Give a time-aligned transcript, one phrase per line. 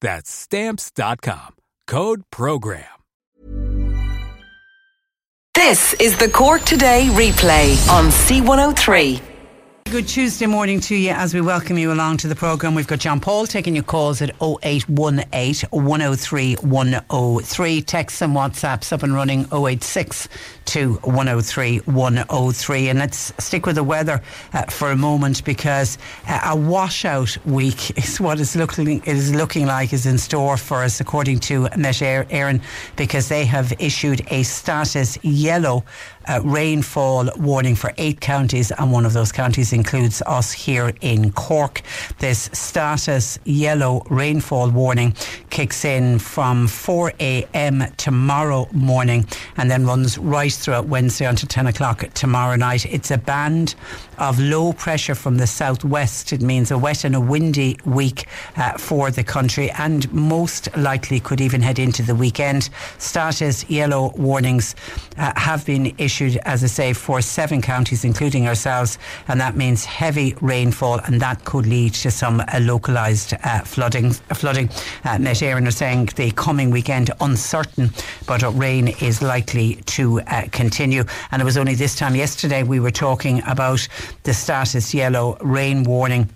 [0.00, 1.56] That's Stamps.com.
[1.86, 2.84] Code PROGRAM.
[5.54, 9.35] This is the Cork Today replay on C103.
[9.88, 12.74] Good Tuesday morning to you as we welcome you along to the programme.
[12.74, 17.82] We've got John Paul taking your calls at 0818 103 103.
[17.82, 20.28] Text and WhatsApps up and running 086
[20.66, 22.88] to 103 103.
[22.88, 24.20] And let's stick with the weather
[24.52, 29.66] uh, for a moment because uh, a washout week is what is looking, is looking
[29.66, 32.60] like is in store for us, according to Met Éireann,
[32.96, 35.84] because they have issued a status yellow
[36.28, 41.32] uh, rainfall warning for eight counties, and one of those counties includes us here in
[41.32, 41.82] Cork.
[42.18, 45.14] This status yellow rainfall warning
[45.50, 47.84] kicks in from 4 a.m.
[47.96, 49.26] tomorrow morning
[49.56, 52.86] and then runs right throughout Wednesday until 10 o'clock tomorrow night.
[52.86, 53.74] It's a band
[54.18, 56.32] of low pressure from the southwest.
[56.32, 58.26] It means a wet and a windy week
[58.56, 62.70] uh, for the country and most likely could even head into the weekend.
[62.98, 64.74] Status yellow warnings
[65.18, 69.84] uh, have been issued, as I say, for seven counties, including ourselves, and that means
[69.84, 74.12] heavy rainfall and that could lead to some uh, localised uh, flooding.
[74.12, 74.68] flooding.
[75.04, 77.90] Uh, Met Éireann are saying the coming weekend uncertain,
[78.26, 81.04] but rain is likely to uh, continue.
[81.30, 83.86] And it was only this time yesterday we were talking about
[84.22, 86.28] the status yellow rain warning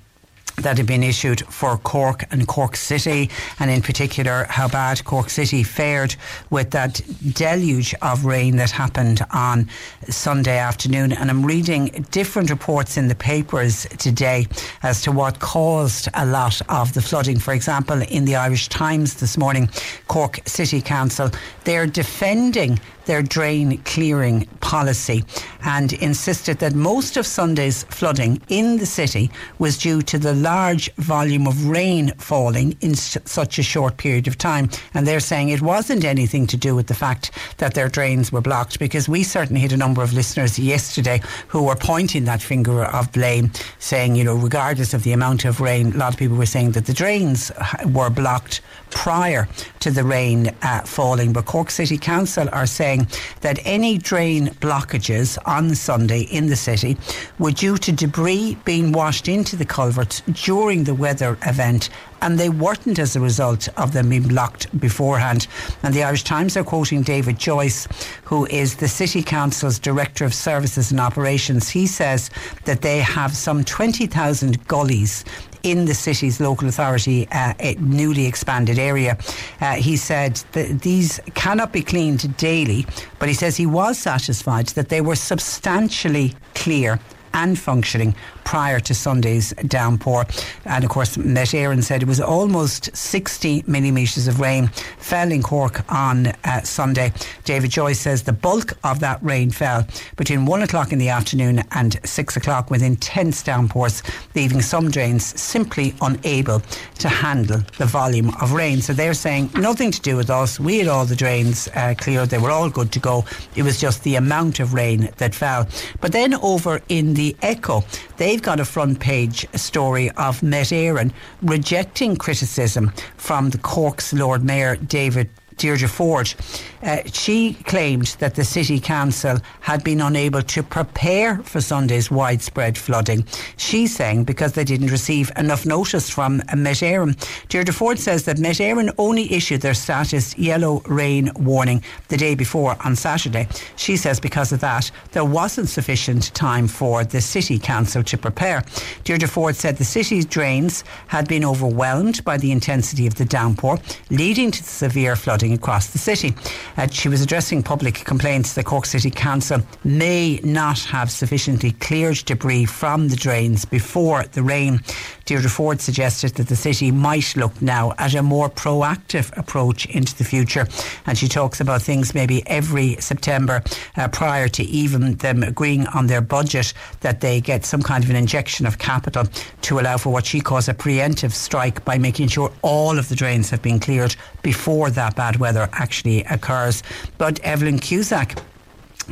[0.63, 5.31] that had been issued for Cork and Cork City, and in particular how bad Cork
[5.31, 6.17] City fared
[6.51, 7.01] with that
[7.33, 9.69] deluge of rain that happened on
[10.09, 11.13] Sunday afternoon.
[11.13, 14.47] And I'm reading different reports in the papers today
[14.83, 17.39] as to what caused a lot of the flooding.
[17.39, 19.69] For example, in the Irish Times this morning,
[20.09, 21.31] Cork City Council,
[21.65, 22.79] they're defending
[23.11, 25.25] their drain clearing policy
[25.65, 29.29] and insisted that most of Sunday's flooding in the city
[29.59, 34.39] was due to the large volume of rain falling in such a short period of
[34.39, 34.71] time.
[34.95, 38.41] And they're saying it wasn't anything to do with the fact that their drains were
[38.41, 42.85] blocked because we certainly had a number of listeners yesterday who were pointing that finger
[42.85, 43.51] of blame,
[43.81, 46.71] saying, you know, regardless of the amount of rain, a lot of people were saying
[46.73, 47.51] that the drains
[47.87, 48.61] were blocked
[48.91, 49.49] prior
[49.81, 51.33] to the rain uh, falling.
[51.33, 53.00] But Cork City Council are saying
[53.41, 56.97] that any drain blockages on Sunday in the city
[57.39, 61.91] were due to debris being washed into the culverts during the weather event
[62.23, 65.47] and they weren't as a result of them being blocked beforehand.
[65.83, 67.89] And the Irish Times are quoting David Joyce,
[68.25, 71.69] who is the City Council's Director of Services and Operations.
[71.69, 72.31] He says
[72.65, 75.25] that they have some 20,000 gullies
[75.63, 79.19] in the city's local authority uh, newly expanded area.
[79.61, 82.87] Uh, he said that these cannot be cleaned daily,
[83.19, 86.99] but he says he was satisfied that they were substantially clear
[87.35, 88.15] and functioning
[88.51, 90.27] prior to Sunday's downpour.
[90.65, 94.67] And of course, Met Éireann said it was almost 60 millimetres of rain
[94.99, 97.13] fell in Cork on uh, Sunday.
[97.45, 99.87] David Joyce says the bulk of that rain fell
[100.17, 104.03] between one o'clock in the afternoon and six o'clock with intense downpours,
[104.35, 106.61] leaving some drains simply unable
[106.99, 108.83] to handle the volume of rain.
[108.83, 110.59] So they're saying nothing to do with us.
[110.59, 113.25] We had all the drains uh, cleared, they were all good to go.
[113.55, 115.69] It was just the amount of rain that fell.
[116.01, 117.85] But then over in the Echo,
[118.17, 124.45] they've got a front page story of Met Éireann rejecting criticism from the Cork's Lord
[124.45, 126.35] Mayor David Deirdre Forde.
[126.83, 132.79] Uh, she claimed that the City Council had been unable to prepare for Sunday's widespread
[132.79, 133.27] flooding.
[133.59, 137.15] She's saying because they didn't receive enough notice from Met Éireann.
[137.49, 142.35] Deirdre Forde says that Met Éireann only issued their status yellow rain warning the day
[142.35, 143.47] before on Saturday.
[143.77, 148.65] She says because of that, there wasn't sufficient time for the City Council to prepare.
[149.05, 153.79] Deirdre Forde said the city's drains had been overwhelmed by the intensity of the downpour,
[154.09, 156.35] leading to severe flooding across the city.
[156.77, 162.17] Uh, she was addressing public complaints that Cork City Council may not have sufficiently cleared
[162.25, 164.81] debris from the drains before the rain.
[165.31, 170.13] Deirdre Forde suggested that the city might look now at a more proactive approach into
[170.19, 170.67] the future.
[171.07, 173.63] And she talks about things maybe every September
[173.97, 178.11] uh, prior to even them agreeing on their budget that they get some kind of
[178.11, 179.23] an injection of capital
[179.61, 183.15] to allow for what she calls a preemptive strike by making sure all of the
[183.15, 186.83] drains have been cleared before that bad weather actually occurs.
[187.19, 188.37] But Evelyn Cusack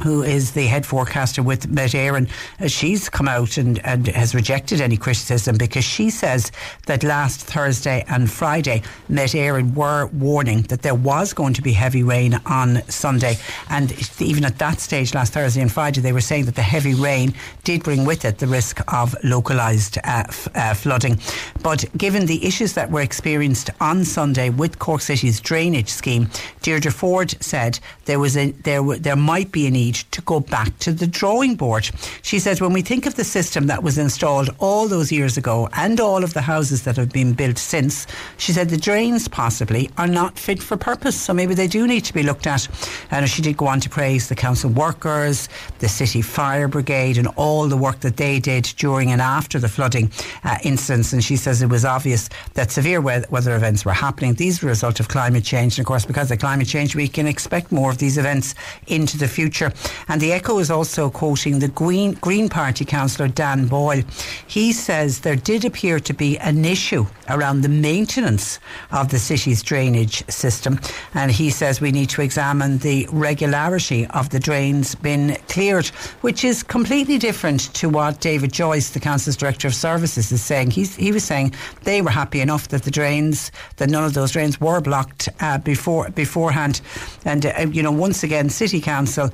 [0.02, 2.28] who is the head forecaster with Met Éireann,
[2.60, 6.52] uh, she's come out and, and has rejected any criticism because she says
[6.86, 11.72] that last Thursday and Friday, Met Éireann were warning that there was going to be
[11.72, 13.36] heavy rain on Sunday.
[13.70, 16.94] And even at that stage, last Thursday and Friday, they were saying that the heavy
[16.94, 17.34] rain
[17.64, 21.18] did bring with it the risk of localised uh, f- uh, flooding.
[21.62, 26.28] But given the issues that were experienced on Sunday with Cork City's drainage scheme,
[26.62, 30.78] Deirdre Forde said there was a there there might be a need to go back
[30.78, 31.90] to the drawing board.
[32.22, 35.68] She says when we think of the system that was installed all those years ago
[35.72, 38.06] and all of the houses that have been built since,
[38.36, 41.18] she said the drains possibly are not fit for purpose.
[41.18, 42.68] So maybe they do need to be looked at.
[43.10, 45.48] And she did go on to praise the council workers,
[45.78, 49.68] the city fire brigade, and all the work that they did during and after the
[49.68, 50.10] flooding
[50.44, 51.12] uh, incidents.
[51.14, 54.34] And she says it was obvious that severe weather events were happening.
[54.34, 55.78] These were a result of climate change.
[55.78, 58.54] And of course, because of climate change, we can expect more of these events
[58.86, 59.72] into the future.
[60.08, 64.02] And the Echo is also quoting the Green, Green Party councillor Dan Boyle.
[64.46, 68.58] He says there did appear to be an issue around the maintenance
[68.90, 70.80] of the city's drainage system.
[71.14, 75.86] And he says we need to examine the regularity of the drains being cleared,
[76.22, 80.70] which is completely different to what David Joyce, the council's director of services, is saying.
[80.70, 84.32] He's, he was saying they were happy enough that the drains, that none of those
[84.32, 86.80] drains were blocked uh, before beforehand.
[87.24, 89.30] And, uh, you know, once again, City Council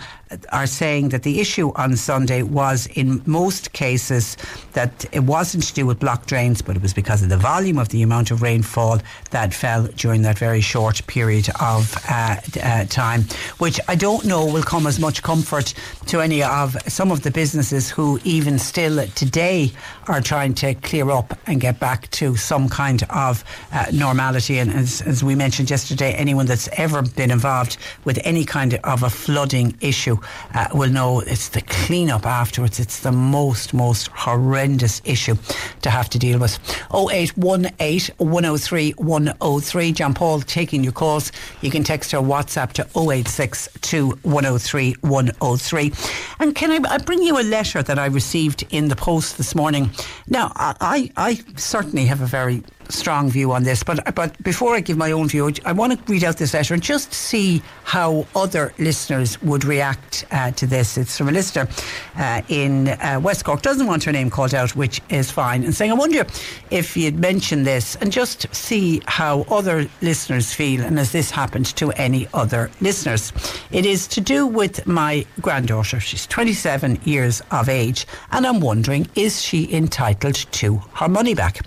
[0.53, 4.37] are saying that the issue on Sunday was in most cases
[4.73, 7.79] that it wasn't to do with block drains, but it was because of the volume
[7.79, 8.99] of the amount of rainfall
[9.31, 13.23] that fell during that very short period of uh, uh, time,
[13.59, 15.75] which I don't know will come as much comfort
[16.07, 19.73] to any of some of the businesses who even still today
[20.09, 24.59] are trying to clear up and get back to some kind of uh, normality.
[24.59, 29.03] And as, as we mentioned yesterday, anyone that's ever been involved with any kind of
[29.03, 30.14] a flooding issue
[30.55, 32.81] uh, will know it's the clean-up afterwards.
[32.81, 35.37] It's the most, most horrendous issue
[35.83, 36.59] to have to deal with.
[36.93, 39.93] 0818 103 103.
[39.93, 41.33] John Paul taking your calls.
[41.61, 43.69] You can text or WhatsApp to 086
[44.23, 45.93] 103 103.
[46.41, 49.55] And can I, I, bring you a letter that I received in the post this
[49.55, 49.91] morning?
[50.29, 54.81] Now, I, I certainly have a very strong view on this, but but before I
[54.81, 58.27] give my own view, I want to read out this letter and just see how
[58.35, 60.97] other listeners would react uh, to this.
[60.97, 61.69] It's from a listener
[62.17, 65.75] uh, in uh, West Cork, doesn't want her name called out, which is fine, and
[65.75, 66.25] saying, I wonder
[66.71, 71.67] if you'd mention this and just see how other listeners feel, and has this happened
[71.77, 73.33] to any other listeners?
[73.71, 76.01] It is to do with my granddaughter.
[76.01, 81.61] She's 27 years of age, and I'm wondering, is she entitled to her money back?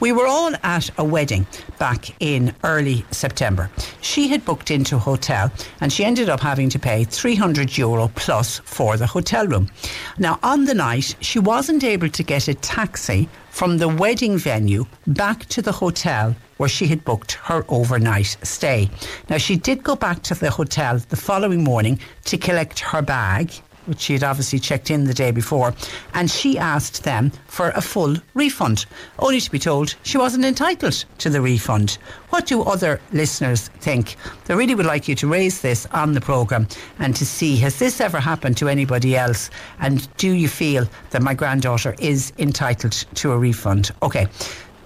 [0.00, 1.46] We were all at a wedding
[1.78, 3.70] back in early September.
[4.00, 5.50] She had booked into a hotel
[5.80, 9.70] and she ended up having to pay 300 euro plus for the hotel room.
[10.18, 14.86] Now, on the night, she wasn't able to get a taxi from the wedding venue
[15.06, 18.88] back to the hotel where she had booked her overnight stay.
[19.28, 23.52] Now, she did go back to the hotel the following morning to collect her bag
[23.86, 25.74] which she had obviously checked in the day before,
[26.14, 28.86] and she asked them for a full refund,
[29.18, 31.98] only to be told she wasn't entitled to the refund.
[32.30, 34.16] What do other listeners think?
[34.44, 36.66] They really would like you to raise this on the programme
[36.98, 41.22] and to see has this ever happened to anybody else, and do you feel that
[41.22, 43.90] my granddaughter is entitled to a refund?
[44.02, 44.26] Okay,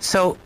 [0.01, 0.37] so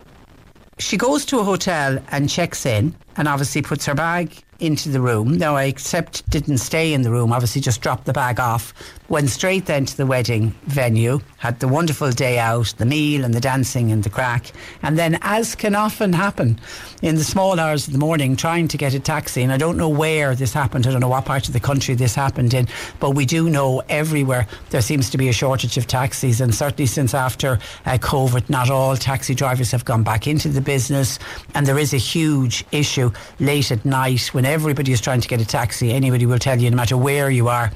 [0.79, 5.01] she goes to a hotel and checks in and obviously puts her bag into the
[5.01, 5.37] room.
[5.37, 8.75] Now, I accept didn't stay in the room, obviously just dropped the bag off.
[9.09, 13.35] Went straight then to the wedding venue, had the wonderful day out, the meal and
[13.35, 14.53] the dancing and the crack.
[14.83, 16.61] And then, as can often happen
[17.03, 19.43] in the small hours of the morning, trying to get a taxi.
[19.43, 21.97] And I don't know where this happened, I don't know what part of the country
[21.97, 22.69] this happened in,
[23.01, 26.41] but we do know everywhere there seems to be a shortage of taxis.
[26.41, 30.61] And certainly since after uh, COVID, not all taxi drivers have gone back into the
[30.61, 31.19] business.
[31.55, 35.41] And there is a huge issue late at night when everybody is trying to get
[35.41, 35.93] a taxi.
[35.93, 37.73] Anybody will tell you, no matter where you are,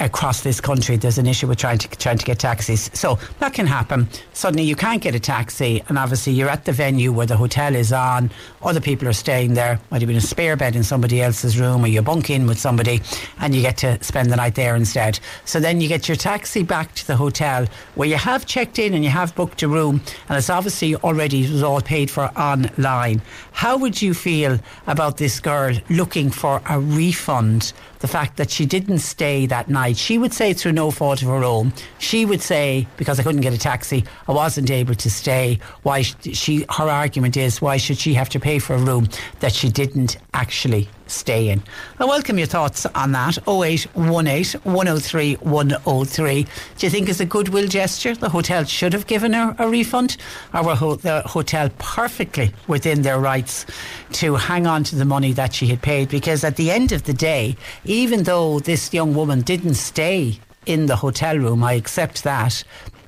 [0.00, 2.90] across this country there's an issue with trying to trying to get taxis.
[2.94, 4.08] So that can happen.
[4.32, 7.74] Suddenly you can't get a taxi and obviously you're at the venue where the hotel
[7.74, 8.30] is on.
[8.62, 11.84] Other people are staying there might have been a spare bed in somebody else's room
[11.84, 13.00] or you bunk in with somebody
[13.40, 15.18] and you get to spend the night there instead.
[15.44, 18.94] So then you get your taxi back to the hotel where you have checked in
[18.94, 23.20] and you have booked a room and it's obviously already was all paid for online.
[23.52, 28.66] How would you feel about this girl looking for a refund the fact that she
[28.66, 29.96] didn't stay that night.
[29.96, 31.72] She would say through no fault of her own.
[31.98, 35.60] She would say because I couldn't get a taxi, I wasn't able to stay.
[35.84, 36.66] Why she?
[36.68, 40.18] Her argument is why should she have to pay for a room that she didn't
[40.34, 41.62] actually stay in.
[41.98, 43.38] I welcome your thoughts on that.
[43.46, 46.42] 0818 103 103.
[46.42, 48.14] Do you think it's a goodwill gesture?
[48.14, 50.16] The hotel should have given her a refund?
[50.54, 53.66] Or were the hotel perfectly within their rights
[54.12, 56.08] to hang on to the money that she had paid?
[56.08, 60.86] Because at the end of the day, even though this young woman didn't stay in
[60.86, 62.62] the hotel room, I accept that.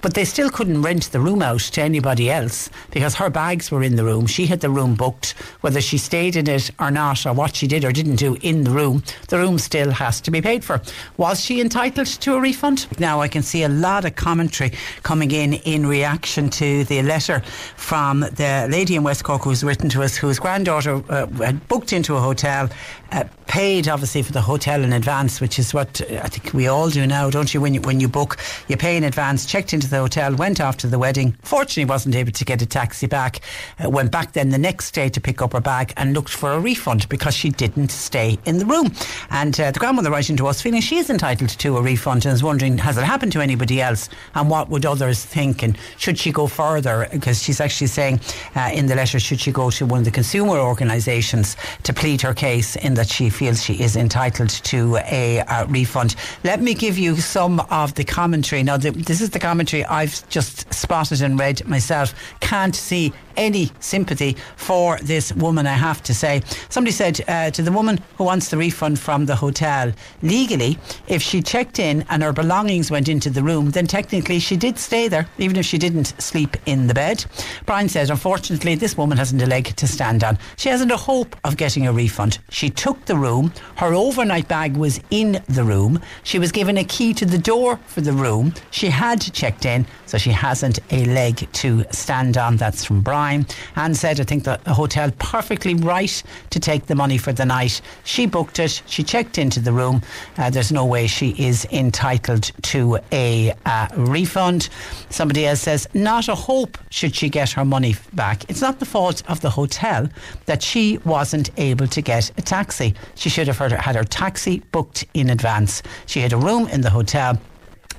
[0.05, 3.83] But they still couldn't rent the room out to anybody else because her bags were
[3.83, 4.27] in the room.
[4.27, 5.31] She had the room booked.
[5.63, 8.65] Whether she stayed in it or not, or what she did or didn't do in
[8.65, 10.83] the room, the room still has to be paid for.
[11.17, 12.87] Was she entitled to a refund?
[13.01, 14.73] Now, I can see a lot of commentary
[15.05, 17.41] coming in in reaction to the letter
[17.77, 21.95] from the lady in West Cork who's written to us, whose granddaughter uh, had booked
[21.95, 22.69] into a hotel
[23.15, 26.67] uh, paid obviously for the hotel in advance, which is what uh, I think we
[26.67, 27.61] all do now, don't you?
[27.61, 29.47] When you when you book, you pay in advance.
[29.47, 31.37] Checked into the hotel, went to the wedding.
[31.43, 33.41] Fortunately, wasn't able to get a taxi back.
[33.83, 36.53] Uh, went back then the next day to pick up her bag and looked for
[36.53, 38.93] a refund because she didn't stay in the room.
[39.31, 42.35] And uh, the grandmother writing to us, feeling she is entitled to a refund and
[42.35, 46.19] is wondering has it happened to anybody else and what would others think and should
[46.19, 47.09] she go further?
[47.13, 48.21] Because she's actually saying
[48.55, 52.21] uh, in the letter should she go to one of the consumer organisations to plead
[52.23, 56.17] her case in that she feels she is entitled to a, a refund.
[56.45, 58.63] Let me give you some of the commentary.
[58.63, 62.15] Now, the, this is the commentary I've just spotted and read myself.
[62.41, 66.43] Can't see any sympathy for this woman, I have to say.
[66.69, 71.23] Somebody said uh, to the woman who wants the refund from the hotel, legally, if
[71.23, 75.09] she checked in and her belongings went into the room, then technically she did stay
[75.09, 77.25] there, even if she didn't sleep in the bed.
[77.67, 80.39] Brian says, unfortunately, this woman hasn't a leg to stand on.
[80.57, 82.39] She hasn't a hope of getting a refund.
[82.51, 86.85] She took the room, her overnight bag was in the room, she was given a
[86.85, 91.05] key to the door for the room, she had checked in, so she hasn't a
[91.07, 92.57] leg to stand on.
[92.57, 97.19] That's from Brian Anne said, I think the hotel perfectly right to take the money
[97.19, 97.81] for the night.
[98.05, 100.03] She booked it, she checked into the room.
[100.37, 104.69] Uh, there's no way she is entitled to a uh, refund.
[105.11, 108.49] Somebody else says, not a hope should she get her money back.
[108.49, 110.09] It's not the fault of the hotel
[110.47, 112.95] that she wasn't able to get a taxi.
[113.15, 115.83] She should have had her taxi booked in advance.
[116.07, 117.39] She had a room in the hotel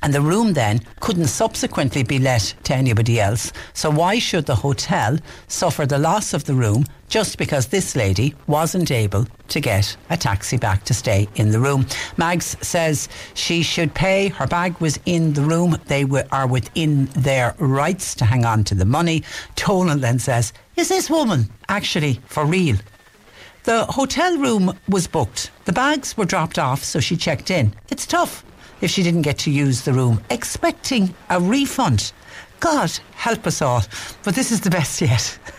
[0.02, 3.52] and the room then couldn't subsequently be let to anybody else.
[3.72, 8.34] So why should the hotel suffer the loss of the room just because this lady
[8.46, 11.86] wasn't able to get a taxi back to stay in the room?
[12.16, 14.28] Mags says she should pay.
[14.28, 15.76] Her bag was in the room.
[15.86, 19.22] They are within their rights to hang on to the money.
[19.56, 22.76] Tolan then says, Is this woman actually for real?
[23.64, 25.50] The hotel room was booked.
[25.64, 27.74] The bags were dropped off, so she checked in.
[27.88, 28.44] It's tough
[28.80, 32.12] if she didn't get to use the room, expecting a refund.
[32.60, 33.82] God help us all.
[34.24, 35.38] But this is the best yet.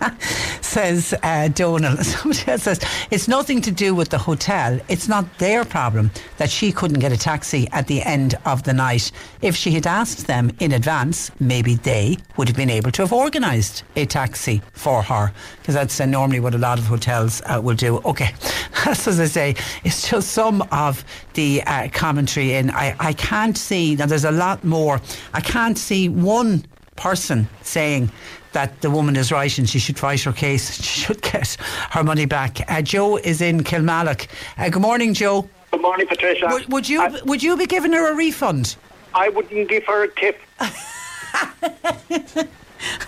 [0.60, 1.96] says uh, Donal.
[2.02, 4.80] Somebody else says it's nothing to do with the hotel.
[4.88, 8.72] It's not their problem that she couldn't get a taxi at the end of the
[8.72, 9.12] night.
[9.42, 13.12] If she had asked them in advance, maybe they would have been able to have
[13.12, 15.32] organised a taxi for her.
[15.60, 17.98] Because that's uh, normally what a lot of hotels uh, will do.
[18.04, 18.34] Okay,
[18.84, 19.54] that's as I say.
[19.84, 22.70] It's just some of the uh, commentary in.
[22.70, 24.06] I, I can't see now.
[24.06, 25.00] There's a lot more.
[25.32, 26.64] I can't see one
[26.96, 28.10] person saying
[28.54, 30.82] that the woman is right and she should fight her case.
[30.82, 31.56] She should get
[31.90, 32.58] her money back.
[32.68, 34.26] Uh, Joe is in Kilmallock.
[34.56, 35.48] Uh, good morning, Joe.
[35.70, 36.48] Good morning, Patricia.
[36.50, 38.76] Would, would you I, would you be giving her a refund?
[39.12, 40.40] I wouldn't give her a tip.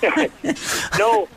[0.99, 1.29] no,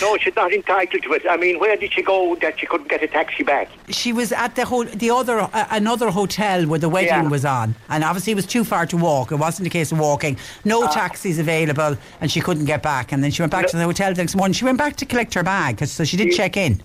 [0.00, 1.22] No, she's not entitled to it.
[1.28, 3.68] I mean, where did she go that she couldn't get a taxi back?
[3.88, 7.28] She was at the ho- the other uh, another hotel where the wedding Yeah.
[7.28, 9.32] was on, and obviously it was too far to walk.
[9.32, 10.36] It wasn't a case of walking.
[10.64, 10.92] No Uh.
[10.92, 13.12] taxis available, and she couldn't get back.
[13.12, 13.68] And then she went back No.
[13.68, 14.52] to the hotel the next morning.
[14.54, 16.82] She went back to collect her bag, so she did check in.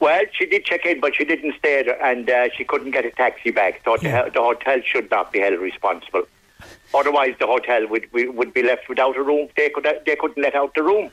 [0.00, 3.04] Well, she did check in, but she didn't stay there, and uh, she couldn't get
[3.06, 3.80] a taxi back.
[3.84, 4.24] So Yeah.
[4.24, 6.24] the, the hotel should not be held responsible.
[6.94, 9.48] Otherwise, the hotel would, would would be left without a room.
[9.56, 11.10] They could they couldn't let out the room.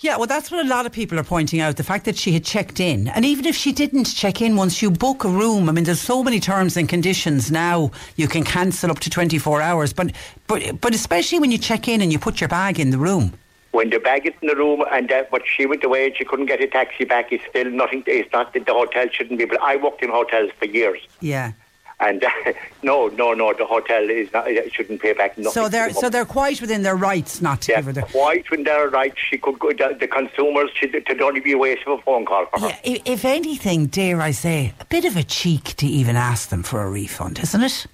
[0.00, 2.32] Yeah, well, that's what a lot of people are pointing out the fact that she
[2.32, 3.08] had checked in.
[3.08, 6.00] And even if she didn't check in, once you book a room, I mean, there's
[6.00, 9.92] so many terms and conditions now, you can cancel up to 24 hours.
[9.92, 10.12] But,
[10.46, 13.32] but, but especially when you check in and you put your bag in the room.
[13.70, 16.24] When the bag is in the room, and uh, but she went away and she
[16.24, 17.32] couldn't get a taxi back.
[17.32, 18.04] It's still nothing.
[18.06, 19.46] It's not that the hotel shouldn't be.
[19.46, 21.52] But I worked in hotels for years, Yeah.
[22.00, 22.28] And uh,
[22.82, 24.48] no, no, no, the hotel is not.
[24.48, 25.52] It shouldn't pay back nothing.
[25.52, 28.02] So they're the so they're quite within their rights not to Yeah, give her the.
[28.02, 29.70] quite when they're right, she could go.
[29.72, 32.68] The, the consumers should to only be a waste of a phone call for her.
[32.68, 36.48] Yeah, i- if anything, dare I say, a bit of a cheek to even ask
[36.48, 37.86] them for a refund, isn't it?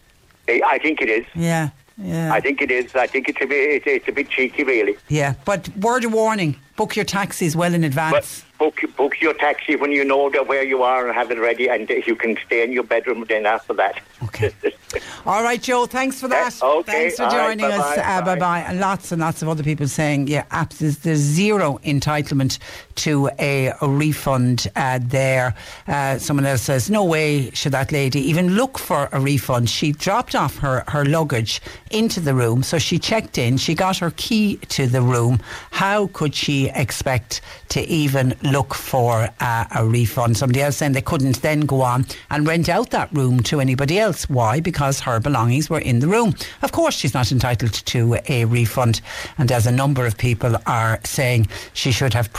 [0.49, 1.25] I think it is.
[1.35, 2.95] Yeah, yeah, I think it is.
[2.97, 3.71] I think it's a bit.
[3.77, 4.97] It's, it's a bit cheeky, really.
[5.09, 5.35] yeah.
[5.45, 8.45] But word of warning: book your taxis well in But advance.
[8.61, 11.89] Book book your taxi when you know where you are and have it ready, and
[12.07, 13.25] you can stay in your bedroom.
[13.29, 14.53] Then after that, Okay.
[15.27, 15.87] All right, Joe.
[15.87, 16.55] Thanks for that.
[16.63, 17.97] Yeah, okay, Thanks for all right, joining us.
[17.97, 18.39] bye-bye, Uh, bye bye.
[18.39, 18.61] bye.
[18.69, 22.59] And lots and lots of other people saying, yeah, abs- there's, there's zero entitlement
[23.01, 25.55] to a, a refund uh, there.
[25.87, 29.69] Uh, someone else says, no way should that lady even look for a refund.
[29.69, 33.57] She dropped off her, her luggage into the room, so she checked in.
[33.57, 35.41] She got her key to the room.
[35.71, 37.41] How could she expect
[37.71, 40.37] to even look for uh, a refund?
[40.37, 43.99] Somebody else saying they couldn't then go on and rent out that room to anybody
[43.99, 44.29] else.
[44.29, 44.61] Why?
[44.61, 46.35] Because her belongings were in the room.
[46.63, 49.01] Of course, she's not entitled to a refund.
[49.39, 52.33] And as a number of people are saying, she should have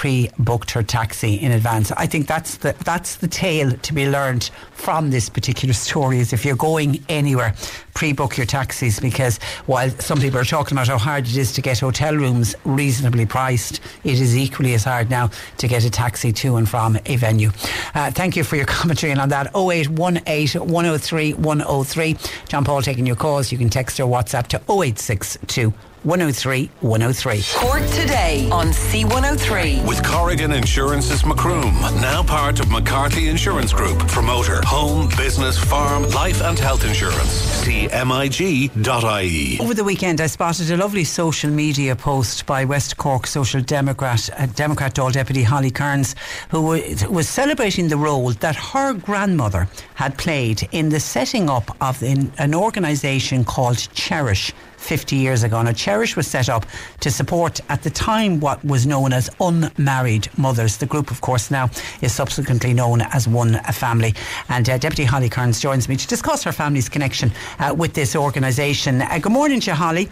[0.52, 1.94] pre-booked her taxi in advance.
[1.94, 6.20] I think that's the that's the tale to be learned from this particular story.
[6.20, 7.56] Is if you're going anywhere,
[7.94, 11.62] pre-book your taxis because while some people are talking about how hard it is to
[11.62, 16.34] get hotel rooms reasonably priced, it is equally as hard now to get a taxi
[16.34, 17.52] to and from a venue.
[17.96, 19.48] Uh, thank you for your commentary and on that.
[19.56, 22.18] 0818 103 103.
[22.50, 23.54] John Paul taking your calls.
[23.54, 27.42] You can text or WhatsApp to 0862 103 103.
[27.56, 29.88] Cork today on C103.
[29.88, 34.00] With Corrigan Insurance's Macroom, now part of McCarthy Insurance Group.
[34.08, 37.30] Promoter, home, business, farm, life and health insurance.
[37.30, 39.60] See mig.ie.
[39.60, 44.28] Over the weekend, I spotted a lovely social media post by West Cork Social Democrat,
[44.38, 46.16] uh, Democrat Dáil Deputy Holly Cairns,
[46.50, 51.76] who wa- was celebrating the role that her grandmother had played in the setting up
[51.80, 54.52] of an, an organisation called Cherish.
[54.82, 55.62] 50 years ago.
[55.62, 56.66] Now, Cherish was set up
[57.00, 60.78] to support, at the time, what was known as unmarried mothers.
[60.78, 61.70] The group, of course, now
[62.02, 64.14] is subsequently known as One Family.
[64.50, 68.16] And uh, Deputy Holly Cairns joins me to discuss her family's connection uh, with this
[68.16, 69.02] organisation.
[69.02, 70.10] Uh, good morning to you, Holly.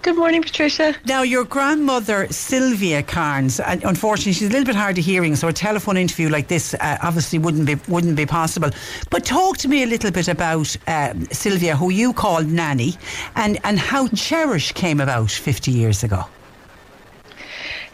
[0.00, 0.94] Good morning, Patricia.
[1.06, 5.48] Now, your grandmother, Sylvia Cairns, and unfortunately, she's a little bit hard of hearing, so
[5.48, 8.70] a telephone interview like this uh, obviously wouldn't be wouldn't be possible.
[9.10, 12.94] But talk to me a little bit about uh, Sylvia, who you called Nanny,
[13.34, 16.24] and, and how Cherish came about 50 years ago.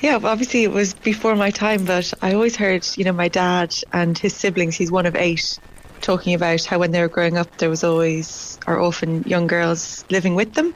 [0.00, 3.74] Yeah, obviously it was before my time, but I always heard, you know, my dad
[3.94, 5.58] and his siblings, he's one of eight,
[6.02, 10.04] talking about how when they were growing up, there was always, or often, young girls
[10.10, 10.74] living with them.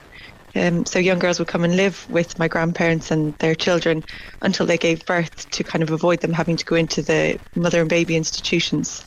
[0.59, 4.03] Um, so young girls would come and live with my grandparents and their children
[4.42, 7.81] until they gave birth to kind of avoid them having to go into the mother
[7.81, 9.05] and baby institutions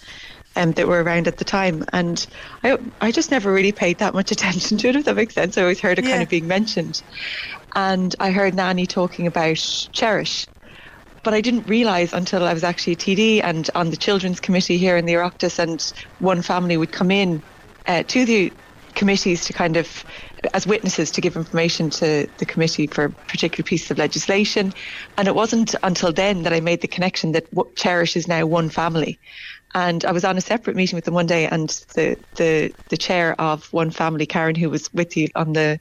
[0.56, 1.84] um, that were around at the time.
[1.94, 2.26] And
[2.64, 5.58] I, I just never really paid that much attention to it, if that makes sense.
[5.58, 7.02] I always heard it kind of being mentioned.
[7.76, 9.58] And I heard Nanny talking about
[9.92, 10.48] Cherish.
[11.24, 14.80] But I didn't realise until I was actually a TD and on the children's committee
[14.80, 17.44] here in the Oireachtas, and one family would come in
[17.88, 18.52] uh, to the
[18.96, 20.04] committees to kind of
[20.54, 24.74] as witnesses to give information to the committee for particular pieces of legislation.
[25.18, 28.70] And it wasn't until then that I made the connection that Cherish is now one
[28.70, 29.20] family.
[29.74, 32.98] And I was on a separate meeting with them one day, and the, the, the
[32.98, 35.80] chair of one family, Karen, who was with you on the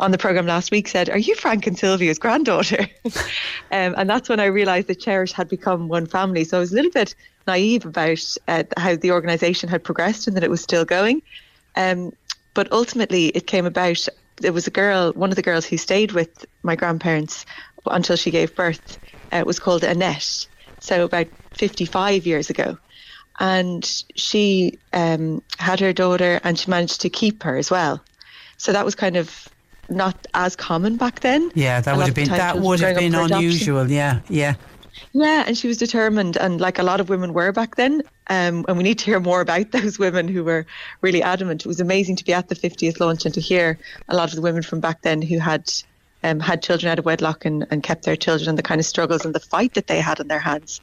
[0.00, 2.86] on the program last week, said, "Are you Frank and Sylvia's granddaughter?"
[3.70, 6.44] um, and that's when I realised that Cherish had become one family.
[6.44, 7.14] So I was a little bit
[7.46, 11.22] naive about uh, how the organisation had progressed and that it was still going.
[11.76, 12.12] Um,
[12.54, 14.06] but ultimately, it came about.
[14.36, 17.46] There was a girl, one of the girls who stayed with my grandparents
[17.86, 18.98] until she gave birth.
[19.30, 20.46] Uh, was called Annette.
[20.80, 22.76] So about 55 years ago,
[23.40, 23.84] and
[24.14, 28.02] she um, had her daughter, and she managed to keep her as well.
[28.58, 29.48] So that was kind of
[29.88, 31.50] not as common back then.
[31.54, 33.36] Yeah, that would have been that would have been adoption.
[33.36, 33.90] unusual.
[33.90, 34.54] Yeah, yeah.
[35.12, 38.02] Yeah, and she was determined, and like a lot of women were back then.
[38.28, 40.66] Um, and we need to hear more about those women who were
[41.02, 41.62] really adamant.
[41.62, 44.36] It was amazing to be at the 50th launch and to hear a lot of
[44.36, 45.70] the women from back then who had
[46.24, 48.86] um, had children out of wedlock and, and kept their children and the kind of
[48.86, 50.80] struggles and the fight that they had on their hands.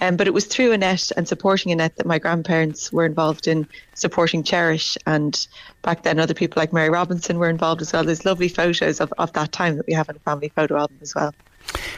[0.00, 3.66] Um, but it was through Annette and supporting Annette that my grandparents were involved in
[3.94, 4.98] supporting Cherish.
[5.06, 5.46] And
[5.82, 8.04] back then, other people like Mary Robinson were involved as well.
[8.04, 10.98] There's lovely photos of, of that time that we have in a family photo album
[11.00, 11.34] as well.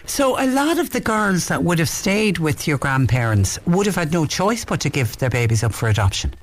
[0.06, 3.96] So, a lot of the girls that would have stayed with your grandparents would have
[3.96, 6.34] had no choice but to give their babies up for adoption.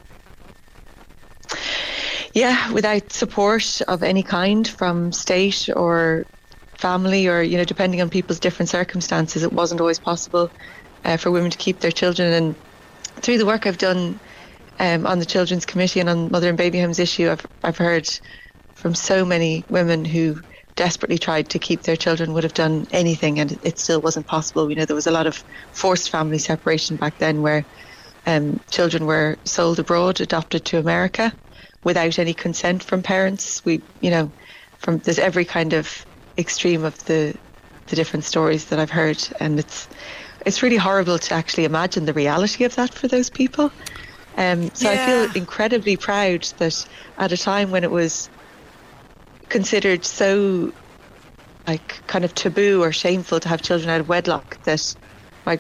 [2.34, 6.26] Yeah, without support of any kind from state or
[6.82, 10.50] family or you know depending on people's different circumstances it wasn't always possible
[11.06, 12.56] uh, for women to keep their children and
[13.18, 14.20] through the work I've done
[14.80, 18.10] um, on the children's committee and on mother and baby homes issue I've, I've heard
[18.74, 20.42] from so many women who
[20.76, 24.70] desperately tried to keep their children would have done anything and it still wasn't possible
[24.70, 27.66] you know there was a lot of forced family separation back then where
[28.26, 31.34] um, children were sold abroad adopted to America
[31.84, 34.32] without any consent from parents we you know
[34.78, 36.06] from there's every kind of
[36.38, 37.34] extreme of the
[37.88, 39.88] the different stories that I've heard, and it's
[40.46, 43.70] it's really horrible to actually imagine the reality of that for those people.
[44.38, 45.04] Um, so yeah.
[45.04, 46.86] I feel incredibly proud that
[47.18, 48.30] at a time when it was
[49.52, 50.72] considered so
[51.68, 54.96] like kind of taboo or shameful to have children out of wedlock that
[55.46, 55.60] my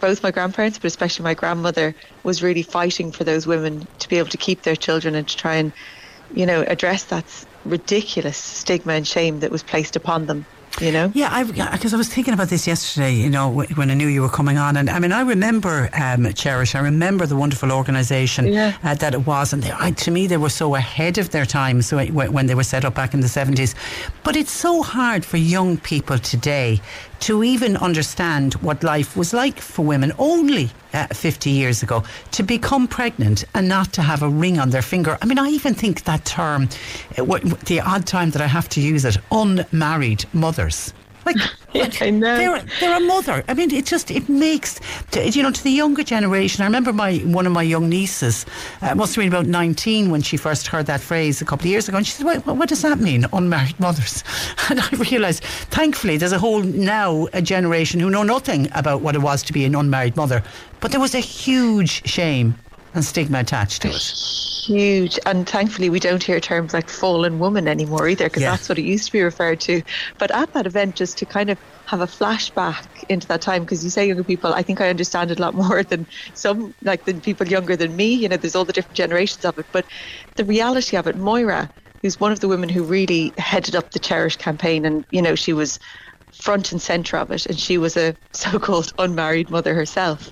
[0.00, 4.16] both my grandparents but especially my grandmother was really fighting for those women to be
[4.18, 5.72] able to keep their children and to try and
[6.30, 7.26] you know address that
[7.64, 10.46] ridiculous stigma and shame that was placed upon them
[10.80, 11.10] you know?
[11.14, 14.22] Yeah, because I, I, was thinking about this yesterday, you know, when I knew you
[14.22, 14.76] were coming on.
[14.76, 18.76] And I mean, I remember um, Cherish, I remember the wonderful organisation yeah.
[18.82, 19.52] uh, that it was.
[19.52, 22.54] And they, I, to me, they were so ahead of their time so when they
[22.54, 23.74] were set up back in the 70s.
[24.22, 26.80] But it's so hard for young people today
[27.20, 32.42] to even understand what life was like for women only uh, 50 years ago to
[32.42, 35.18] become pregnant and not to have a ring on their finger.
[35.20, 36.68] I mean, I even think that term,
[37.18, 37.24] uh,
[37.66, 40.94] the odd time that I have to use it, unmarried mothers.
[41.24, 41.36] Like,
[41.72, 42.36] yeah, I know.
[42.36, 43.44] They're, they're a mother.
[43.48, 44.80] I mean, it just it makes
[45.14, 46.62] you know to the younger generation.
[46.62, 48.46] I remember my one of my young nieces
[48.82, 51.70] uh, must have been about nineteen when she first heard that phrase a couple of
[51.70, 54.22] years ago, and she said, "What, what does that mean, unmarried mothers?"
[54.70, 59.14] And I realised, thankfully, there's a whole now a generation who know nothing about what
[59.14, 60.42] it was to be an unmarried mother,
[60.80, 62.54] but there was a huge shame
[62.94, 64.12] and stigma attached to it.
[64.66, 68.52] Huge, and thankfully we don't hear terms like fallen woman anymore either, because yeah.
[68.52, 69.82] that's what it used to be referred to.
[70.18, 73.84] But at that event, just to kind of have a flashback into that time, because
[73.84, 77.04] you say younger people, I think I understand it a lot more than some, like
[77.04, 78.14] than people younger than me.
[78.14, 79.84] You know, there's all the different generations of it, but
[80.36, 83.98] the reality of it, Moira, who's one of the women who really headed up the
[83.98, 85.78] Cherish campaign, and you know, she was
[86.32, 90.30] front and centre of it, and she was a so-called unmarried mother herself,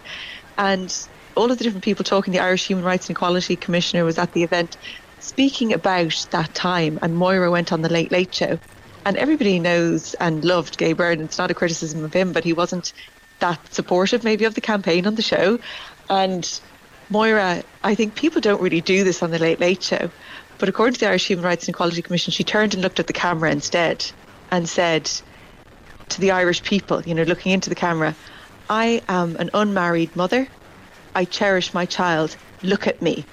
[0.57, 2.33] and all of the different people talking.
[2.33, 4.77] The Irish Human Rights and Equality Commissioner was at the event
[5.21, 8.59] speaking about that time, and Moira went on the Late Late Show.
[9.05, 11.21] And everybody knows and loved Gay Byrne.
[11.21, 12.92] It's not a criticism of him, but he wasn't
[13.40, 15.59] that supportive, maybe, of the campaign on the show.
[16.09, 16.61] And
[17.11, 20.11] Moira, I think people don't really do this on the Late Late Show.
[20.59, 23.09] But according to the Irish Human Rights and Equality Commission, she turned and looked at
[23.09, 24.09] the camera instead
[24.53, 25.11] and said
[26.11, 28.14] to the Irish people, you know, looking into the camera,
[28.71, 30.47] I am an unmarried mother
[31.14, 32.37] I cherish my child.
[32.62, 33.25] Look at me.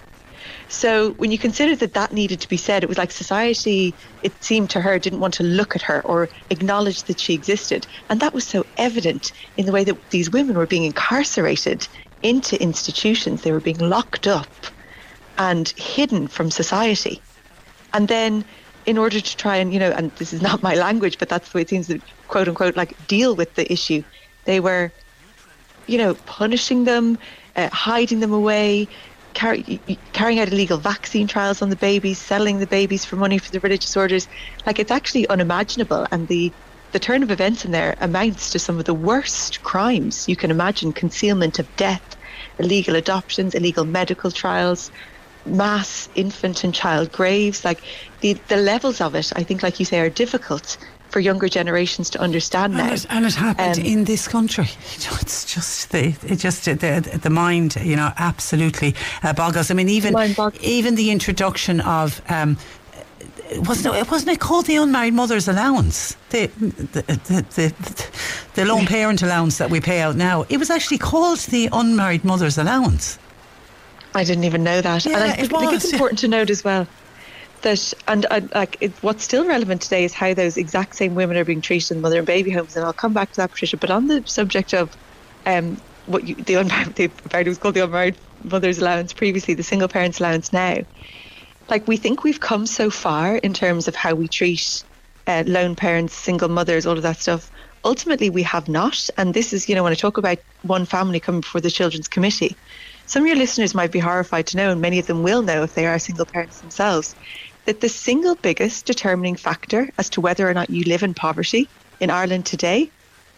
[0.70, 4.44] So when you consider that that needed to be said, it was like society, it
[4.44, 7.88] seemed to her, didn't want to look at her or acknowledge that she existed.
[8.10, 11.88] And that was so evident in the way that these women were being incarcerated
[12.22, 13.42] into institutions.
[13.42, 14.50] They were being locked up
[15.38, 17.24] and hidden from society.
[17.94, 18.46] And then
[18.86, 21.50] in order to try and, you know, and this is not my language, but that's
[21.52, 24.04] the way it seems to quote unquote like deal with the issue,
[24.46, 24.92] they were,
[25.88, 27.18] you know, punishing them,
[27.60, 28.88] uh, hiding them away,
[29.34, 29.82] carry,
[30.14, 33.60] carrying out illegal vaccine trials on the babies, selling the babies for money for the
[33.60, 34.28] religious orders.
[34.66, 36.54] Like it's actually unimaginable, and the
[36.92, 40.52] the turn of events in there amounts to some of the worst crimes you can
[40.52, 42.16] imagine: concealment of death,
[42.60, 44.90] illegal adoptions, illegal medical trials,
[45.46, 47.66] mass infant and child graves.
[47.66, 47.84] Like
[48.22, 50.78] the the levels of it, I think, like you say, are difficult
[51.10, 52.94] for younger generations to understand and now.
[52.94, 54.70] It, and it happened um, in this country.
[54.96, 59.72] It's just the it just the the mind, you know, absolutely uh, boggles.
[59.72, 60.16] I mean, even
[60.62, 62.22] even the introduction of.
[62.30, 62.58] Um,
[63.68, 66.16] wasn't it, wasn't it called the unmarried mother's allowance?
[66.30, 68.10] The the, the the,
[68.54, 70.46] the lone parent allowance that we pay out now.
[70.50, 73.18] It was actually called the unmarried mother's allowance.
[74.14, 75.06] I didn't even know that.
[75.06, 76.88] Yeah, and I, it think it's important to note as well
[77.62, 81.38] that and uh, like it, what's still relevant today is how those exact same women
[81.38, 83.78] are being treated in mother and baby homes and I'll come back to that Patricia
[83.78, 84.92] but on the subject of
[85.46, 89.64] um, what you, the unmarried, the, it was called the unmarried mother's allowance previously, the
[89.64, 90.78] single parents allowance now.
[91.70, 94.84] Like we think we've come so far in terms of how we treat
[95.28, 97.52] uh, lone parents, single mothers, all of that stuff.
[97.86, 99.08] Ultimately, we have not.
[99.18, 102.08] And this is, you know, when I talk about one family coming before the Children's
[102.08, 102.58] Committee,
[103.06, 105.64] some of your listeners might be horrified to know, and many of them will know
[105.64, 107.16] if they are single parents themselves,
[107.70, 111.70] that the single biggest determining factor as to whether or not you live in poverty
[112.00, 112.90] in Ireland today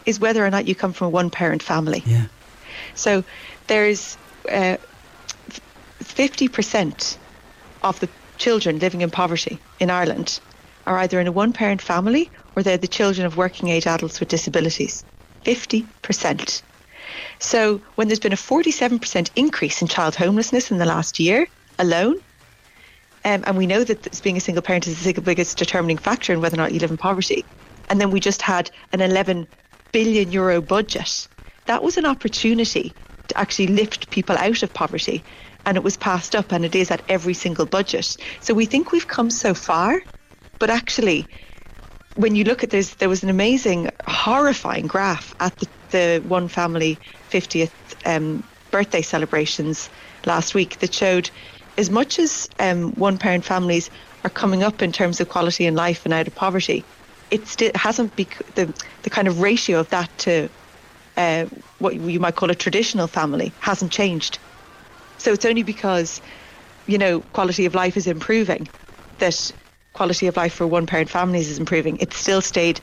[0.06, 2.02] is whether or not you come from a one parent family.
[2.06, 2.28] Yeah.
[2.96, 3.26] So
[3.68, 4.18] there's
[4.50, 4.78] uh,
[6.00, 7.18] 50%
[7.84, 10.40] of the children living in poverty in Ireland
[10.88, 14.22] are either in a one parent family or they're the children of working age adults
[14.22, 15.04] with disabilities.
[15.44, 16.62] 50%.
[17.40, 22.16] So when there's been a 47% increase in child homelessness in the last year alone,
[23.24, 26.34] um, and we know that being a single parent is the single biggest determining factor
[26.34, 27.46] in whether or not you live in poverty.
[27.90, 29.48] And then we just had an 11
[29.92, 31.28] billion euro budget.
[31.66, 32.94] That was an opportunity
[33.28, 35.24] to actually lift people out of poverty.
[35.66, 38.18] And it was passed up, and it is at every single budget.
[38.40, 40.02] So we think we've come so far,
[40.58, 41.28] but actually,
[42.16, 46.48] when you look at this, there was an amazing, horrifying graph at the, the One
[46.48, 46.98] Family
[47.30, 47.72] 50th
[48.06, 49.90] um, birthday celebrations
[50.26, 51.30] last week that showed
[51.78, 53.90] as much as um, one parent families
[54.24, 56.88] are coming up in terms of quality in life and out of poverty,
[57.30, 60.50] it still hasn't bec- the the kind of ratio of that to
[61.18, 61.46] uh,
[61.78, 64.40] what you might call a traditional family hasn't changed.
[65.18, 66.22] So it's only because
[66.88, 68.70] you know quality of life is improving
[69.20, 69.52] that
[69.94, 71.98] quality of life for one parent families is improving.
[71.98, 72.82] It's still stayed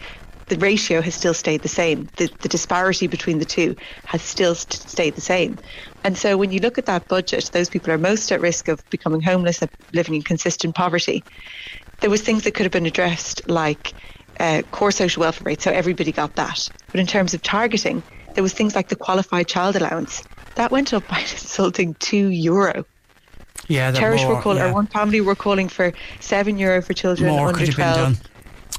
[0.49, 2.11] the ratio has still stayed the same.
[2.17, 5.59] The, the disparity between the two has still st- stayed the same.
[6.05, 8.89] And so when you look at that budget, those people are most at risk of
[8.91, 11.25] becoming homeless, of living in consistent poverty.
[12.01, 13.93] There was things that could have been addressed like
[14.39, 16.69] uh, core social welfare rate, so everybody got that.
[16.91, 18.03] But in terms of targeting,
[18.35, 20.23] there was things like the qualified child allowance.
[20.55, 22.85] That went up by an insulting two euro.
[23.67, 24.71] Yeah, Cherish more, were calling, yeah.
[24.71, 27.95] or one family were calling for seven euro for children more under could have been
[27.95, 28.29] 12 done.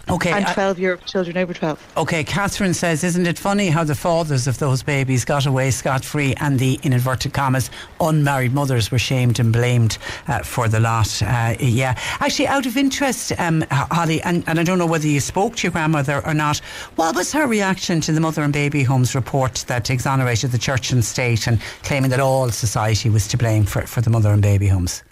[0.09, 1.93] Okay, and 12 euro for children over 12.
[1.97, 6.03] Okay, Catherine says, isn't it funny how the fathers of those babies got away scot
[6.03, 7.69] free and the, in inverted commas,
[7.99, 11.21] unmarried mothers were shamed and blamed uh, for the lot?
[11.21, 11.95] Uh, yeah.
[12.19, 15.63] Actually, out of interest, um, Holly, and, and I don't know whether you spoke to
[15.63, 16.59] your grandmother or not,
[16.95, 20.91] what was her reaction to the Mother and Baby Homes report that exonerated the church
[20.91, 24.41] and state and claiming that all society was to blame for, for the Mother and
[24.41, 25.03] Baby Homes?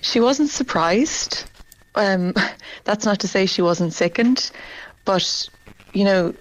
[0.00, 1.44] She wasn't surprised.
[1.94, 2.34] Um,
[2.84, 4.50] that's not to say she wasn't sickened,
[5.04, 5.48] but
[5.92, 6.34] you know,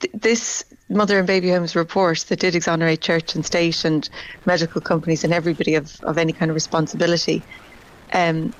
[0.00, 4.08] th- this mother and baby homes report that did exonerate church and state and
[4.44, 7.44] medical companies and everybody of, of any kind of responsibility.
[8.12, 8.54] Um,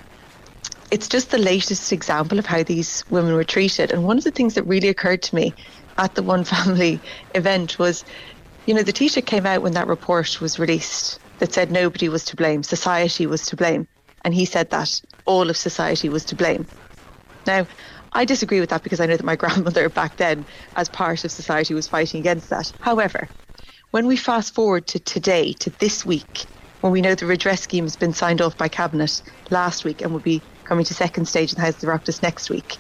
[0.90, 3.92] it's just the latest example of how these women were treated.
[3.92, 5.54] And one of the things that really occurred to me
[5.98, 7.02] at the One Family
[7.34, 8.04] event was,
[8.66, 12.24] you know, the Taoiseach came out when that report was released that said nobody was
[12.26, 13.88] to blame, society was to blame.
[14.24, 16.66] And he said that all of society was to blame.
[17.46, 17.66] Now,
[18.12, 20.44] I disagree with that because I know that my grandmother back then,
[20.76, 22.72] as part of society, was fighting against that.
[22.80, 23.28] However,
[23.90, 26.46] when we fast forward to today, to this week,
[26.80, 30.12] when we know the redress scheme has been signed off by Cabinet last week and
[30.12, 32.78] will be coming to second stage in the House of Oireachtas next week,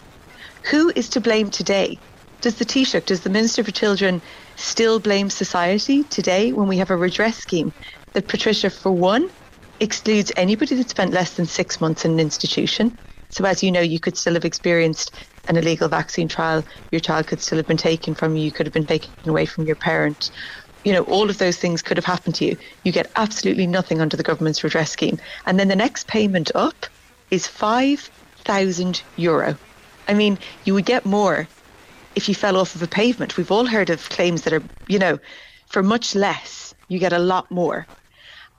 [0.70, 2.00] who is to blame today?
[2.40, 4.20] Does the Taoiseach, does the Minister for Children
[4.56, 7.72] still blame society today when we have a redress scheme
[8.14, 9.28] that Patricia, for one,
[9.80, 12.96] excludes anybody that spent less than six months in an institution?
[13.30, 15.10] So, as you know, you could still have experienced
[15.48, 16.64] an illegal vaccine trial.
[16.90, 18.44] Your child could still have been taken from you.
[18.44, 20.30] You could have been taken away from your parent.
[20.84, 22.56] You know, all of those things could have happened to you.
[22.84, 25.18] You get absolutely nothing under the government's redress scheme.
[25.46, 26.86] And then the next payment up
[27.30, 29.56] is 5,000 euro.
[30.08, 31.48] I mean, you would get more
[32.14, 33.36] if you fell off of a pavement.
[33.36, 35.18] We've all heard of claims that are, you know,
[35.68, 37.86] for much less, you get a lot more.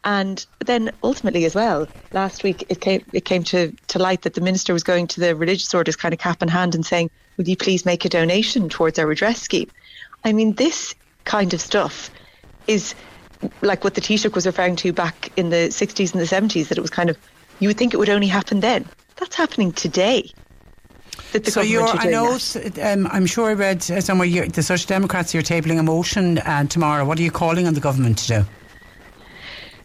[0.05, 4.33] And then ultimately as well, last week it came it came to, to light that
[4.33, 7.09] the minister was going to the religious orders kind of cap in hand and saying,
[7.37, 9.69] Would you please make a donation towards our redress scheme?
[10.25, 10.93] I mean, this
[11.25, 12.09] kind of stuff
[12.67, 12.95] is
[13.61, 16.77] like what the Taoiseach was referring to back in the 60s and the 70s, that
[16.77, 17.17] it was kind of,
[17.59, 18.85] you would think it would only happen then.
[19.17, 20.31] That's happening today.
[21.31, 22.37] That the so you're, are I know,
[22.81, 26.65] um, I'm sure I read uh, somewhere the Social Democrats you're tabling a motion uh,
[26.65, 27.05] tomorrow.
[27.05, 28.45] What are you calling on the government to do?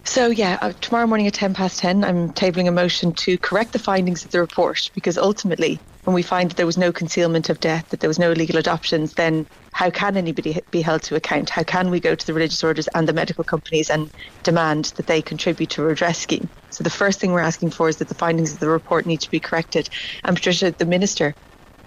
[0.09, 3.73] So yeah, uh, tomorrow morning at ten past ten, I'm tabling a motion to correct
[3.73, 7.51] the findings of the report because ultimately, when we find that there was no concealment
[7.51, 11.14] of death, that there was no illegal adoptions, then how can anybody be held to
[11.14, 11.51] account?
[11.51, 14.11] How can we go to the religious orders and the medical companies and
[14.42, 16.49] demand that they contribute to a redress scheme?
[16.71, 19.21] So the first thing we're asking for is that the findings of the report need
[19.21, 19.90] to be corrected.
[20.25, 21.35] And Patricia, the minister,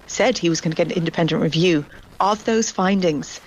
[0.06, 1.88] said he was going to get an independent review
[2.20, 3.42] of those findings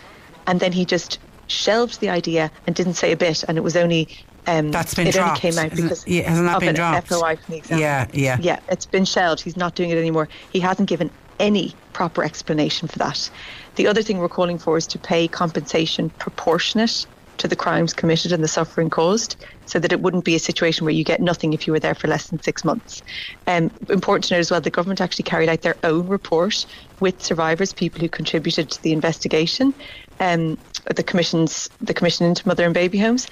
[0.48, 3.44] and then he just shelved the idea and didn't say a bit.
[3.46, 4.10] And it was only
[4.46, 5.44] um, That's been it dropped.
[5.44, 7.08] only came out because yeah, hasn't that of been an dropped?
[7.08, 7.78] FOI from the exam.
[7.78, 8.38] Yeah, yeah.
[8.40, 9.40] Yeah, it's been shelved.
[9.42, 10.28] He's not doing it anymore.
[10.52, 13.30] He hasn't given any proper explanation for that.
[13.76, 17.06] The other thing we're calling for is to pay compensation proportionate
[17.38, 20.84] to the crimes committed and the suffering caused, so that it wouldn't be a situation
[20.84, 23.02] where you get nothing if you were there for less than six months.
[23.48, 26.64] Um, important to note as well, the government actually carried out their own report
[27.00, 29.74] with survivors, people who contributed to the investigation,
[30.20, 30.56] um,
[30.94, 33.26] the commission's the commission into mother and baby homes,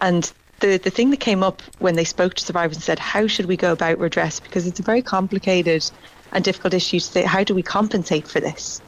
[0.00, 3.26] and the, the thing that came up when they spoke to survivors and said, how
[3.26, 4.40] should we go about redress?
[4.40, 5.84] Because it's a very complicated
[6.32, 8.82] and difficult issue to say, how do we compensate for this?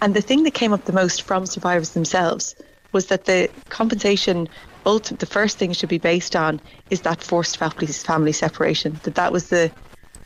[0.00, 2.54] And the thing that came up the most from survivors themselves
[2.92, 4.48] was that the compensation,
[4.86, 9.00] ulti- the first thing should be based on is that forced family, separation.
[9.02, 9.72] That that was the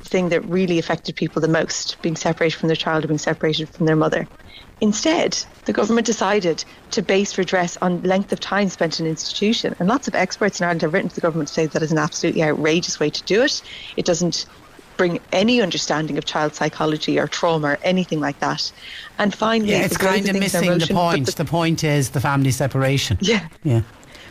[0.05, 3.69] thing that really affected people the most, being separated from their child or being separated
[3.71, 4.29] from their mother.
[4.83, 9.77] Instead, the government decided to base redress on length of time spent in an institution.
[9.79, 11.93] And lots of experts in Ireland have written to the government to say that is
[11.93, 13.63] an absolutely outrageous way to do it.
[13.97, 14.45] It doesn't
[14.97, 18.73] bring any understanding of child psychology or trauma or anything like that.
[19.21, 21.27] And finally, Yeah, it's kind of missing the motion, point.
[21.27, 23.19] the- The point is the family separation.
[23.21, 23.47] yeah.
[23.63, 23.83] Yeah.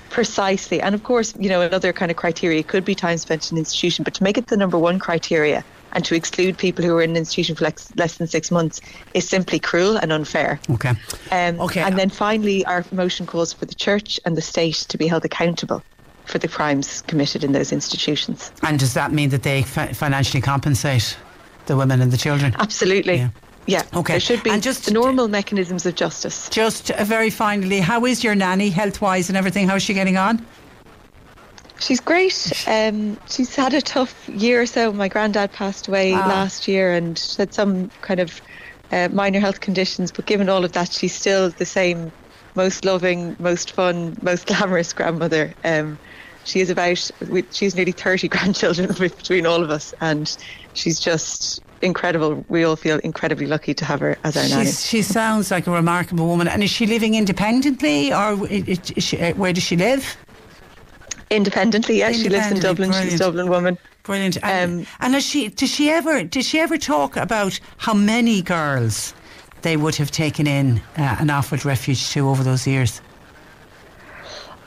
[0.09, 0.81] Precisely.
[0.81, 3.59] And of course, you know, another kind of criteria could be time spent in an
[3.59, 7.01] institution, but to make it the number one criteria and to exclude people who are
[7.01, 8.81] in an institution for less, less than six months
[9.13, 10.59] is simply cruel and unfair.
[10.69, 10.93] Okay.
[11.31, 11.81] Um, Okay.
[11.81, 15.25] And then finally, our motion calls for the church and the state to be held
[15.25, 15.83] accountable
[16.25, 18.51] for the crimes committed in those institutions.
[18.63, 21.17] And does that mean that they fi- financially compensate
[21.65, 22.55] the women and the children?
[22.59, 23.15] Absolutely.
[23.15, 23.29] Yeah.
[23.67, 23.83] Yeah.
[23.93, 24.13] Okay.
[24.13, 26.49] There should be And just- the normal mechanisms of justice.
[26.49, 29.67] Just uh, very finally, how is your nanny health wise and everything?
[29.67, 30.45] How's she getting on?
[31.81, 32.53] She's great.
[32.67, 34.93] Um, she's had a tough year or so.
[34.93, 36.27] My granddad passed away Ah.
[36.27, 38.39] last year and she had some kind of
[38.91, 40.11] uh, minor health conditions.
[40.11, 42.11] But given all of that, she's still the same,
[42.55, 45.53] most loving, most fun, most glamorous grandmother.
[45.63, 45.97] Um,
[46.43, 47.09] she is about.
[47.51, 50.35] She's nearly thirty grandchildren between all of us, and
[50.73, 52.43] she's just incredible.
[52.49, 54.71] We all feel incredibly lucky to have her as our nanny.
[54.71, 56.47] She sounds like a remarkable woman.
[56.47, 60.17] And is she living independently or is she, uh, where does she live?
[61.31, 63.09] Independently, yes, she lives in Independently, Dublin.
[63.09, 63.23] She's a.
[63.23, 63.77] Dublin woman.
[64.03, 64.37] Brilliant.
[64.43, 68.41] And, Um, and has she, does she ever, did she ever talk about how many
[68.41, 69.13] girls
[69.61, 73.01] they would have taken in uh, and offered refuge to over those years?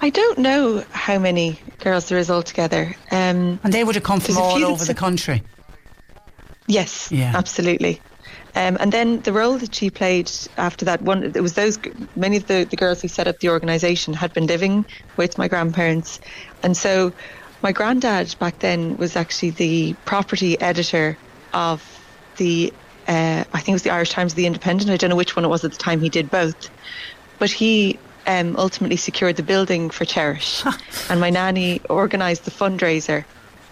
[0.00, 2.94] I don't know how many girls there is altogether.
[3.10, 5.42] Um, And they would have come from all over the country.
[6.66, 7.32] Yes, Yeah.
[7.36, 8.00] absolutely.
[8.56, 11.78] Um, and then the role that she played after that one, it was those
[12.14, 14.84] many of the, the girls who set up the organisation had been living
[15.16, 16.20] with my grandparents,
[16.62, 17.12] and so
[17.62, 21.16] my granddad back then was actually the property editor
[21.52, 21.82] of
[22.36, 22.72] the
[23.08, 24.90] uh, I think it was the Irish Times, the Independent.
[24.90, 26.00] I don't know which one it was at the time.
[26.00, 26.70] He did both,
[27.38, 30.62] but he um, ultimately secured the building for Cherish,
[31.10, 33.24] and my nanny organised the fundraiser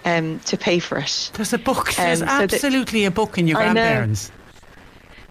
[0.05, 1.31] um, to pay for it.
[1.35, 1.93] There's a book.
[1.95, 4.33] There's Um, so absolutely a book in your grandparents.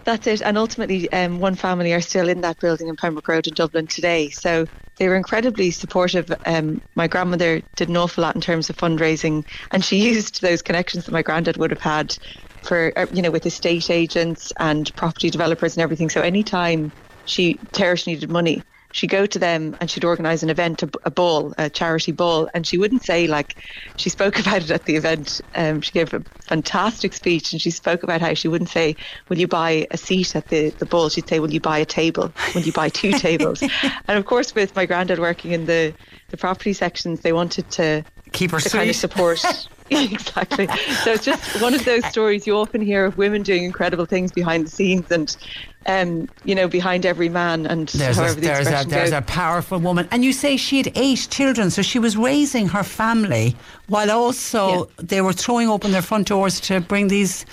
[0.04, 0.42] That's it.
[0.42, 3.86] And ultimately, um, one family are still in that building in Pembroke Road in Dublin
[3.86, 4.30] today.
[4.30, 4.66] So
[4.98, 6.28] they were incredibly supportive.
[6.44, 10.62] Um, my grandmother did an awful lot in terms of fundraising, and she used those
[10.62, 12.16] connections that my granddad would have had
[12.64, 16.10] for, uh, you know, with estate agents and property developers and everything.
[16.10, 16.92] So anytime
[17.24, 21.10] she Cherish needed money, she'd go to them and she'd organise an event, a, a
[21.10, 23.56] ball, a charity ball, and she wouldn't say like
[23.96, 25.40] she spoke about it at the event.
[25.54, 28.96] Um, she gave a fantastic speech, and she spoke about how she wouldn't say,
[29.28, 31.84] "Will you buy a seat at the the ball?" She'd say, "Will you buy a
[31.84, 32.32] table?
[32.54, 35.94] Will you buy two tables?" and of course, with my granddad working in the
[36.30, 39.44] the property sections, they wanted to Keep her to kind of support.
[39.92, 40.66] exactly.
[41.04, 44.32] So it's just one of those stories you often hear of women doing incredible things
[44.32, 45.36] behind the scenes and,
[45.84, 49.12] um, you know, behind every man and There's, a, the there's, a, there's goes.
[49.12, 50.08] a powerful woman.
[50.10, 53.54] And you say she had eight children, so she was raising her family
[53.88, 54.84] while also Yeah.
[54.96, 57.44] they were throwing open their front doors to bring these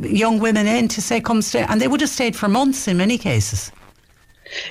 [0.00, 1.64] young women in to say, come stay.
[1.68, 3.72] And they would have stayed for months in many cases.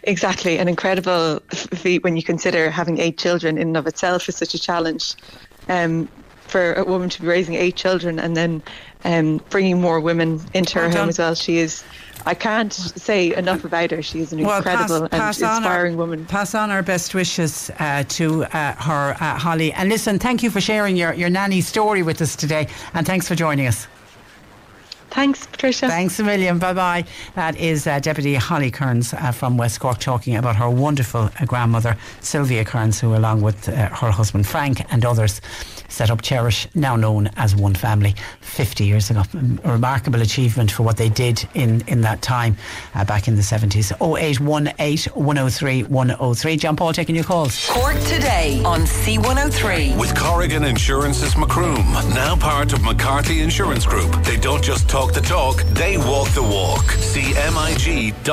[0.03, 4.35] Exactly, an incredible feat when you consider having eight children in and of itself is
[4.35, 5.15] such a challenge.
[5.69, 6.07] Um,
[6.51, 8.61] for a woman to be raising eight children and then
[9.05, 11.83] um, bringing more women into her Well home as well, she is.
[12.25, 14.03] I can't say enough about her.
[14.03, 16.25] She is an incredible and inspiring our, woman.
[16.25, 19.73] Pass on our best wishes uh, to uh, her, uh, Holly.
[19.73, 22.67] And listen, thank you for sharing your, your nanny story with us today.
[22.93, 23.87] And thanks for joining us.
[25.11, 25.87] Thanks, Patricia.
[25.87, 26.57] Thanks a million.
[26.57, 27.05] Bye bye.
[27.35, 31.97] That is uh, Deputy Holly Cairns uh, from West Cork talking about her wonderful grandmother,
[32.21, 35.41] Sylvia Cairns, who, along with uh, her husband Frank and others,
[35.91, 39.23] set up Cherish, now known as One Family, 50 years ago.
[39.63, 42.55] A remarkable achievement for what they did in, in that time
[42.95, 43.91] uh, back in the 70s.
[44.01, 46.57] 0818 103 103.
[46.57, 47.67] John Paul taking your calls.
[47.69, 49.99] Cork today on C103.
[49.99, 51.83] With Corrigan Insurance's Macroom,
[52.13, 54.11] now part of McCarthy Insurance Group.
[54.23, 56.85] They don't just talk the talk, they walk the walk.
[57.11, 58.23] CMIG.ie.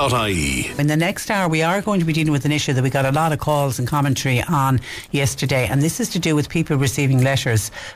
[0.78, 2.90] In the next hour, we are going to be dealing with an issue that we
[2.90, 4.80] got a lot of calls and commentary on
[5.10, 7.47] yesterday, and this is to do with people receiving letters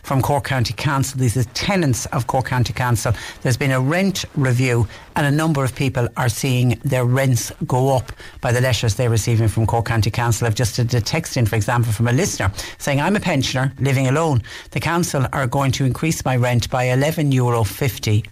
[0.03, 1.21] from Cork County Council.
[1.21, 3.13] These are tenants of Cork County Council.
[3.43, 7.95] There's been a rent review, and a number of people are seeing their rents go
[7.95, 10.47] up by the letters they're receiving from Cork County Council.
[10.47, 13.73] I've just had a text in, for example, from a listener saying, I'm a pensioner
[13.79, 14.43] living alone.
[14.71, 17.65] The council are going to increase my rent by €11.50 Euro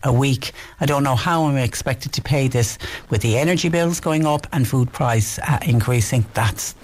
[0.04, 0.52] a week.
[0.80, 2.78] I don't know how I'm expected to pay this
[3.10, 6.24] with the energy bills going up and food price uh, increasing.
[6.34, 6.74] That's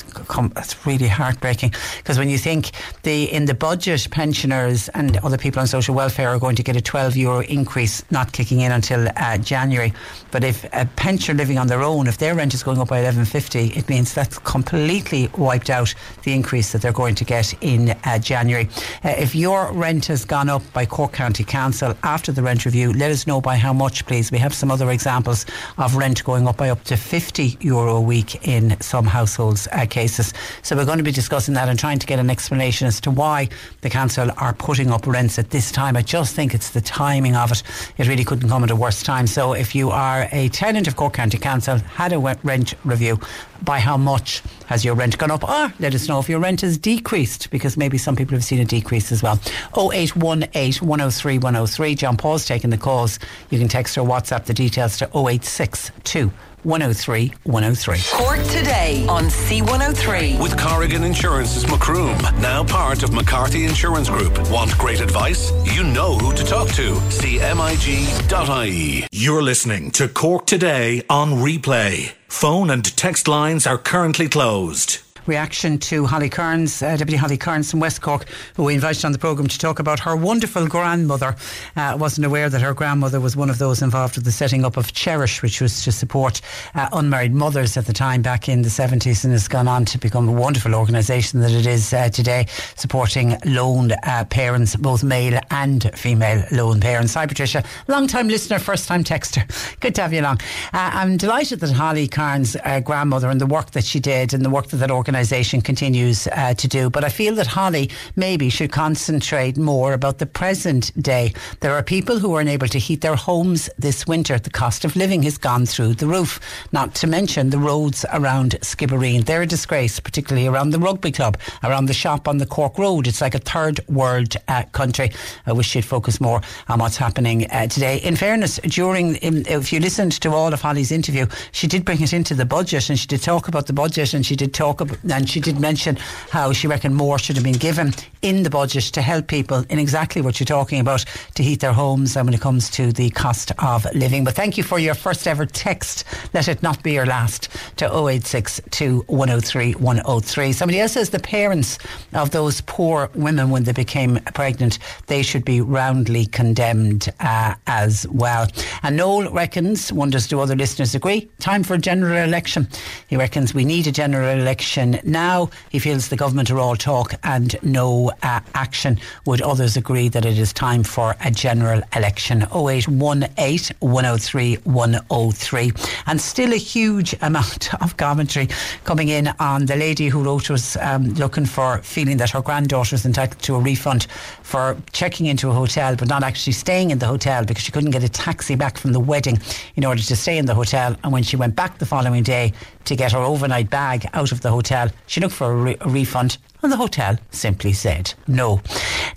[0.54, 2.70] that's really heartbreaking because when you think
[3.02, 6.74] the in the budget pensioners and other people on social welfare are going to get
[6.74, 9.92] a 12 euro increase not kicking in until uh, January.
[10.32, 13.04] But if a pensioner living on their own if their rent is going up by
[13.04, 17.90] 11.50 it means that's completely wiped out the increase that they're going to get in
[18.02, 18.68] uh, January.
[19.04, 22.92] Uh, if your rent has gone up by Cork County Council after the rent review
[22.92, 24.32] let us know by how much please.
[24.32, 25.46] We have some other examples
[25.78, 29.86] of rent going up by up to 50 euro a week in some households uh,
[29.86, 30.34] cases.
[30.62, 33.12] So we're going to be discussing that and trying to get an explanation as to
[33.12, 33.50] why
[33.82, 35.96] the council are putting up rents at this time.
[35.96, 37.62] I just think it's the timing of it.
[37.98, 39.26] It really couldn't come at a worse time.
[39.26, 43.18] So if you are a tenant of Cork County Council, had a rent review,
[43.62, 45.44] by how much has your rent gone up?
[45.44, 48.60] Or let us know if your rent has decreased because maybe some people have seen
[48.60, 49.40] a decrease as well.
[49.76, 51.94] 0818 103 103.
[51.94, 53.18] John Paul's taking the calls.
[53.50, 56.30] You can text or WhatsApp the details to 0862
[56.64, 57.98] 103 103.
[58.12, 60.40] Cork today on C103.
[60.40, 64.38] With Corrigan Insurance's Macroom, now part of McCarthy Insurance Group.
[64.50, 65.52] Want great advice?
[65.74, 66.94] You know who to talk to.
[67.20, 69.06] CMIG.ie.
[69.12, 72.12] You're listening to Cork Today on replay.
[72.28, 77.70] Phone and text lines are currently closed reaction to Holly Cairns, uh, Deputy Holly Cairns
[77.70, 81.36] from West Cork, who we invited on the programme to talk about her wonderful grandmother.
[81.76, 84.76] Uh, wasn't aware that her grandmother was one of those involved with the setting up
[84.76, 86.40] of Cherish, which was to support
[86.74, 89.98] uh, unmarried mothers at the time back in the 70s and has gone on to
[89.98, 92.46] become a wonderful organisation that it is uh, today,
[92.76, 97.14] supporting lone uh, parents, both male and female lone parents.
[97.14, 97.64] Hi, Patricia.
[97.88, 99.44] Long time listener, first time texter.
[99.80, 100.40] Good to have you along.
[100.72, 104.50] Uh, I'm delighted that Holly Cairns' grandmother and the work that she did and the
[104.50, 106.90] work that that organisation organisation continues uh, to do.
[106.90, 111.32] But I feel that Holly maybe should concentrate more about the present day.
[111.60, 114.38] There are people who are unable to heat their homes this winter.
[114.38, 116.38] The cost of living has gone through the roof.
[116.70, 119.24] Not to mention the roads around Skibbereen.
[119.24, 123.06] They're a disgrace, particularly around the rugby club, around the shop on the Cork Road.
[123.06, 125.12] It's like a third world uh, country.
[125.46, 128.02] I wish she'd focus more on what's happening uh, today.
[128.02, 132.12] In fairness, during if you listened to all of Holly's interview, she did bring it
[132.12, 134.98] into the budget and she did talk about the budget and she did talk about
[135.10, 135.96] and she did mention
[136.30, 137.92] how she reckoned more should have been given
[138.22, 141.04] in the budget to help people in exactly what you're talking about
[141.34, 144.24] to heat their homes and when it comes to the cost of living.
[144.24, 146.04] But thank you for your first ever text.
[146.34, 150.52] Let it not be your last to 0862 103 103.
[150.52, 151.78] Somebody else says the parents
[152.14, 158.06] of those poor women when they became pregnant, they should be roundly condemned uh, as
[158.08, 158.48] well.
[158.82, 162.68] And Noel reckons, wonders do other listeners agree, time for a general election.
[163.08, 165.50] He reckons we need a general election now.
[165.70, 168.98] He feels the government are all talk and no uh, action.
[169.24, 172.42] Would others agree that it is time for a general election?
[172.54, 175.72] 0818 103 103.
[176.06, 178.48] And still a huge amount of commentary
[178.84, 182.94] coming in on the lady who wrote us um, looking for feeling that her granddaughter
[182.94, 184.06] is entitled to a refund
[184.46, 187.90] for checking into a hotel but not actually staying in the hotel because she couldn't
[187.90, 189.36] get a taxi back from the wedding
[189.74, 190.94] in order to stay in the hotel.
[191.02, 192.52] And when she went back the following day
[192.84, 195.88] to get her overnight bag out of the hotel, she looked for a, re- a
[195.88, 198.60] refund and the hotel simply said no.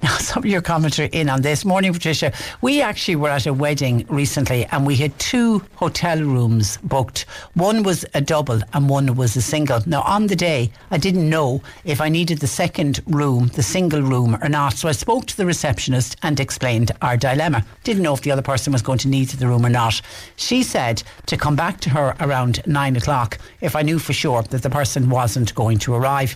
[0.03, 1.65] Now, some of your commentary in on this.
[1.65, 2.31] Morning, Patricia.
[2.61, 7.25] We actually were at a wedding recently and we had two hotel rooms booked.
[7.53, 9.81] One was a double and one was a single.
[9.85, 14.01] Now, on the day, I didn't know if I needed the second room, the single
[14.01, 14.73] room, or not.
[14.73, 17.65] So I spoke to the receptionist and explained our dilemma.
[17.83, 20.01] Didn't know if the other person was going to need the room or not.
[20.35, 24.43] She said to come back to her around nine o'clock if I knew for sure
[24.43, 26.35] that the person wasn't going to arrive.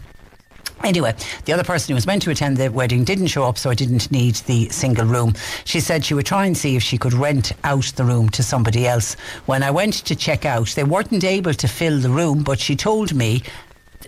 [0.84, 1.15] Anyway,
[1.45, 3.74] the other person who was meant to attend the wedding didn't show up, so I
[3.74, 5.34] didn't need the single room.
[5.65, 8.43] She said she would try and see if she could rent out the room to
[8.43, 9.15] somebody else.
[9.45, 12.76] When I went to check out, they weren't able to fill the room, but she
[12.76, 13.43] told me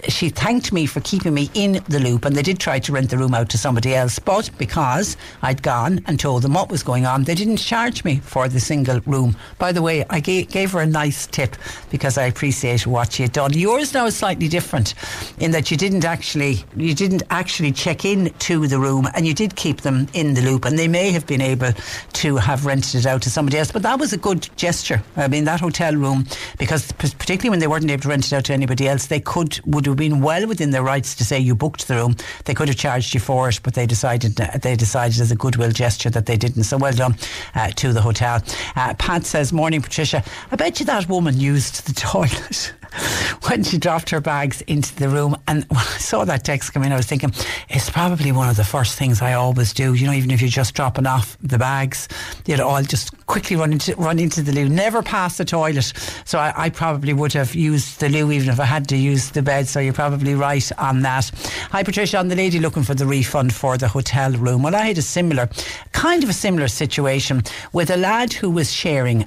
[0.08, 3.10] she thanked me for keeping me in the loop and they did try to rent
[3.10, 6.84] the room out to somebody else but because I'd gone and told them what was
[6.84, 9.36] going on they didn't charge me for the single room.
[9.58, 11.56] By the way I gave, gave her a nice tip
[11.89, 13.54] because I appreciate what she had done.
[13.54, 14.93] Yours now is slightly different
[15.39, 19.34] in that you didn't actually you didn't actually check in to the room and you
[19.34, 21.72] did keep them in the loop and they may have been able
[22.14, 25.02] to have rented it out to somebody else but that was a good gesture.
[25.16, 26.26] I mean that hotel room
[26.58, 29.60] because particularly when they weren't able to rent it out to anybody else they could
[29.66, 32.15] would have been well within their rights to say you booked the room.
[32.45, 35.71] They could have charged you for it, but they decided they decided as a goodwill
[35.71, 36.63] gesture that they didn't.
[36.63, 37.15] So well done
[37.53, 38.41] uh, to the hotel.
[38.75, 40.23] Uh, Pat says, "Morning, Patricia.
[40.51, 42.73] I bet you that woman used the toilet."
[43.48, 45.36] when she dropped her bags into the room.
[45.48, 47.32] And when I saw that text come in, I was thinking,
[47.70, 49.93] it's probably one of the first things I always do.
[49.93, 52.08] You know, even if you're just dropping off the bags,
[52.46, 54.70] you know, I'll just quickly run into run into the loo.
[54.70, 55.93] Never pass the toilet.
[56.26, 59.32] So I, I probably would have used the loo even if I had to use
[59.32, 59.68] the bed.
[59.68, 61.32] So you're probably right on that.
[61.72, 62.18] Hi, Patricia.
[62.18, 64.64] I'm the lady looking for the refund for the hotel room.
[64.64, 65.50] Well, I had a similar,
[65.91, 67.43] kind of a similar situation
[67.74, 69.26] with a lad who was sharing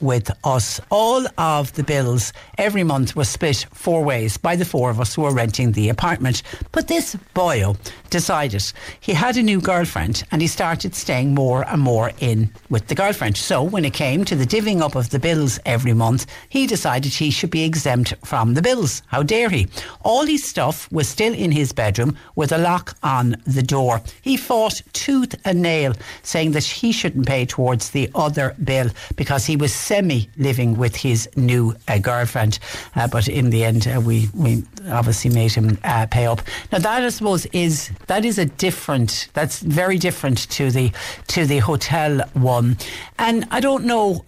[0.00, 0.80] with us.
[0.90, 5.14] All of the bills every month was split four ways by the four of us
[5.14, 6.42] who were renting the apartment.
[6.72, 7.76] But this boyo
[8.10, 12.88] decided he had a new girlfriend and he started staying more and more in with
[12.88, 13.36] the girlfriend.
[13.36, 17.12] So when it came to the divvying up of the bills every month, he decided
[17.12, 19.02] he should be exempt from the bills.
[19.08, 19.68] How dare he?
[20.02, 24.02] All his stuff was still in his bedroom with a lock on the door.
[24.22, 25.92] He fought tooth and nail,
[26.22, 30.96] saying that he shouldn't pay towards the other bill because he was semi living with
[30.96, 32.58] his new uh, girlfriend.
[32.96, 36.40] Uh, but in the end, uh, we we obviously made him uh, pay up.
[36.72, 39.28] Now that I suppose is that is a different.
[39.34, 40.92] That's very different to the
[41.28, 42.78] to the hotel one,
[43.18, 44.24] and I don't know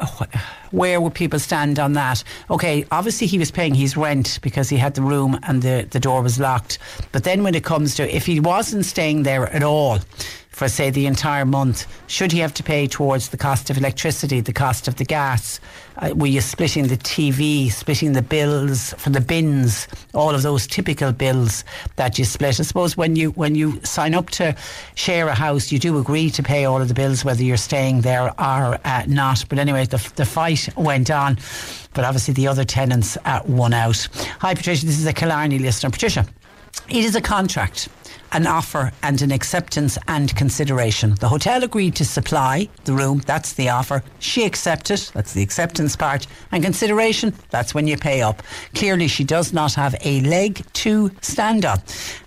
[0.71, 2.23] where would people stand on that?
[2.51, 6.01] Okay, obviously he was paying his rent because he had the room and the, the
[6.01, 6.79] door was locked.
[7.13, 9.99] But then when it comes to if he wasn't staying there at all,
[10.51, 14.41] for say the entire month, should he have to pay towards the cost of electricity,
[14.41, 15.61] the cost of the gas?
[16.01, 20.67] Uh, were you splitting the TV, splitting the bills for the bins, all of those
[20.67, 21.65] typical bills
[21.97, 22.61] that you split?
[22.61, 24.55] I suppose when you when you sign up to
[24.95, 28.03] share a house, you do agree to pay all of the bills, whether you're staying
[28.03, 29.45] there or uh, not.
[29.49, 31.39] But anyway, the, the fight went on,
[31.95, 34.07] but obviously the other tenants uh, won out.
[34.39, 34.87] Hi, Patricia.
[34.87, 35.91] This is a Killarney listener.
[35.91, 36.27] Patricia,
[36.89, 37.89] it is a contract
[38.33, 41.15] an offer and an acceptance and consideration.
[41.17, 44.03] The hotel agreed to supply the room, that's the offer.
[44.19, 46.27] She accepted, that's the acceptance part.
[46.53, 48.43] And consideration, that's when you pay up.
[48.75, 51.79] Clearly, she does not have a leg to stand on.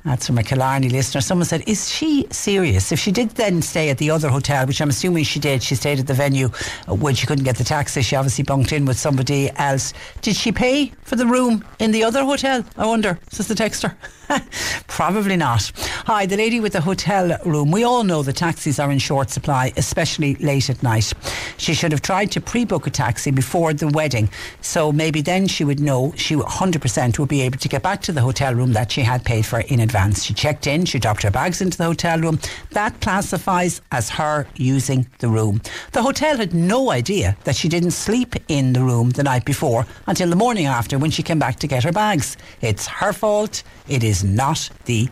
[0.04, 1.22] That's from a Killarney listener.
[1.22, 2.92] Someone said, Is she serious?
[2.92, 5.76] If she did then stay at the other hotel, which I'm assuming she did, she
[5.76, 6.50] stayed at the venue
[6.88, 9.94] uh, when she couldn't get the taxi, she obviously bunked in with somebody else.
[10.22, 12.66] Did she pay for the room in the other hotel?
[12.78, 13.20] I wonder.
[13.32, 13.96] says the texter?
[14.88, 15.71] Probably not.
[16.06, 17.72] Hi, the lady with the hotel room.
[17.72, 21.14] We all know the taxis are in short supply, especially late at night.
[21.58, 24.30] She should have tried to pre book a taxi before the wedding.
[24.62, 28.12] So maybe then she would know she 100% would be able to get back to
[28.12, 30.24] the hotel room that she had paid for in advance.
[30.24, 32.40] She checked in, she dropped her bags into the hotel room.
[32.72, 35.62] That classifies as her using the room.
[35.92, 39.86] The hotel had no idea that she didn't sleep in the room the night before
[40.08, 42.38] until the morning after when she came back to get her bags.
[42.62, 43.64] It's her fault.
[43.88, 45.10] It is not the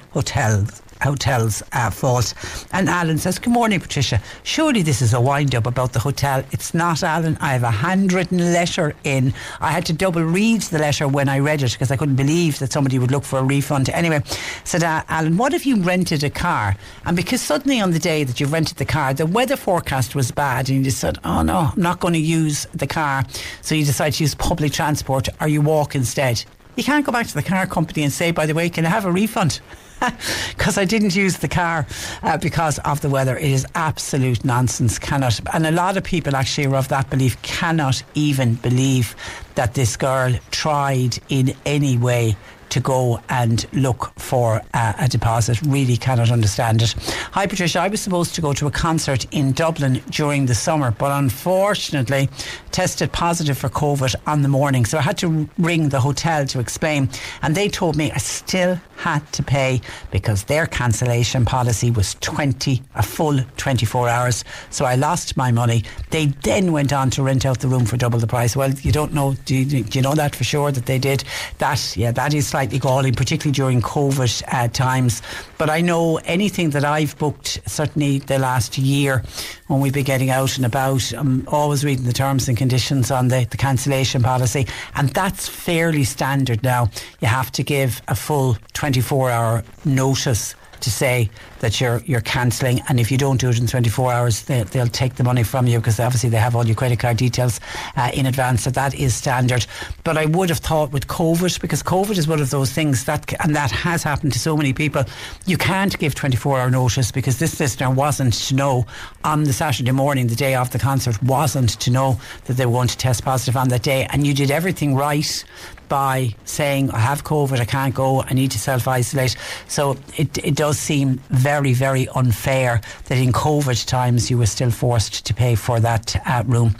[0.49, 2.33] hotel's hotel's uh, fault.
[2.71, 4.21] And Alan says, Good morning, Patricia.
[4.43, 6.43] Surely this is a wind up about the hotel.
[6.51, 7.37] It's not, Alan.
[7.39, 9.33] I have a handwritten letter in.
[9.61, 12.59] I had to double read the letter when I read it because I couldn't believe
[12.59, 13.89] that somebody would look for a refund.
[13.89, 14.21] Anyway,
[14.63, 16.75] said uh, Alan, what if you rented a car?
[17.05, 20.31] And because suddenly on the day that you rented the car, the weather forecast was
[20.31, 23.23] bad, and you just said, Oh no, I'm not going to use the car.
[23.61, 26.43] So you decide to use public transport or you walk instead.
[26.75, 28.89] You can't go back to the car company and say, by the way, can I
[28.89, 29.59] have a refund?
[30.57, 31.85] because I didn't use the car
[32.23, 33.37] uh, because of the weather.
[33.37, 34.99] It is absolute nonsense.
[34.99, 37.41] Cannot, and a lot of people actually are of that belief.
[37.41, 39.15] Cannot even believe
[39.55, 42.35] that this girl tried in any way
[42.69, 45.61] to go and look for a deposit.
[45.63, 46.95] Really cannot understand it.
[47.31, 47.79] Hi, Patricia.
[47.79, 52.29] I was supposed to go to a concert in Dublin during the summer, but unfortunately
[52.71, 54.85] tested positive for COVID on the morning.
[54.85, 57.09] So I had to ring the hotel to explain.
[57.41, 62.81] And they told me I still had to pay because their cancellation policy was 20,
[62.95, 64.43] a full 24 hours.
[64.69, 65.83] So I lost my money.
[66.11, 68.55] They then went on to rent out the room for double the price.
[68.55, 69.35] Well, you don't know.
[69.45, 71.23] Do you, do you know that for sure that they did
[71.59, 71.95] that?
[71.97, 75.21] Yeah, that is slightly galling, particularly during COVID uh, times.
[75.57, 79.23] But I know anything that I've booked, certainly the last year,
[79.67, 83.29] when we've been getting out and about, I'm always reading the terms and conditions on
[83.29, 86.89] the, the cancellation policy, and that's fairly standard now.
[87.21, 92.81] You have to give a full 24 hour notice to say that you're you're cancelling,
[92.87, 95.67] and if you don't do it in 24 hours, they, will take the money from
[95.67, 97.59] you because obviously they have all your credit card details
[97.95, 98.63] uh, in advance.
[98.63, 99.65] So that is standard.
[100.03, 103.31] But I would have thought with COVID, because COVID is one of those things that
[103.43, 105.03] and that has happened to so many people.
[105.45, 108.85] You can't give 24 hour notice because this listener wasn't to know
[109.23, 112.73] on the Saturday morning, the day of the concert, wasn't to know that they were
[112.73, 115.43] going to test positive on that day, and you did everything right
[115.89, 119.35] by saying, I have COVID, I can't go, I need to self isolate.
[119.67, 124.71] So it, it does seem very, very unfair that in COVID times you were still
[124.71, 126.75] forced to pay for that uh, room.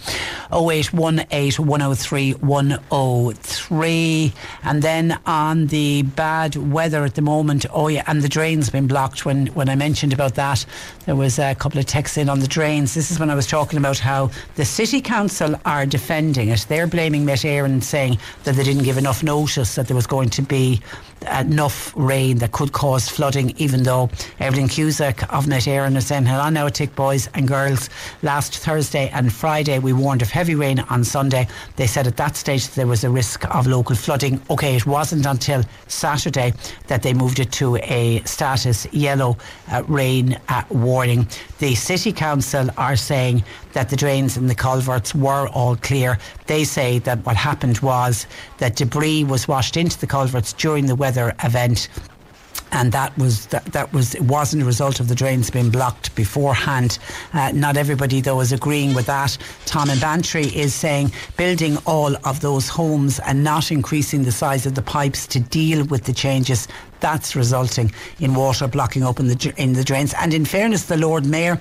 [0.54, 4.34] 0818 103 103.
[4.64, 8.88] And then on the bad weather at the moment, oh yeah, and the drain's been
[8.88, 9.26] blocked.
[9.26, 10.66] When, when I mentioned about that,
[11.06, 12.94] there was a couple of texts in on the drains.
[12.94, 16.66] This is when I was talking about how the City Council are defending it.
[16.70, 20.30] They're blaming Met Éireann saying that they didn't give enough notice that there was going
[20.30, 20.82] to be
[21.24, 24.10] enough rain that could cause flooding, even though
[24.40, 27.90] Evelyn Cusack of Éireann is saying, Hold on now, take boys and girls.
[28.24, 31.48] Last Thursday and Friday, we warned of heavy rain on Sunday.
[31.76, 34.42] They said at that stage there was a risk of local flooding.
[34.50, 36.54] Okay, it wasn't until Saturday
[36.88, 39.38] that they moved it to a status yellow
[39.72, 41.28] uh, rain uh, warning.
[41.60, 43.44] The City Council are saying
[43.74, 46.18] that the drains and the culverts were all clear.
[46.48, 48.26] They say that what happened was
[48.58, 51.90] that debris was washed into the culverts during the weather event
[52.72, 56.14] and that was that, that was it wasn't a result of the drains being blocked
[56.16, 57.00] beforehand.
[57.34, 59.38] Uh, not everybody though is agreeing with that.
[59.66, 64.66] Tom and Bantry is saying building all of those homes and not increasing the size
[64.66, 66.68] of the pipes to deal with the changes
[67.00, 70.14] that's resulting in water blocking up in the in the drains.
[70.14, 71.60] And in fairness, the Lord Mayor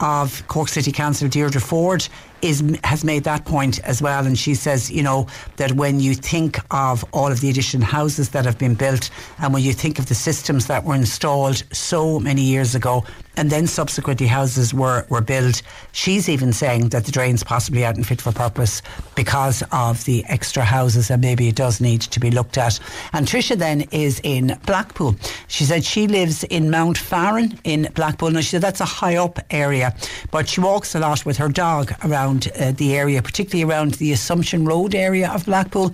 [0.00, 2.08] of Cork City Council, Deirdre Forde,
[2.42, 5.26] is has made that point as well, and she says, you know,
[5.56, 9.52] that when you think of all of the additional houses that have been built, and
[9.52, 13.04] when you think of the systems that were installed so many years ago,
[13.36, 15.62] and then subsequently houses were, were built.
[15.92, 18.82] She's even saying that the drains possibly aren't fit for purpose
[19.14, 22.78] because of the extra houses and maybe it does need to be looked at.
[23.12, 25.16] And Tricia then is in Blackpool.
[25.48, 28.30] She said she lives in Mount Farron in Blackpool.
[28.30, 29.94] Now she said that's a high up area,
[30.30, 34.12] but she walks a lot with her dog around uh, the area, particularly around the
[34.12, 35.92] Assumption Road area of Blackpool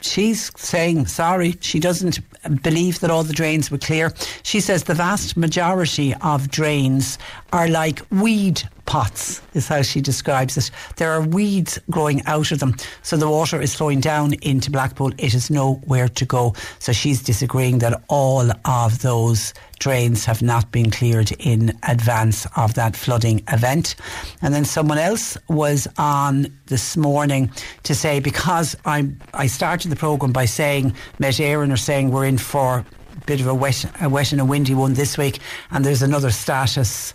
[0.00, 1.56] she's saying sorry.
[1.60, 2.20] She doesn't
[2.62, 4.12] believe that all the drains were clear.
[4.42, 7.18] She says the vast majority of drains
[7.52, 10.68] are like weed pots, is how she describes it.
[10.96, 12.74] There are weeds growing out of them.
[13.02, 15.12] So the water is flowing down into Blackpool.
[15.16, 16.54] It has nowhere to go.
[16.80, 22.74] So she's disagreeing that all of those drains have not been cleared in advance of
[22.74, 23.94] that flooding event.
[24.42, 27.48] And then someone else was on this morning
[27.84, 32.26] to say, because I I started the programme by saying Met Éireann are saying we're
[32.26, 35.38] in for a bit of a wet, a wet and a windy one this week,
[35.70, 37.14] and there's another status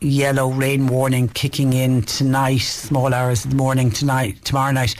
[0.00, 4.94] yellow rain warning kicking in tonight, small hours of the morning tonight, tomorrow night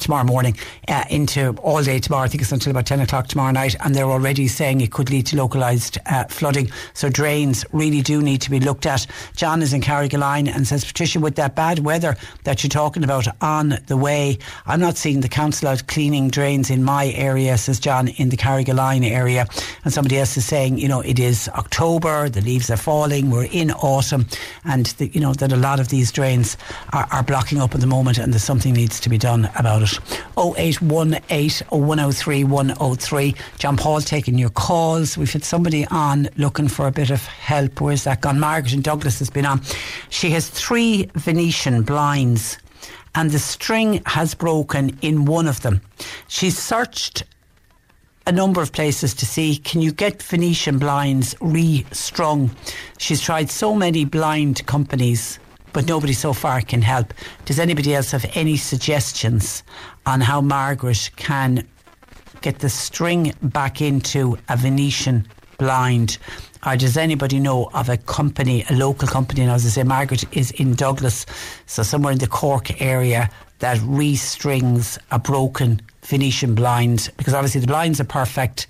[0.00, 0.56] tomorrow morning
[0.88, 2.24] uh, into all day tomorrow.
[2.24, 3.76] I think it's until about 10 o'clock tomorrow night.
[3.80, 6.70] And they're already saying it could lead to localised uh, flooding.
[6.94, 9.06] So drains really do need to be looked at.
[9.36, 13.26] John is in Carrigaline and says, Patricia, with that bad weather that you're talking about
[13.42, 17.78] on the way, I'm not seeing the council out cleaning drains in my area, says
[17.78, 19.46] John, in the Carrigaline area.
[19.84, 23.48] And somebody else is saying, you know, it is October, the leaves are falling, we're
[23.50, 24.26] in autumn,
[24.64, 26.56] and, the, you know, that a lot of these drains
[26.92, 29.75] are, are blocking up at the moment and there's something needs to be done about
[29.76, 29.98] about it.
[30.36, 33.34] 0818 103 103.
[33.58, 35.16] John Paul taking your calls.
[35.16, 37.80] We've had somebody on looking for a bit of help.
[37.80, 38.40] Where's that gone?
[38.40, 39.62] Margaret and Douglas has been on.
[40.10, 42.58] She has three Venetian blinds
[43.14, 45.80] and the string has broken in one of them.
[46.28, 47.24] She's searched
[48.26, 52.50] a number of places to see can you get Venetian blinds re-strung.
[52.98, 55.38] She's tried so many blind companies
[55.76, 57.12] but nobody so far can help.
[57.44, 59.62] Does anybody else have any suggestions
[60.06, 61.68] on how Margaret can
[62.40, 66.16] get the string back into a Venetian blind?
[66.64, 69.42] Or does anybody know of a company, a local company?
[69.42, 71.26] And as I say, Margaret is in Douglas,
[71.66, 77.66] so somewhere in the Cork area that restrings a broken Venetian blind because obviously the
[77.66, 78.66] blinds are perfect,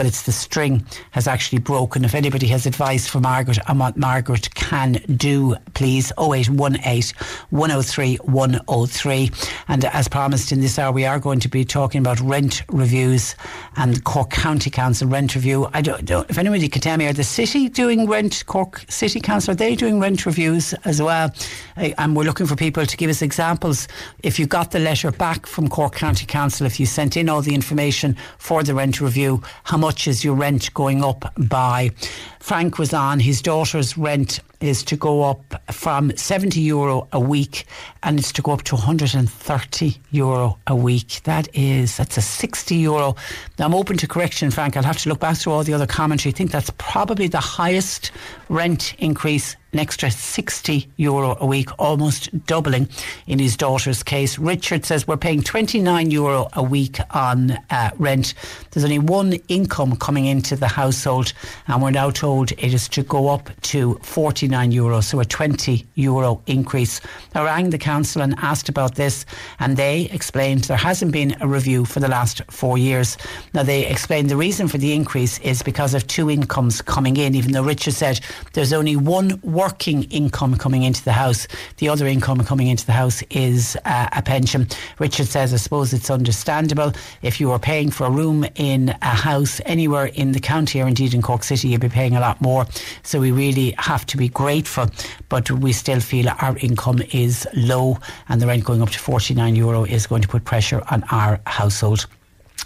[0.00, 2.06] but it's the string has actually broken.
[2.06, 7.14] If anybody has advice for Margaret on what Margaret can do, please 0818
[7.50, 9.30] 103 103.
[9.68, 13.36] And as promised in this hour, we are going to be talking about rent reviews
[13.76, 15.68] and Cork County Council rent review.
[15.74, 19.20] I don't know if anybody can tell me, are the city doing rent, Cork City
[19.20, 21.30] Council, are they doing rent reviews as well?
[21.76, 23.86] And we're looking for people to give us examples.
[24.22, 27.42] If you got the letter back from Cork County Council, if you sent in all
[27.42, 31.90] the information for the rent review, how much is your rent going up by?
[32.38, 37.64] Frank was on, his daughter's rent is to go up from 70 euro a week
[38.02, 41.20] and it's to go up to 130 euro a week.
[41.24, 43.16] That is, that's a 60 euro.
[43.58, 44.76] Now I'm open to correction, Frank.
[44.76, 46.32] I'll have to look back through all the other commentary.
[46.32, 48.10] I think that's probably the highest
[48.48, 52.88] rent increase an extra 60 euro a week, almost doubling
[53.26, 54.38] in his daughter's case.
[54.38, 58.34] Richard says we're paying 29 euro a week on uh, rent.
[58.70, 61.32] There's only one income coming into the household,
[61.68, 65.86] and we're now told it is to go up to 49 euro, so a 20
[65.94, 67.00] euro increase.
[67.34, 69.24] I rang the council and asked about this,
[69.60, 73.16] and they explained there hasn't been a review for the last four years.
[73.54, 77.34] Now, they explained the reason for the increase is because of two incomes coming in,
[77.34, 78.20] even though Richard said
[78.52, 79.30] there's only one
[79.60, 81.46] working income coming into the house.
[81.76, 84.66] The other income coming into the house is uh, a pension.
[84.98, 86.94] Richard says, I suppose it's understandable.
[87.20, 90.88] If you were paying for a room in a house anywhere in the county or
[90.88, 92.64] indeed in Cork City, you'd be paying a lot more.
[93.02, 94.86] So we really have to be grateful,
[95.28, 97.98] but we still feel our income is low
[98.30, 101.38] and the rent going up to 49 euro is going to put pressure on our
[101.46, 102.06] household.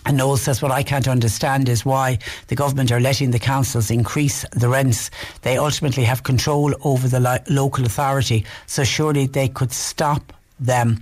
[0.07, 3.91] And Noel says, What I can't understand is why the government are letting the councils
[3.91, 5.11] increase the rents.
[5.43, 11.01] They ultimately have control over the lo- local authority, so surely they could stop them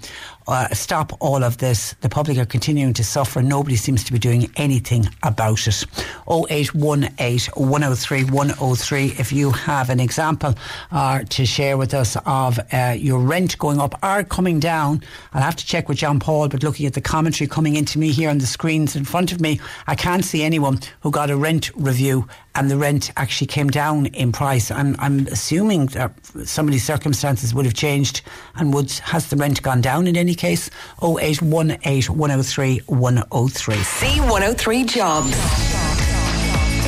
[0.49, 1.95] uh, stop all of this.
[2.01, 3.43] The public are continuing to suffer.
[3.43, 5.85] Nobody seems to be doing anything about it.
[6.29, 9.05] 0818 103 103.
[9.19, 10.55] If you have an example
[10.91, 15.43] uh, to share with us of uh, your rent going up or coming down, I'll
[15.43, 18.31] have to check with John Paul, but looking at the commentary coming into me here
[18.31, 21.71] on the screens in front of me, I can't see anyone who got a rent
[21.77, 24.71] review and the rent actually came down in price.
[24.71, 26.13] I'm, I'm assuming that
[26.45, 28.23] some of these circumstances would have changed
[28.57, 30.71] and would has the rent gone down in any case?
[31.03, 33.75] 0818 103 103.
[33.75, 35.82] C103 Jobs.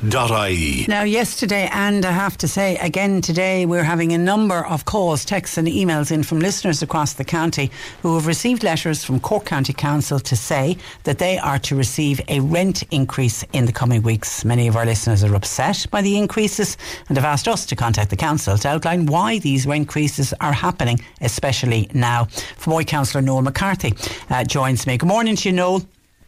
[0.88, 5.25] Now, yesterday, and I have to say again today, we're having a number of calls,
[5.25, 7.69] texts, and emails in from listeners across the county
[8.01, 12.21] who have received letters from Cork County Council to say that they are to receive
[12.29, 14.45] a rent increase in the coming weeks.
[14.45, 16.77] Many of our listeners are upset by the increases
[17.09, 20.53] and have asked us to contact the council to outline why these rent increases are
[20.53, 22.25] happening, especially now.
[22.59, 23.93] Fermoy Councillor Noel McCarthy
[24.29, 24.97] uh, joins me.
[24.97, 25.82] Good morning to you, Noel.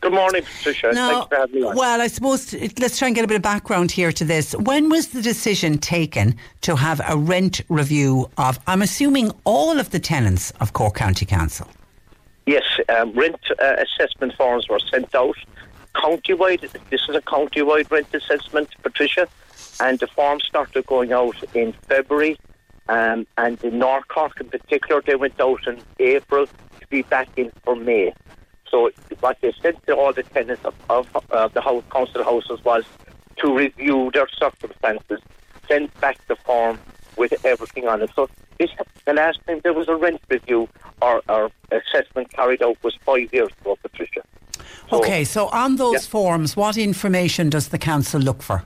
[0.03, 0.91] Good morning, Patricia.
[0.91, 1.77] No, Thanks for having me on.
[1.77, 4.53] Well, I suppose let's try and get a bit of background here to this.
[4.53, 9.91] When was the decision taken to have a rent review of, I'm assuming, all of
[9.91, 11.69] the tenants of Cork County Council?
[12.45, 15.37] Yes, um, rent uh, assessment forms were sent out
[15.95, 16.69] county-wide.
[16.89, 19.29] This is a county-wide rent assessment, Patricia,
[19.79, 22.37] and the forms started going out in February.
[22.89, 27.29] Um, and in North Cork in particular, they went out in April to be back
[27.37, 28.13] in for May.
[28.74, 32.59] So what they said to all the tenants of, of uh, the house, council houses
[32.65, 32.84] was
[33.38, 35.19] to review their circumstances,
[35.67, 36.80] send back the form
[37.15, 38.09] with everything on it.
[38.15, 38.71] So this,
[39.05, 40.67] the last time there was a rent review
[41.03, 44.24] or, or assessment carried out was five years ago, Patricia.
[44.89, 46.09] So okay, so on those Yeah.
[46.09, 48.63] forms, what information does the council look for?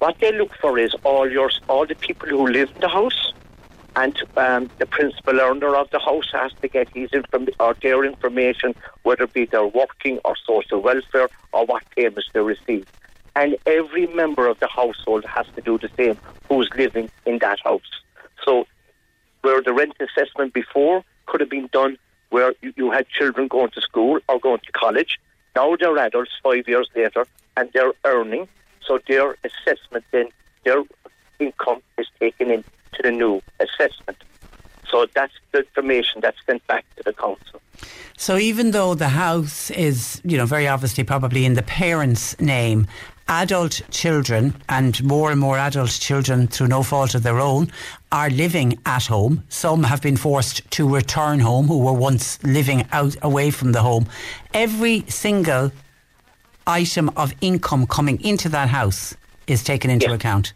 [0.00, 3.32] what they look for is all your all the people who live in the house
[3.98, 8.04] and um, the principal owner of the house has to get his inform- or their
[8.04, 8.72] information,
[9.02, 12.86] whether it be their working or social welfare or what payments they receive.
[13.34, 16.16] And every member of the household has to do the same
[16.48, 17.90] who's living in that house.
[18.44, 18.68] So,
[19.42, 21.98] where the rent assessment before could have been done
[22.30, 25.18] where you, you had children going to school or going to college,
[25.56, 27.26] now they're adults five years later
[27.56, 28.46] and they're earning.
[28.86, 30.28] So, their assessment then,
[30.64, 30.84] their
[31.40, 32.52] income is taken
[32.92, 34.18] into the new assessment.
[34.90, 37.60] So that's the information that's sent back to the council.
[38.16, 42.86] So even though the house is, you know, very obviously probably in the parents' name,
[43.28, 47.70] adult children and more and more adult children through no fault of their own
[48.10, 49.44] are living at home.
[49.48, 53.82] Some have been forced to return home who were once living out away from the
[53.82, 54.06] home.
[54.54, 55.70] Every single
[56.66, 59.14] item of income coming into that house
[59.46, 60.52] is taken into account.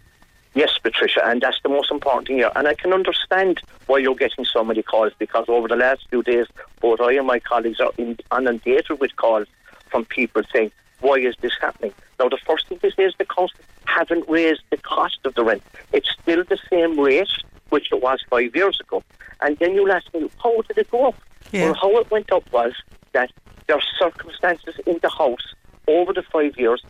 [0.55, 2.53] Yes, Patricia, and that's the most important thing here.
[2.55, 6.23] And I can understand why you're getting so many calls because over the last few
[6.23, 6.47] days,
[6.81, 9.47] both I and my colleagues are inundated with calls
[9.91, 11.93] from people saying, why is this happening?
[12.19, 15.43] Now, the first thing to say is the council haven't raised the cost of the
[15.43, 15.63] rent.
[15.93, 17.31] It's still the same rate
[17.71, 19.03] which it was five years ago.
[19.41, 21.15] And then you'll ask me, how did it go up?
[21.51, 21.65] Yeah.
[21.65, 22.75] Well, how it went up was
[23.13, 23.33] that
[23.67, 25.55] there are circumstances in the house
[25.89, 26.83] over the five years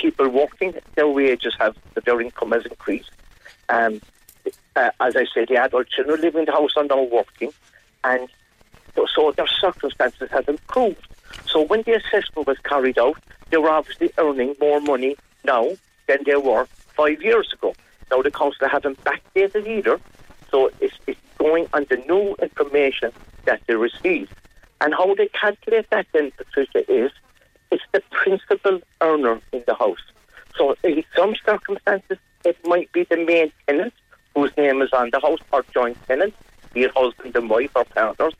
[0.00, 3.10] people working, their wages have, their income has increased.
[3.68, 4.00] Um,
[4.76, 7.52] uh, as I said, the adult children living in the house are now working,
[8.04, 8.28] and
[9.14, 11.06] so their circumstances have improved.
[11.46, 13.18] So when the assessment was carried out,
[13.50, 15.70] they were obviously earning more money now
[16.06, 17.74] than they were five years ago.
[18.10, 20.00] Now the council haven't backdated either,
[20.50, 23.12] so it's, it's going on the new information
[23.44, 24.32] that they received.
[24.80, 27.10] And how they calculate that then, Patricia, is
[27.70, 30.02] it's the principal earner in the house.
[30.56, 33.92] So in some circumstances, it might be the main tenant
[34.34, 36.34] whose name is on the house or joint tenant,
[36.72, 38.34] be it husband and wife or partners.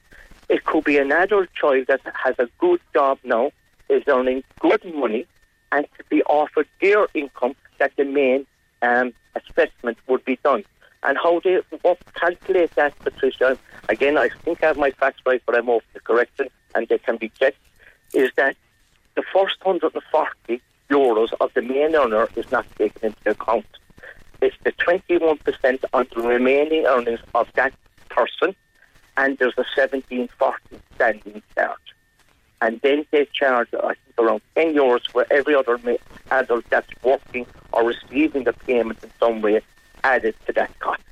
[0.48, 3.50] It could be an adult child that has a good job now,
[3.88, 5.26] is earning good money,
[5.72, 8.46] and to be offered their income that the main
[8.82, 10.64] um, assessment would be done.
[11.02, 13.58] And how they what calculate that, Patricia,
[13.88, 16.98] again, I think I have my facts right, but I'm off the correction, and they
[16.98, 17.58] can be checked,
[18.14, 18.56] is that
[19.18, 23.66] the first 140 euros of the main earner is not taken into account.
[24.40, 27.72] It's the 21% on the remaining earnings of that
[28.10, 28.54] person,
[29.16, 30.58] and there's a 1740
[30.94, 31.88] standing charge.
[32.60, 35.80] And then they charge, I think, around 10 euros for every other
[36.30, 39.60] adult that's working or receiving the payment in some way
[40.04, 41.02] added to that cost.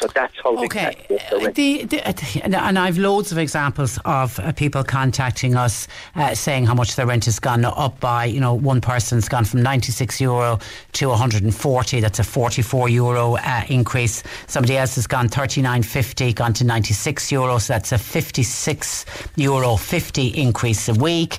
[0.00, 0.96] So that's how okay.
[1.08, 6.74] The, the, and I've loads of examples of uh, people contacting us uh, saying how
[6.74, 8.24] much their rent has gone up by.
[8.24, 10.58] You know, one person's gone from 96 euro
[10.92, 12.00] to 140.
[12.00, 14.22] That's a 44 euro uh, increase.
[14.46, 17.58] Somebody else has gone 39.50, gone to 96 euro.
[17.58, 19.04] So that's a 56
[19.36, 21.38] euro 50 increase a week.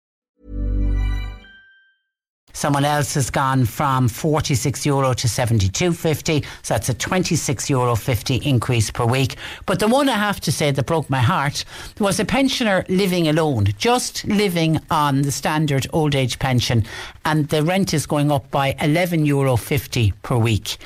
[2.53, 8.35] Someone else has gone from 46 euro to 72.50, so that's a 26 euro 50
[8.37, 9.35] increase per week.
[9.65, 11.65] But the one I have to say that broke my heart
[11.99, 16.85] was a pensioner living alone, just living on the standard old age pension,
[17.25, 20.77] and the rent is going up by 11 euro 50 per week.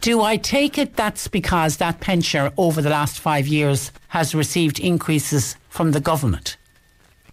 [0.00, 4.80] Do I take it that's because that pensioner over the last five years has received
[4.80, 6.56] increases from the government?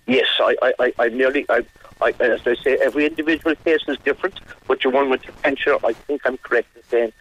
[0.05, 1.65] Yes, I, I, I, I nearly, I,
[2.01, 5.77] I, as I say, every individual case is different, but the one with the pensioner,
[5.83, 7.13] I think I'm correct in saying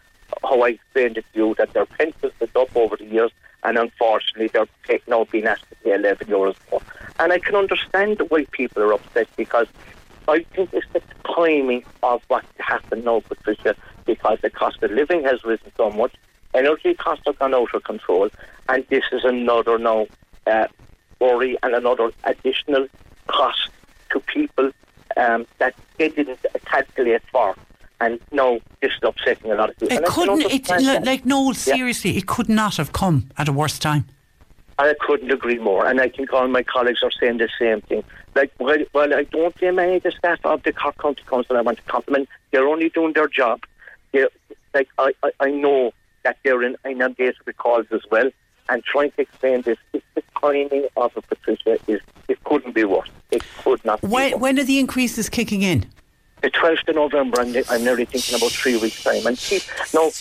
[0.43, 3.31] how I explained it to you, that their pensions went up over the years,
[3.63, 6.81] and unfortunately they're now being asked to pay 11 euros more.
[7.19, 9.67] And I can understand why people are upset, because
[10.27, 11.01] I think it's the
[11.35, 13.75] timing of what happened now, Patricia,
[14.05, 16.13] because the cost of living has risen so much,
[16.53, 18.29] energy costs have gone out of control,
[18.69, 20.07] and this is another now
[20.45, 20.67] uh,
[21.19, 22.87] worry and another additional
[23.27, 23.69] cost
[24.11, 24.71] to people
[25.15, 27.55] um, that they didn't calculate for.
[27.99, 29.97] And no, this is upsetting a lot of people.
[29.97, 32.19] It couldn't, it, like, no, seriously, yeah.
[32.19, 34.05] it could not have come at a worse time.
[34.79, 38.03] I couldn't agree more, and I think all my colleagues are saying the same thing.
[38.35, 41.57] Like, well, well I don't blame any of the staff of the Cork County Council.
[41.57, 42.29] I want to compliment.
[42.51, 43.63] They're only doing their job.
[44.11, 44.29] They're,
[44.75, 45.91] like, I, I, I know
[46.23, 48.29] that they're in inundated with calls as well,
[48.69, 49.77] and trying to explain this.
[49.93, 51.77] It's the timing of it, Patricia.
[51.87, 53.09] Is it couldn't be worse.
[53.31, 54.01] It could not.
[54.01, 54.13] Be worse.
[54.13, 55.85] When, when are the increases kicking in?
[56.41, 59.25] The 12th of November, I'm, I'm nearly thinking about three weeks' time.
[59.25, 59.63] And keep,
[59.93, 60.11] no,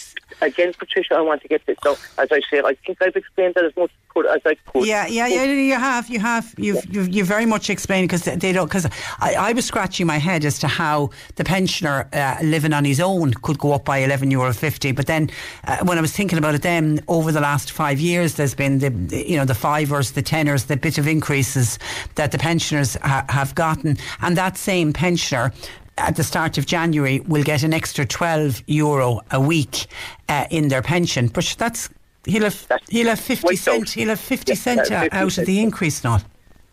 [0.41, 1.77] again, Patricia, I want to get this.
[1.83, 3.91] So, as I say, I think I've explained that as much
[4.31, 4.87] as I could.
[4.87, 5.45] Yeah, yeah, yeah.
[5.45, 8.67] You have, you have, you've, you've, you've very much explained because they don't.
[8.67, 8.87] Because
[9.19, 12.99] I, I was scratching my head as to how the pensioner uh, living on his
[12.99, 14.93] own could go up by eleven euro fifty.
[14.93, 15.31] But then,
[15.65, 18.79] uh, when I was thinking about it, then over the last five years, there's been
[18.79, 21.79] the, you know, the fivers, the tenors, the bit of increases
[22.15, 25.53] that the pensioners ha- have gotten, and that same pensioner
[25.99, 29.87] at the start of January will get an extra 12 euro a week
[30.29, 31.29] uh, in their pension.
[31.29, 31.89] But that's
[32.27, 35.33] he'll have that's he'll have 50 cent he'll have 50 yeah, cent uh, 50 out
[35.33, 35.39] cent.
[35.39, 36.25] of the increase not.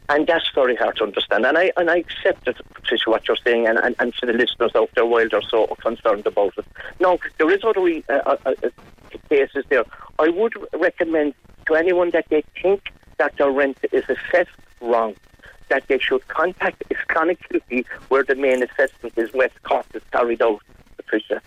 [0.10, 1.46] And that's very hard to understand.
[1.46, 4.34] And I and I accept it, Patricia, what you're saying, and, and, and to the
[4.34, 6.66] listeners out there while they're so concerned about it.
[7.00, 8.54] No, there is other uh, uh, uh,
[9.30, 9.86] cases there.
[10.20, 11.34] I would recommend
[11.68, 14.50] to anyone that they think that their rent is assessed
[14.82, 15.16] wrong
[15.74, 20.62] that they should contact Clonakilty, where the main assessment is West Cork is carried out,
[20.98, 21.42] Patricia.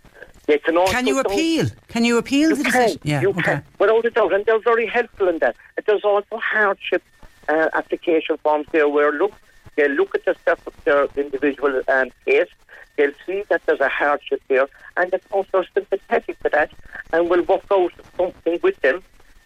[0.47, 1.67] They can also Can you appeal?
[1.89, 3.01] Can you appeal you the can, decision?
[3.05, 3.43] Yeah, you okay.
[3.43, 5.55] can, without a doubt, and they're very helpful in that.
[5.87, 7.03] There's also hardship
[7.49, 9.33] uh, application forms there where look
[9.77, 12.49] they look at the stuff of their individual um, case,
[12.97, 14.67] they'll see that there's a hardship there,
[14.97, 16.71] and the council are sympathetic to that
[17.13, 19.03] and will work out something with them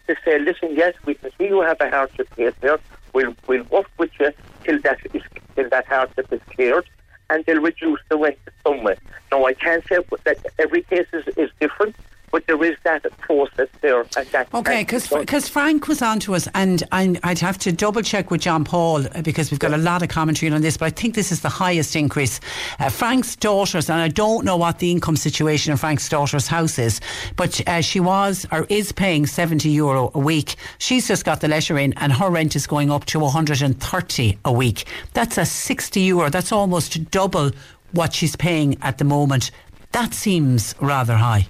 [0.07, 2.79] to say, listen, yes, we can see you have a hardship case there.
[3.13, 4.31] We'll we'll work with you
[4.63, 5.21] till that is
[5.55, 6.89] till that hardship is cleared,
[7.29, 8.97] and they'll reduce the rent somewhere.
[9.31, 11.95] Now I can't say that every case is, is different,
[12.31, 14.01] but there is that process there.
[14.01, 18.01] And that okay, because Frank was on to us, and i would have to double
[18.01, 20.85] check with John Paul uh, because we've got a lot of commentary on this, but
[20.85, 22.39] I think this is the highest increase.
[22.79, 26.79] Uh, Frank's daughters, and I don't know what the income situation in Frank's daughter's house
[26.79, 27.01] is,
[27.35, 30.55] but uh, she was or is paying 70 euro a week.
[30.77, 34.51] She's just got the letter in, and her rent is going up to 130 a
[34.51, 34.85] week.
[35.13, 37.51] That's a 60 euro, that's almost double
[37.91, 39.51] what she's paying at the moment.
[39.91, 41.47] That seems rather high.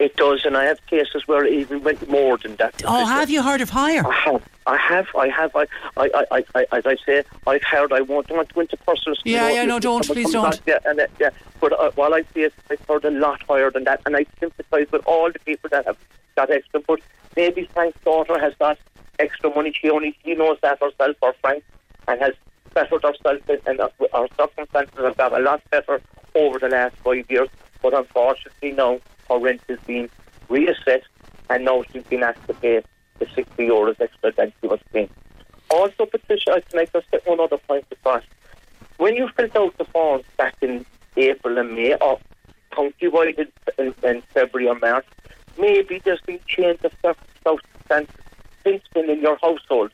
[0.00, 2.82] It does, and I have cases where it even went more than that.
[2.86, 4.02] Oh, have you heard of higher?
[4.06, 4.42] I have.
[4.66, 5.08] I have.
[5.14, 5.54] I have.
[5.54, 5.66] I,
[5.98, 7.92] I, I, I, as I say, I've heard.
[7.92, 9.14] I won't want to go into personal.
[9.26, 10.58] Yeah, you know, yeah, no, don't, please don't.
[10.66, 11.28] yeah, and, uh, yeah.
[11.60, 14.24] But uh, while I see it, I've heard a lot higher than that, and I
[14.38, 15.98] sympathise with all the people that have
[16.34, 16.80] got extra.
[16.80, 17.00] But
[17.36, 18.78] maybe Frank's daughter has got
[19.18, 19.74] extra money.
[19.78, 21.62] She only she knows that herself, or Frank,
[22.08, 22.32] and has
[22.72, 26.00] bettered herself, and uh, our circumstances have got a lot better
[26.34, 27.50] over the last five years.
[27.82, 30.10] But unfortunately, no her rent has been
[30.48, 31.04] reassessed,
[31.48, 32.82] and now she's been asked to pay
[33.18, 35.08] the 60 euros extra than she was paying.
[35.70, 38.24] Also, Patricia, I'd like to set one other point across.
[38.96, 40.84] When you filled out the forms back in
[41.16, 42.18] April and May, or
[42.72, 43.38] county-wide
[43.78, 45.06] in, in, February or March,
[45.58, 48.14] maybe there's been change of circumstances
[48.64, 49.92] since then in your household.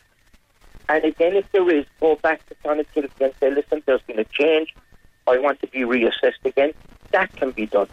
[0.89, 4.25] And again, if there is, go back to Clonakilty and say, listen, there's been a
[4.25, 4.75] change.
[5.27, 6.73] I want to be reassessed again.
[7.11, 7.89] That can be done.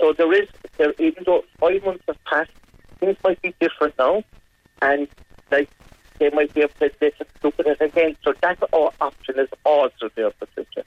[0.00, 0.48] So there is,
[0.78, 2.50] there, even though five months have passed,
[2.98, 4.24] things might be different now,
[4.80, 5.06] and
[5.50, 5.68] like
[6.18, 8.16] they might be able to look at it again.
[8.24, 10.84] So that option is also there, Patricia.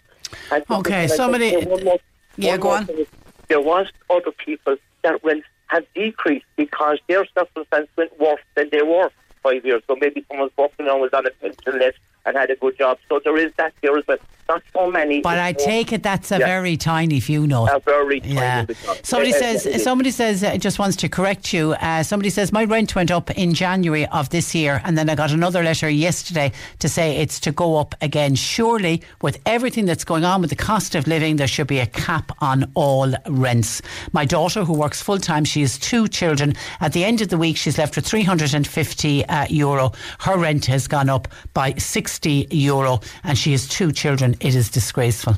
[0.51, 1.55] And okay, somebody.
[1.57, 1.99] One more,
[2.37, 2.89] yeah, one go on.
[2.89, 3.07] Is,
[3.49, 8.81] there was other people that will have decreased because their circumstances went worse than they
[8.81, 9.09] were
[9.43, 9.97] five years ago.
[9.99, 11.93] Maybe someone's working on was on a pension less
[12.25, 12.97] and had a good job.
[13.09, 14.17] So there is that there as well.
[14.49, 15.21] Not so many.
[15.21, 16.45] But I take it that's a Yeah.
[16.45, 17.65] very tiny few, no.
[17.65, 18.65] A very tiny Yeah.
[19.01, 19.65] Somebody Uh, uh, says.
[19.65, 19.83] is.
[19.83, 20.43] Somebody says.
[20.43, 21.73] Uh, just wants to correct you.
[21.81, 25.15] Uh, somebody says my rent went up in January of this year, and then I
[25.15, 28.35] got another letter yesterday to say it's to go up again.
[28.35, 31.85] Surely, with everything that's going on with the cost of living, there should be a
[31.87, 33.81] cap on all rents.
[34.11, 36.53] My daughter, who works full time, she has two children.
[36.81, 39.93] At the end of the week, she's left with 350 uh, euro.
[40.19, 41.73] Her rent has gone up by
[42.13, 44.35] 60 euro, and she has two children.
[44.39, 45.35] It is disgraceful.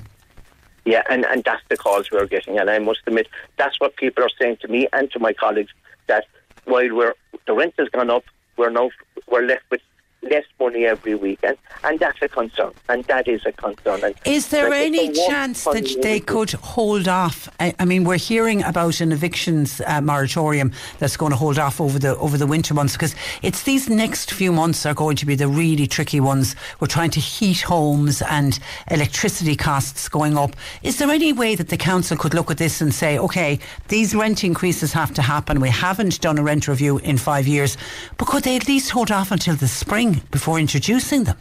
[0.84, 2.60] Yeah, and, and that's the calls we're getting.
[2.60, 5.72] And I must admit, that's what people are saying to me and to my colleagues
[6.08, 6.26] that
[6.66, 7.14] while we're,
[7.48, 8.26] the rent has gone up,
[8.58, 8.90] we're now
[9.28, 9.82] we're left with
[10.26, 12.72] less money every weekend, and that's a concern.
[12.90, 14.04] And that is a concern.
[14.04, 17.50] And Is there like, any it's a work chance that they could hold off?
[17.60, 21.80] I, I mean, we're hearing about an evictions uh, moratorium that's going to hold off
[21.80, 25.26] over the over the winter months because it's these next few months are going to
[25.26, 26.56] be the really tricky ones.
[26.80, 28.60] We're trying to heat homes and
[28.90, 30.56] electricity costs going up.
[30.84, 34.16] Is there any way that the council could look at this and say, okay, these
[34.16, 35.60] rent increases have to happen.
[35.60, 37.78] We haven't done a rent review in five years,
[38.18, 41.38] but could they at least hold off until the spring before introducing them?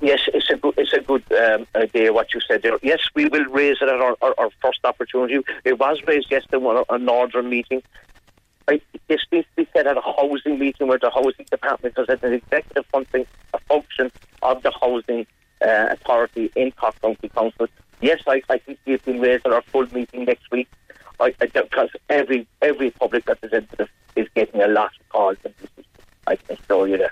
[0.00, 2.76] Yes, it's a good, it's a good um, idea what you said there.
[2.82, 5.38] Yes, we will raise it at our, our, our first opportunity.
[5.64, 7.82] It was raised yesterday at a northern meeting.
[8.68, 12.08] I, this needs to be said at a housing meeting where the housing department has
[12.22, 14.10] an executive function, a function
[14.42, 15.26] of the housing
[15.60, 17.68] uh, authority in Cork County Council.
[18.00, 20.68] Yes, I, I think we've been raised at our full meeting next week
[21.38, 25.36] because every every public representative is getting a lot of calls.
[26.26, 27.10] And this is- I can assure you that.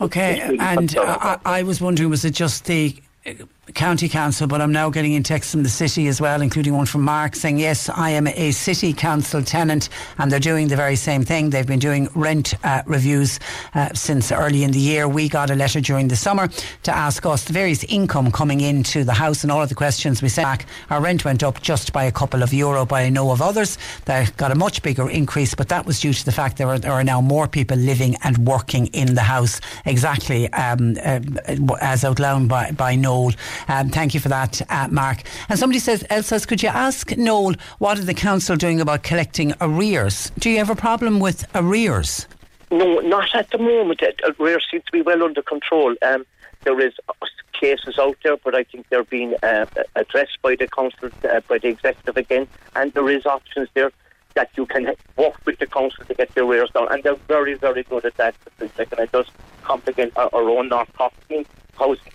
[0.00, 0.96] Okay, and.
[0.98, 2.96] I, I was wondering, was it just the
[3.74, 4.46] county council?
[4.46, 7.34] But I'm now getting in texts from the city as well, including one from Mark
[7.34, 11.50] saying, "Yes, I am a city council tenant, and they're doing the very same thing.
[11.50, 13.40] They've been doing rent uh, reviews
[13.74, 15.08] uh, since early in the year.
[15.08, 16.48] We got a letter during the summer
[16.82, 20.22] to ask us the various income coming into the house, and all of the questions
[20.22, 20.66] we sent back.
[20.90, 23.78] Our rent went up just by a couple of euro, but I know of others
[24.06, 25.54] that got a much bigger increase.
[25.54, 28.16] But that was due to the fact there are, there are now more people living
[28.24, 31.20] and working in the house, exactly um, uh,
[31.80, 33.32] as outlined by, by Noel.
[33.68, 35.22] Um, thank you for that, uh, Mark.
[35.48, 39.02] And somebody says, else says, could you ask Noel what are the council doing about
[39.02, 40.30] collecting arrears?
[40.38, 42.26] Do you have a problem with arrears?
[42.70, 44.02] No, not at the moment.
[44.38, 45.94] Arrears seem to be well under control.
[46.02, 46.24] Um,
[46.62, 46.94] there is
[47.60, 51.58] cases out there, but I think they're being uh, addressed by the council, uh, by
[51.58, 53.92] the executive again, and there is options there
[54.34, 54.86] that you can
[55.16, 58.16] work with the council to get the arrears down, and they're very, very good at
[58.16, 58.34] that.
[58.60, 59.30] Like, I just
[59.62, 61.44] compliment our, own Cork team,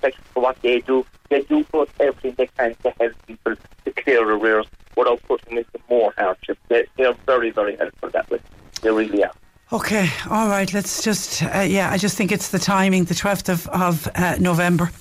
[0.02, 1.06] section for what they do.
[1.30, 3.56] They do put everything they can to help people
[3.86, 6.58] to clear arrears without putting them into more hardship.
[6.70, 8.40] They, they're very, very helpful that way.
[8.82, 9.32] They really are.
[9.74, 10.72] Okay, all right.
[10.74, 14.38] Let's just, uh, yeah, I just think it's the timing, the 12th of, of uh,
[14.40, 14.92] November.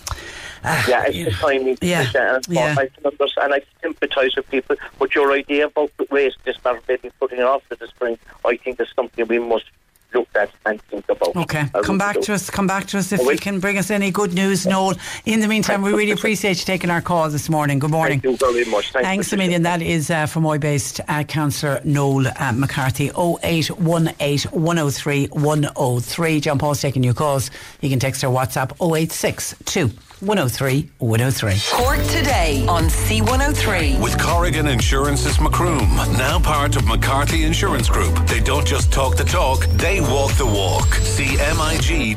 [0.65, 1.77] yeah, it's the timing.
[1.83, 2.75] Yeah, and yeah.
[2.79, 2.89] I
[3.43, 4.77] and I sympathise with people.
[4.99, 8.19] But your idea about the waste, just not maybe putting it off to the spring,
[8.45, 9.67] I think is something we must
[10.15, 11.37] look at and think about.
[11.37, 12.51] Okay, come back to us.
[12.51, 14.95] Come back to us if you can bring us any good news, Noel.
[15.27, 17.79] In the meantime, we really appreciate you taking our call this morning.
[17.79, 18.21] Good morning.
[18.21, 18.93] Thank you very much.
[18.93, 19.63] Thank Thanks a million.
[19.63, 23.11] That is uh, from Moy based uh, Councillor Noel uh, McCarthy.
[23.11, 26.41] 0818 103 103.
[26.41, 27.51] John Paul's taking your calls.
[27.81, 29.91] You can text or WhatsApp 0862
[30.25, 31.55] 103 103.
[31.71, 34.01] Cork today on C103.
[34.01, 38.15] With Corrigan Insurance's Macroom, now part of McCarthy Insurance Group.
[38.27, 40.87] They don't just talk the talk, they walk the walk.
[41.17, 42.15] CMIG.ie.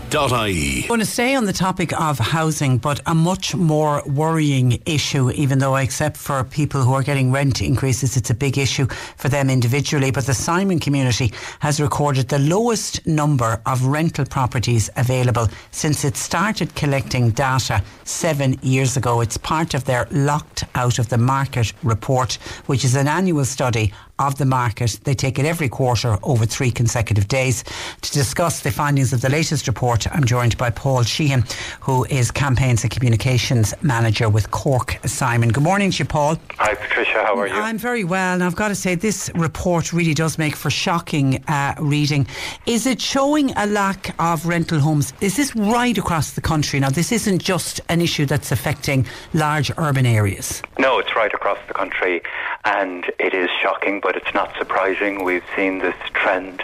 [0.87, 5.59] going to stay on the topic of housing, but a much more worrying issue, even
[5.59, 8.87] though, except for people who are getting rent increases, it's a big issue
[9.17, 10.11] for them individually.
[10.11, 16.15] But the Simon community has recorded the lowest number of rental properties available since it
[16.15, 19.21] started collecting data seven years ago.
[19.21, 22.33] It's part of their Locked Out of the Market report,
[22.65, 24.99] which is an annual study of the market.
[25.03, 27.63] They take it every quarter over three consecutive days.
[28.01, 31.43] To discuss the findings of the latest report, I'm joined by Paul Sheehan,
[31.79, 35.49] who is Campaigns and Communications Manager with Cork Simon.
[35.49, 36.37] Good morning to you, Paul.
[36.57, 37.23] Hi, Patricia.
[37.23, 37.53] How are you?
[37.53, 41.43] I'm very well, and I've got to say, this report really does make for shocking
[41.47, 42.27] uh, reading.
[42.65, 45.13] Is it showing a lack of rental homes?
[45.21, 46.79] Is this right across the country?
[46.79, 50.61] Now, this isn't just an issue that's affecting large urban areas.
[50.79, 52.21] No, it's right across the country,
[52.65, 55.25] and it is shocking, but it's not surprising.
[55.25, 56.63] We've seen this trend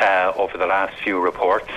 [0.00, 1.68] uh, over the last few reports.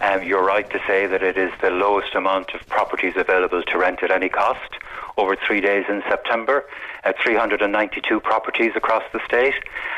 [0.00, 3.76] Um, you're right to say that it is the lowest amount of properties available to
[3.76, 4.70] rent at any cost
[5.16, 6.64] over three days in September,
[7.02, 9.54] at 392 properties across the state,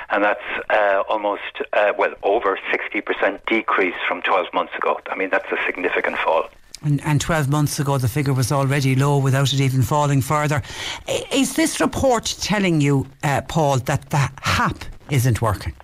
[0.08, 0.40] and that's
[0.70, 4.98] uh, almost, uh, well, over 60% decrease from 12 months ago.
[5.10, 6.48] I mean, that's a significant fall.
[6.84, 10.62] And, and 12 months ago, the figure was already low without it even falling further.
[11.32, 15.74] Is this report telling you, uh, Paul, that the HAP isn't working?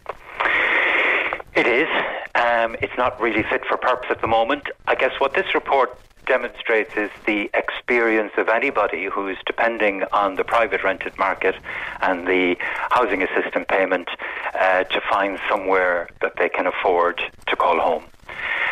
[1.57, 1.89] It is.
[2.35, 4.65] Um, it's not really fit for purpose at the moment.
[4.87, 10.37] I guess what this report demonstrates is the experience of anybody who is depending on
[10.37, 11.57] the private rented market
[12.03, 12.57] and the
[12.91, 14.09] housing assistance payment
[14.55, 18.05] uh, to find somewhere that they can afford to call home.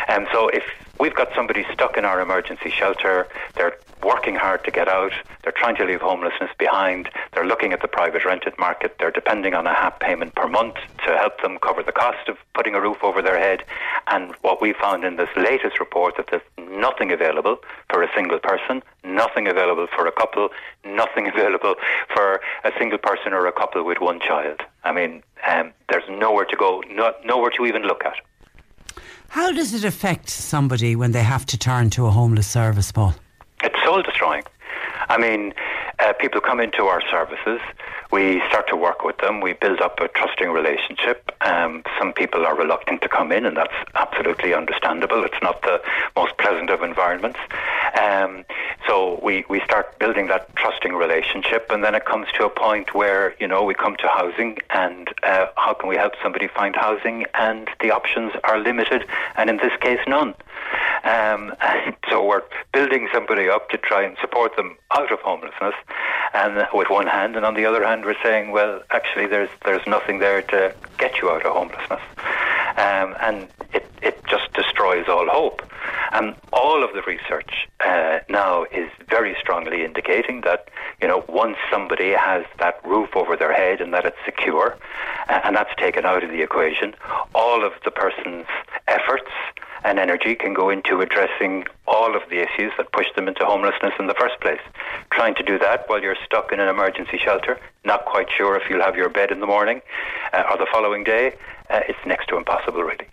[0.07, 0.63] And um, so if
[0.99, 5.11] we've got somebody stuck in our emergency shelter, they're working hard to get out,
[5.43, 9.53] they're trying to leave homelessness behind, they're looking at the private rented market, they're depending
[9.53, 12.81] on a HAP payment per month to help them cover the cost of putting a
[12.81, 13.63] roof over their head.
[14.07, 17.57] And what we found in this latest report that there's nothing available
[17.89, 20.49] for a single person, nothing available for a couple,
[20.85, 21.75] nothing available
[22.13, 24.61] for a single person or a couple with one child.
[24.83, 28.15] I mean, um, there's nowhere to go, no, nowhere to even look at.
[29.29, 33.13] How does it affect somebody when they have to turn to a homeless service, Paul?
[33.63, 34.43] It's soul destroying.
[35.07, 35.53] I mean,
[35.99, 37.59] uh, people come into our services.
[38.11, 39.41] We start to work with them.
[39.41, 41.31] We build up a trusting relationship.
[41.41, 45.23] Um, some people are reluctant to come in, and that's absolutely understandable.
[45.23, 45.81] It's not the
[46.15, 47.39] most pleasant of environments.
[47.99, 48.45] Um,
[48.87, 52.95] so we, we start building that trusting relationship, and then it comes to a point
[52.95, 56.75] where you know we come to housing, and uh, how can we help somebody find
[56.75, 57.25] housing?
[57.35, 59.05] And the options are limited,
[59.35, 60.33] and in this case, none.
[61.03, 61.53] Um,
[62.09, 62.43] so we're
[62.73, 65.75] building somebody up to try and support them out of homelessness,
[66.33, 69.85] and with one hand, and on the other hand, we're saying, well, actually, there's there's
[69.87, 72.01] nothing there to get you out of homelessness,
[72.77, 75.61] um, and it it just destroys all hope.
[76.11, 80.69] And all of the research uh, now is very strongly indicating that
[81.01, 84.77] you know once somebody has that roof over their head and that it's secure,
[85.29, 86.95] uh, and that's taken out of the equation,
[87.35, 88.47] all of the person's
[88.87, 89.31] efforts
[89.83, 93.93] and energy can go into addressing all of the issues that push them into homelessness
[93.99, 94.59] in the first place.
[95.11, 98.69] Trying to do that while you're stuck in an emergency shelter, not quite sure if
[98.69, 99.81] you'll have your bed in the morning
[100.33, 101.35] uh, or the following day,
[101.69, 103.07] uh, it's next to impossible, really.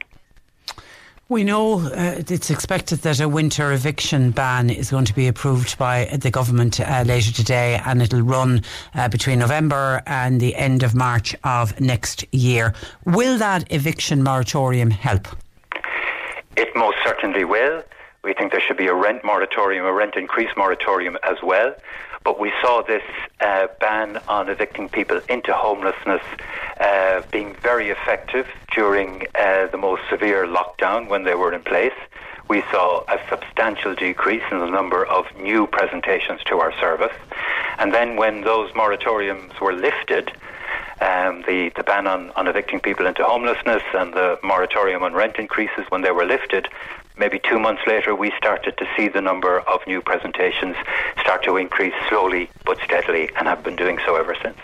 [1.29, 5.77] We know uh, it's expected that a winter eviction ban is going to be approved
[5.77, 8.63] by the government uh, later today and it'll run
[8.95, 12.75] uh, between November and the end of March of next year.
[13.07, 15.27] Will that eviction moratorium help?
[16.57, 17.83] It most certainly will.
[18.23, 21.75] We think there should be a rent moratorium, a rent increase moratorium as well.
[22.27, 23.05] But we saw this
[23.41, 26.23] uh, ban on evicting people into homelessness
[26.81, 31.95] uh, being very effective during uh, the most severe lockdown when they were in place.
[32.49, 37.15] We saw a substantial decrease in the number of new presentations to our service.
[37.79, 40.33] And then when those moratoriums were lifted,
[41.01, 45.37] um, the, the ban on, on evicting people into homelessness and the moratorium on rent
[45.37, 46.67] increases when they were lifted,
[47.17, 50.77] maybe two months later, we started to see the number of new presentations
[51.21, 54.59] start to increase slowly but steadily and have been doing so ever since.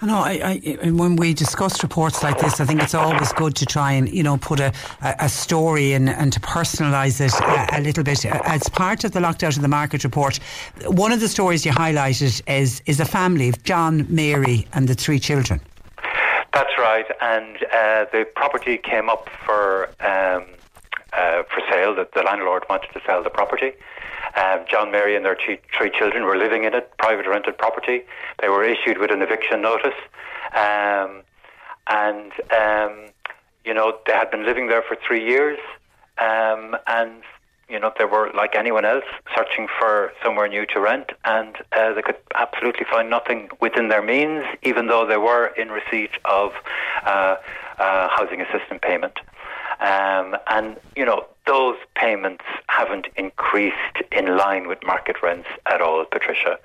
[0.00, 0.18] I know.
[0.18, 3.92] I, I, when we discuss reports like this, I think it's always good to try
[3.92, 4.72] and you know put a,
[5.02, 8.26] a story in and to personalise it a, a, little bit.
[8.26, 10.40] As part of the locked out of the market report,
[10.86, 14.94] one of the stories you highlighted is is a family of John, Mary, and the
[14.94, 15.60] three children.
[16.52, 20.44] That's right, and uh, the property came up for um,
[21.16, 21.94] uh, for sale.
[21.94, 23.72] That the landlord wanted to sell the property.
[24.36, 28.02] Um, John Mary and their three, three children were living in it, private rented property.
[28.40, 29.94] They were issued with an eviction notice.
[30.54, 31.22] Um,
[31.86, 33.10] and, um,
[33.64, 35.58] you know, they had been living there for three years.
[36.18, 37.22] Um, and,
[37.68, 39.04] you know, they were like anyone else
[39.36, 41.12] searching for somewhere new to rent.
[41.24, 45.68] And uh, they could absolutely find nothing within their means, even though they were in
[45.68, 46.52] receipt of
[47.06, 47.36] uh,
[47.78, 49.18] uh, housing assistance payment.
[49.84, 56.06] Um, and, you know, those payments haven't increased in line with market rents at all,
[56.10, 56.58] Patricia.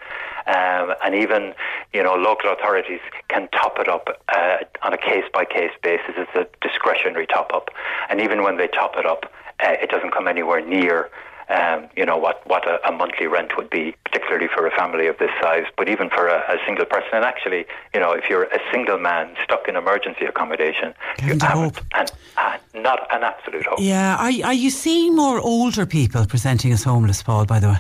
[0.48, 1.54] Um, and even,
[1.92, 6.16] you know, local authorities can top it up uh, on a case by case basis.
[6.16, 7.70] It's a discretionary top up.
[8.10, 9.26] And even when they top it up,
[9.60, 11.10] uh, it doesn't come anywhere near
[11.50, 15.08] um, you know, what, what a, a, monthly rent would be, particularly for a family
[15.08, 17.10] of this size, but even for a, a, single person.
[17.14, 20.94] And actually, you know, if you're a single man stuck in emergency accommodation,
[21.24, 22.06] you have an,
[22.38, 23.80] uh, not an absolute hope.
[23.80, 24.18] Yeah.
[24.18, 27.80] Are, are you seeing more older people presenting as homeless, Paul, by the way?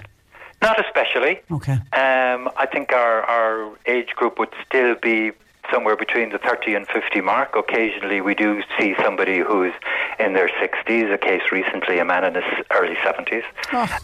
[0.61, 1.39] Not especially.
[1.51, 1.73] Okay.
[1.73, 5.31] Um, I think our, our age group would still be
[5.71, 7.55] somewhere between the 30 and 50 mark.
[7.55, 9.73] Occasionally, we do see somebody who's
[10.19, 11.13] in their 60s.
[11.13, 13.43] A case recently, a man in his early 70s.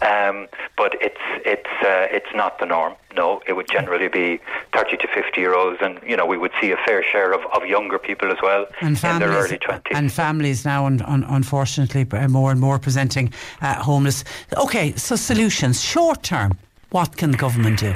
[0.02, 2.94] Um, but it's it's uh, it's not the norm.
[3.14, 4.40] No, it would generally be
[4.74, 7.40] 30 to 50 year olds, and you know we would see a fair share of,
[7.54, 9.80] of younger people as well and in families, their early 20s.
[9.94, 13.32] And families now, un, un, unfortunately, uh, more and more presenting
[13.62, 14.24] uh, homeless.
[14.56, 16.58] Okay, so solutions, short term,
[16.90, 17.94] what can the government do?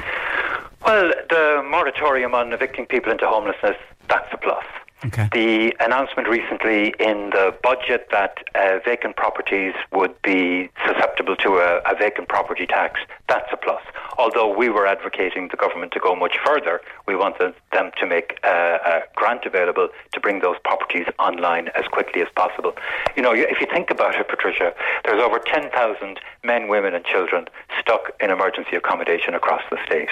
[0.85, 3.77] Well, the moratorium on evicting people into homelessness,
[4.07, 4.65] that's a plus.
[5.03, 5.27] Okay.
[5.33, 11.81] The announcement recently in the budget that uh, vacant properties would be susceptible to a,
[11.91, 13.81] a vacant property tax, that's a plus.
[14.19, 16.81] Although we were advocating the government to go much further,
[17.11, 22.21] we wanted them to make a grant available to bring those properties online as quickly
[22.21, 22.73] as possible.
[23.17, 24.73] You know, if you think about it, Patricia,
[25.03, 27.49] there's over 10,000 men, women, and children
[27.81, 30.07] stuck in emergency accommodation across the state.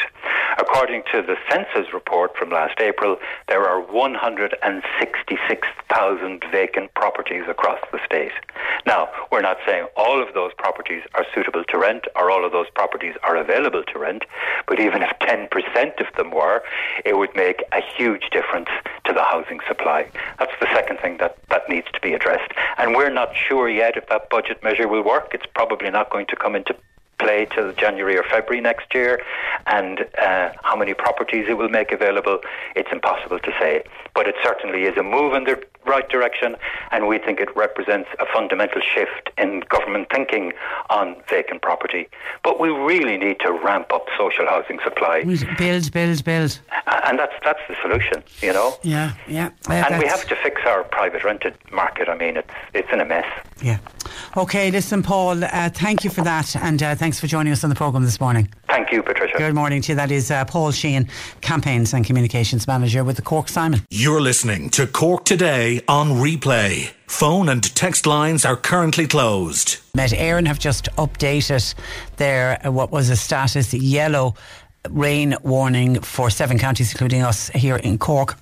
[0.57, 3.15] According to the census report from last April,
[3.47, 8.33] there are 166,000 vacant properties across the state.
[8.85, 12.51] Now, we're not saying all of those properties are suitable to rent or all of
[12.51, 14.25] those properties are available to rent,
[14.67, 15.47] but even if 10%
[15.99, 16.61] of them were,
[17.05, 18.69] it would make a huge difference
[19.05, 20.09] to the housing supply.
[20.37, 22.51] That's the second thing that, that needs to be addressed.
[22.77, 25.29] And we're not sure yet if that budget measure will work.
[25.33, 26.75] It's probably not going to come into
[27.19, 29.21] play till January or February next year,
[29.67, 32.39] and uh, how many properties it will make available,
[32.75, 33.83] it's impossible to say.
[34.15, 36.55] But it certainly is a move in the right direction,
[36.91, 40.53] and we think it represents a fundamental shift in government thinking
[40.89, 42.07] on vacant property.
[42.43, 45.23] But we really need to ramp up social housing supply,
[45.57, 46.59] Build, build, build.
[47.07, 48.75] and that's that's the solution, you know.
[48.83, 49.49] Yeah, yeah.
[49.69, 52.07] Uh, And we have to fix our private rented market.
[52.07, 53.25] I mean, it's it's in a mess.
[53.61, 53.79] Yeah.
[54.37, 57.69] Okay, listen, Paul, uh, thank you for that, and uh, thanks for joining us on
[57.69, 58.47] the programme this morning.
[58.67, 59.37] Thank you, Patricia.
[59.37, 59.95] Good morning to you.
[59.95, 61.09] That is uh, Paul Sheehan,
[61.41, 63.81] Campaigns and Communications Manager with the Cork Simon.
[63.89, 66.91] You're listening to Cork Today on replay.
[67.07, 69.77] Phone and text lines are currently closed.
[69.95, 71.73] Met Éireann have just updated
[72.17, 74.35] their uh, what was a status yellow
[74.89, 78.37] rain warning for seven counties, including us here in Cork.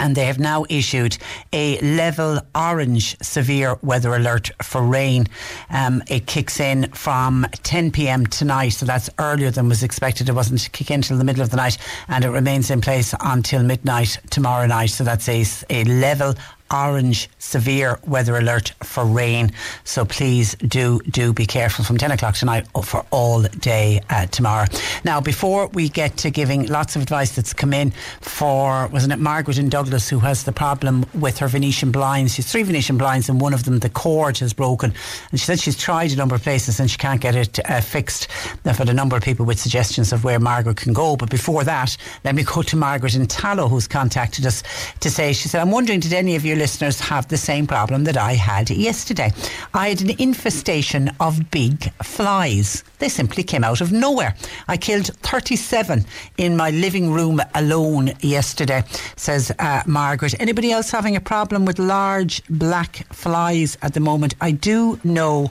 [0.00, 1.18] And they have now issued
[1.52, 5.26] a level orange severe weather alert for rain.
[5.70, 10.28] Um, it kicks in from 10 pm tonight, so that's earlier than was expected.
[10.28, 12.80] It wasn't to kick in till the middle of the night, and it remains in
[12.80, 14.90] place until midnight tomorrow night.
[14.90, 16.34] So that's a, a level
[16.70, 19.52] orange severe weather alert for rain.
[19.84, 24.66] So please do do be careful from 10 o'clock tonight for all day uh, tomorrow.
[25.04, 27.90] Now, before we get to giving lots of advice that's come in
[28.20, 32.34] for, wasn't it Margaret in Douglas who has the problem with her Venetian blinds?
[32.34, 34.92] She's three Venetian blinds and one of them, the cord has broken.
[35.30, 37.80] And she said she's tried a number of places and she can't get it uh,
[37.80, 38.28] fixed.
[38.64, 41.16] I've had a number of people with suggestions of where Margaret can go.
[41.16, 44.62] But before that, let me go to Margaret in Tallow who's contacted us
[45.00, 48.04] to say, she said, I'm wondering, did any of your listeners have the same problem
[48.04, 49.32] that I had yesterday?
[49.72, 52.84] I had an infestation of big flies.
[52.98, 54.34] They simply came out of nowhere.
[54.66, 56.04] I killed 37
[56.36, 58.82] in my living room alone yesterday,
[59.16, 60.34] says uh, Margaret.
[60.40, 64.34] Anybody else having a problem with large black flies at the moment?
[64.40, 65.50] I do know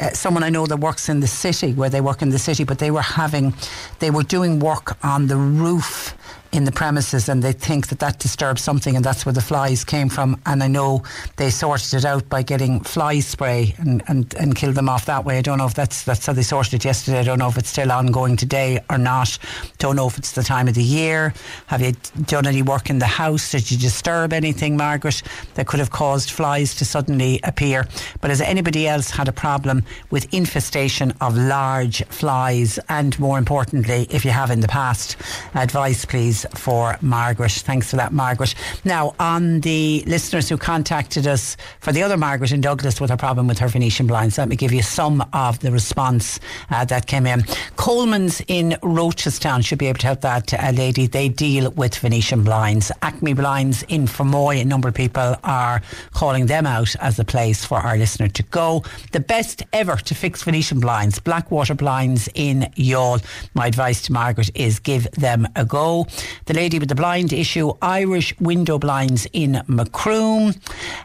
[0.00, 2.64] uh, someone I know that works in the city, where they work in the city,
[2.64, 3.54] but they were having,
[3.98, 6.15] they were doing work on the roof
[6.56, 9.84] in the premises and they think that that disturbed something and that's where the flies
[9.84, 10.40] came from.
[10.46, 11.02] And I know
[11.36, 15.24] they sorted it out by getting fly spray and, and, and killed them off that
[15.24, 15.38] way.
[15.38, 17.20] I don't know if that's that's how they sorted it yesterday.
[17.20, 19.38] I don't know if it's still ongoing today or not.
[19.78, 21.34] Don't know if it's the time of the year.
[21.66, 21.92] Have you
[22.24, 23.50] done any work in the house?
[23.50, 25.22] Did you disturb anything Margaret
[25.54, 27.86] that could have caused flies to suddenly appear?
[28.20, 32.78] But has anybody else had a problem with infestation of large flies?
[32.88, 35.16] And more importantly if you have in the past
[35.54, 37.52] advice please for Margaret.
[37.52, 38.54] Thanks for that Margaret.
[38.84, 43.16] Now on the listeners who contacted us for the other Margaret in Douglas with her
[43.16, 46.40] problem with her Venetian blinds let me give you some of the response
[46.70, 47.42] uh, that came in.
[47.76, 51.06] Coleman's in Rochestown should be able to help that uh, lady.
[51.06, 52.92] They deal with Venetian blinds.
[53.02, 55.82] Acme Blinds in Fermoy a number of people are
[56.12, 58.84] calling them out as a place for our listener to go.
[59.12, 63.22] The best ever to fix Venetian blinds Blackwater blinds in Youghal
[63.54, 66.06] my advice to Margaret is give them a go
[66.44, 70.54] the lady with the blind issue Irish window blinds in Macroom.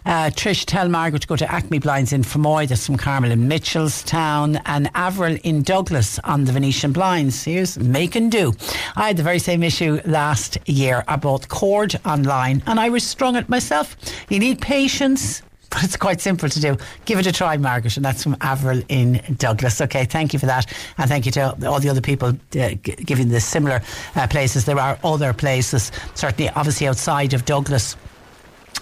[0.05, 3.47] Uh, Trish tell Margaret to go to Acme Blinds in Fermoy there's some Carmel in
[3.47, 7.43] Mitchellstown and Averil in Douglas on the Venetian blinds.
[7.43, 8.53] Here's make and do.
[8.95, 11.03] I had the very same issue last year.
[11.07, 13.95] I bought cord online and I was strung it myself.
[14.29, 15.41] You need patience
[15.71, 16.77] but it's quite simple to do.
[17.05, 19.81] Give it a try, Margaret, and that's from Averil in Douglas.
[19.81, 22.77] Okay, thank you for that, and thank you to all the other people uh, g-
[22.77, 23.81] giving the similar
[24.15, 24.65] uh, places.
[24.65, 27.95] There are other places, certainly, obviously outside of Douglas.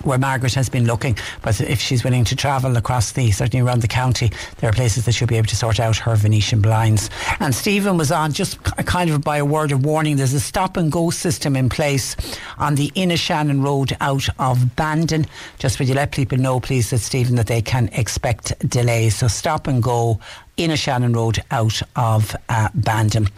[0.03, 1.17] Where Margaret has been looking.
[1.41, 5.03] But if she's willing to travel across the, certainly around the county, there are places
[5.05, 7.09] that she'll be able to sort out her Venetian blinds.
[7.41, 10.15] And Stephen was on just kind of by a word of warning.
[10.15, 12.15] There's a stop and go system in place
[12.57, 15.25] on the Innishannon Road out of Bandon.
[15.57, 19.17] Just would you let people know, please, that Stephen, that they can expect delays.
[19.17, 20.21] So stop and go
[20.59, 23.29] Shannon Road out of uh, Bandon.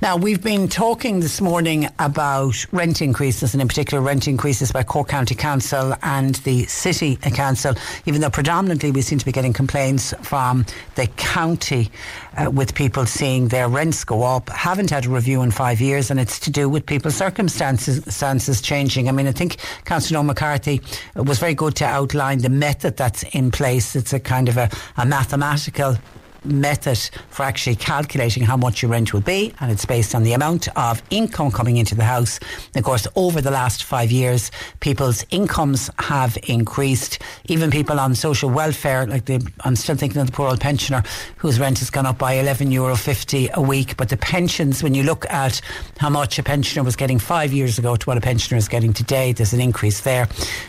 [0.00, 4.82] Now, we've been talking this morning about rent increases and in particular rent increases by
[4.82, 7.74] Cork County Council and the City Council,
[8.06, 11.90] even though predominantly we seem to be getting complaints from the county
[12.36, 14.48] uh, with people seeing their rents go up.
[14.48, 18.62] Haven't had a review in five years and it's to do with people's circumstances, circumstances
[18.62, 19.08] changing.
[19.08, 20.80] I mean, I think Councillor McCarthy
[21.14, 23.96] was very good to outline the method that's in place.
[23.96, 25.96] It's a kind of a, a mathematical
[26.44, 26.98] method
[27.30, 30.68] for actually calculating how much your rent will be, and it's based on the amount
[30.76, 32.40] of income coming into the house.
[32.74, 34.50] Of course, over the last five years,
[34.80, 37.18] people's incomes have increased.
[37.46, 41.02] Even people on social welfare, like the, I'm still thinking of the poor old pensioner
[41.36, 43.96] whose rent has gone up by 11 euro 50 a week.
[43.96, 45.60] But the pensions, when you look at
[45.98, 48.92] how much a pensioner was getting five years ago to what a pensioner is getting
[48.92, 50.28] today, there's an increase there,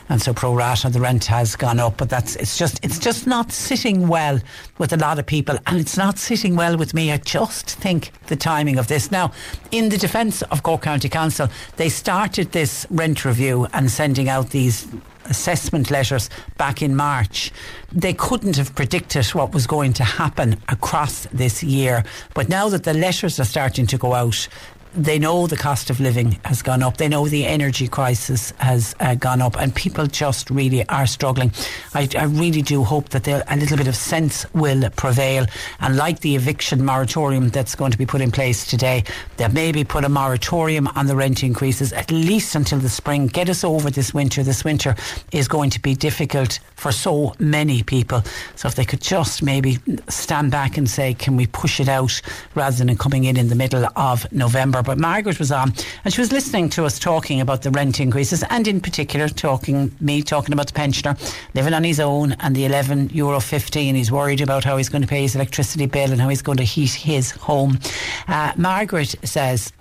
[0.09, 1.97] and so pro rata the rent has gone up.
[1.97, 4.39] But that's it's just it's just not sitting well
[4.77, 7.11] with a lot of people and it's not sitting well with me.
[7.11, 9.11] I just think the timing of this.
[9.11, 9.31] Now,
[9.71, 11.47] in the defence of Cork County Council,
[11.77, 14.87] they started this rent review and sending out these
[15.25, 17.51] assessment letters back in March.
[17.91, 22.03] They couldn't have predicted what was going to happen across this year.
[22.33, 24.47] But now that the letters are starting to go out,
[24.93, 26.97] they know the cost of living has gone up.
[26.97, 31.51] They know the energy crisis has uh, gone up, and people just really are struggling.
[31.93, 35.45] I, I really do hope that a little bit of sense will prevail.
[35.79, 39.03] And like the eviction moratorium that's going to be put in place today,
[39.37, 43.27] that maybe put a moratorium on the rent increases at least until the spring.
[43.27, 44.43] Get us over this winter.
[44.43, 44.95] This winter
[45.31, 48.23] is going to be difficult for so many people.
[48.55, 49.77] So if they could just maybe
[50.09, 52.21] stand back and say, can we push it out
[52.55, 54.80] rather than coming in in the middle of November?
[54.83, 58.43] But Margaret was on and she was listening to us talking about the rent increases
[58.49, 61.15] and in particular talking me talking about the pensioner
[61.53, 64.89] living on his own and the 11 euro 50 and he's worried about how he's
[64.89, 67.79] going to pay his electricity bill and how he's going to heat his home.
[68.27, 69.71] Uh, Margaret says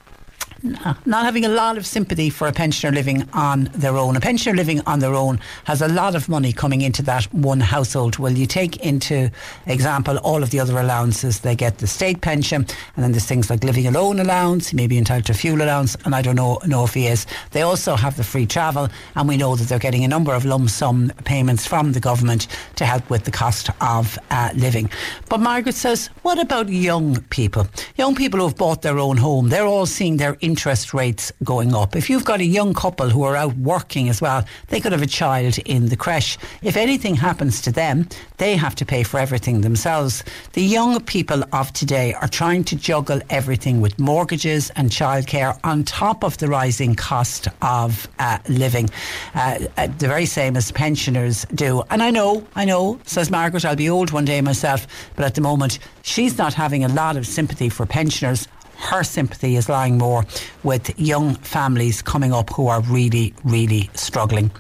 [0.62, 4.16] not having a lot of sympathy for a pensioner living on their own.
[4.16, 7.61] A pensioner living on their own has a lot of money coming into that one
[7.61, 8.19] household.
[8.19, 9.31] Well, you take into
[9.66, 11.41] example all of the other allowances.
[11.41, 12.66] They get the state pension,
[12.97, 14.69] and then there's things like living alone allowance.
[14.69, 17.27] He may be entitled to fuel allowance, and I don't know, know if he is.
[17.53, 20.45] They also have the free travel, and we know that they're getting a number of
[20.45, 22.47] lump sum payments from the government
[22.77, 24.91] to help with the cost of uh, living.
[25.28, 27.66] But Margaret says, what about young people?
[27.97, 31.72] Young people who have bought their own home, they're all seeing their interest rates going
[31.74, 31.94] up.
[31.94, 35.06] If you've got a young couple who are out working as well, they could have
[35.10, 36.36] a child in the creche.
[36.60, 38.09] If anything happens to them,
[38.39, 40.24] they have to pay for everything themselves.
[40.55, 45.85] The young people of today are trying to juggle everything with mortgages and childcare on
[45.85, 48.90] top of the rising cost of uh, living,
[49.36, 51.85] uh, uh, the very same as pensioners do.
[51.90, 55.36] And I know, I know, says Margaret, I'll be old one day myself, but at
[55.36, 58.48] the moment she's not having a lot of sympathy for pensioners
[58.81, 60.24] her sympathy is lying more
[60.62, 64.51] with young families coming up who are really, really struggling.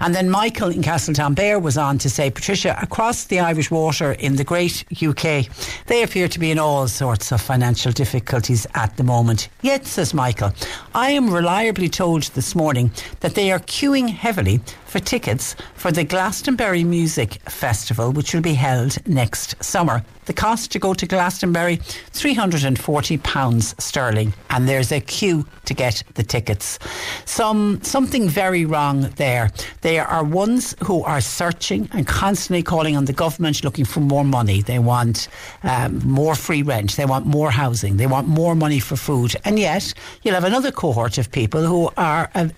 [0.00, 4.36] And then Michael in Castletownbere was on to say, Patricia, across the Irish water in
[4.36, 5.46] the great UK,
[5.86, 9.48] they appear to be in all sorts of financial difficulties at the moment.
[9.62, 10.52] Yet, says Michael,
[10.94, 12.90] I am reliably told this morning
[13.20, 14.60] that they are queuing heavily
[14.96, 20.02] for tickets for the Glastonbury Music Festival, which will be held next summer.
[20.24, 26.22] The cost to go to Glastonbury, £340 sterling, and there's a queue to get the
[26.22, 26.78] tickets.
[27.26, 29.50] Some Something very wrong there.
[29.82, 34.24] There are ones who are searching and constantly calling on the government looking for more
[34.24, 34.62] money.
[34.62, 35.28] They want
[35.62, 39.58] um, more free rent, they want more housing, they want more money for food, and
[39.58, 39.92] yet
[40.22, 42.48] you'll have another cohort of people who are, uh,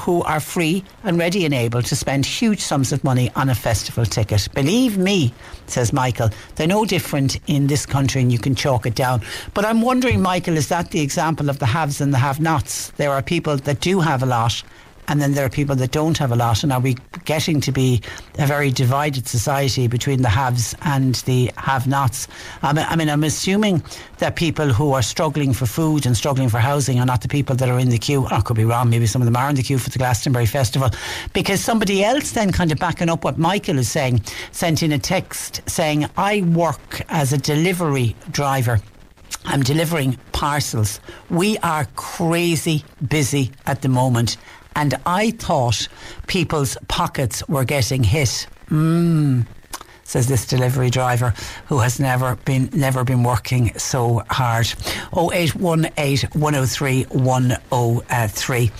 [0.00, 3.54] who are free and ready and able to spend huge sums of money on a
[3.54, 4.48] festival ticket.
[4.54, 5.32] Believe me,
[5.66, 9.22] says Michael, they're no different different in this country and you can chalk it down.
[9.54, 12.90] But I'm wondering, Michael, is that the example of the haves and the have nots?
[12.96, 14.62] There are people that do have a lot
[15.08, 16.62] and then there are people that don't have a lot.
[16.62, 18.00] And are we getting to be
[18.38, 22.28] a very divided society between the haves and the have-nots?
[22.62, 23.82] I mean, I'm assuming
[24.18, 27.56] that people who are struggling for food and struggling for housing are not the people
[27.56, 28.26] that are in the queue.
[28.26, 28.90] I could be wrong.
[28.90, 30.90] Maybe some of them are in the queue for the Glastonbury Festival,
[31.32, 34.22] because somebody else then kind of backing up what Michael is saying
[34.52, 38.80] sent in a text saying, "I work as a delivery driver."
[39.44, 41.00] I'm delivering parcels.
[41.30, 44.36] We are crazy busy at the moment
[44.78, 45.88] and I thought
[46.28, 48.46] people's pockets were getting hit.
[48.70, 49.44] Mmm
[50.08, 51.34] says this delivery driver
[51.66, 54.66] who has never been never been working so hard.
[55.14, 58.70] 0818 103 103.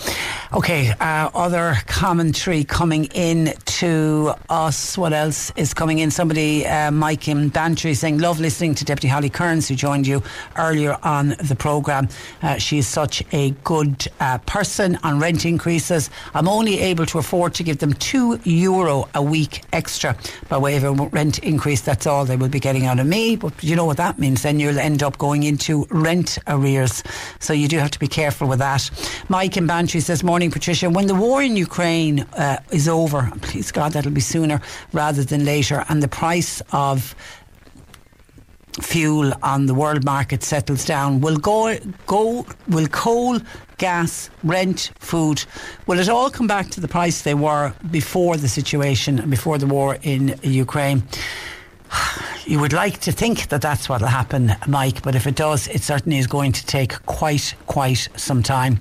[0.54, 4.96] Okay, uh, other commentary coming in to us.
[4.96, 6.10] What else is coming in?
[6.10, 10.22] Somebody, uh, Mike in Bantry, saying, Love listening to Deputy Holly Cairns, who joined you
[10.56, 12.08] earlier on the programme.
[12.40, 16.08] Uh, she's such a good uh, person on rent increases.
[16.32, 20.16] I'm only able to afford to give them two euro a week extra
[20.48, 21.80] by way of a rent increase.
[21.80, 23.34] That's all they will be getting out of me.
[23.34, 24.42] But you know what that means?
[24.42, 27.02] Then you'll end up going into rent arrears.
[27.40, 28.88] So you do have to be careful with that.
[29.28, 30.88] Mike in Bantry says, Morning Patricia.
[30.88, 34.60] When the war in Ukraine uh, is over, please God, that'll be sooner
[34.92, 37.16] rather than later, and the price of
[38.80, 41.76] fuel on the world market settles down, will go
[42.06, 43.40] go will coal,
[43.78, 45.44] gas, rent, food,
[45.86, 49.66] will it all come back to the price they were before the situation, before the
[49.66, 51.02] war in Ukraine?
[52.46, 55.68] You would like to think that that's what will happen, Mike, but if it does,
[55.68, 58.80] it certainly is going to take quite, quite some time.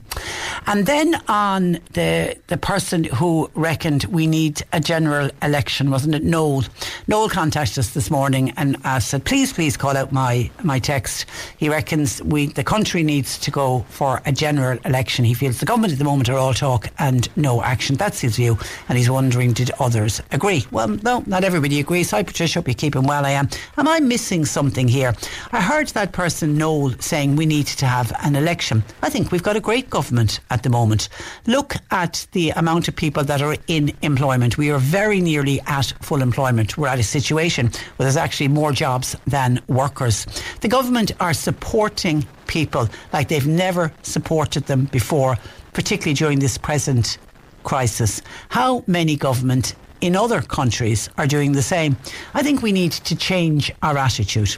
[0.65, 6.23] And then on the the person who reckoned we need a general election, wasn't it?
[6.23, 6.63] Noel.
[7.07, 11.25] Noel contacted us this morning and uh, said, please, please call out my, my text.
[11.57, 15.25] He reckons we the country needs to go for a general election.
[15.25, 17.95] He feels the government at the moment are all talk and no action.
[17.95, 18.57] That's his view.
[18.87, 20.65] And he's wondering, did others agree?
[20.71, 22.11] Well, no, not everybody agrees.
[22.11, 22.59] Hi, Patricia.
[22.59, 22.75] Hope you're
[23.05, 23.25] well.
[23.25, 23.49] I am.
[23.77, 25.13] Am I missing something here?
[25.51, 28.83] I heard that person, Noel, saying we need to have an election.
[29.01, 31.09] I think we've got a great government at the moment.
[31.45, 34.57] Look at the amount of people that are in employment.
[34.57, 36.77] We are very nearly at full employment.
[36.77, 40.25] We're at a situation where there's actually more jobs than workers.
[40.61, 45.37] The government are supporting people like they've never supported them before,
[45.73, 47.17] particularly during this present
[47.63, 48.21] crisis.
[48.49, 51.97] How many government in other countries are doing the same.
[52.33, 54.57] I think we need to change our attitude.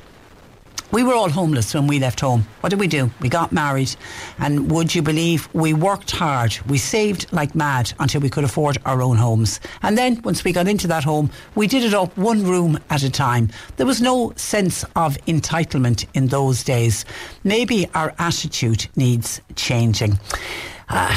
[0.92, 2.48] We were all homeless when we left home.
[2.62, 3.12] What did we do?
[3.22, 3.96] We got married,
[4.40, 6.58] and would you believe we worked hard?
[6.68, 9.60] We saved like mad until we could afford our own homes.
[9.84, 13.04] And then, once we got into that home, we did it up one room at
[13.04, 13.50] a time.
[13.78, 17.06] There was no sense of entitlement in those days.
[17.44, 20.18] Maybe our attitude needs changing.
[20.90, 21.16] Uh,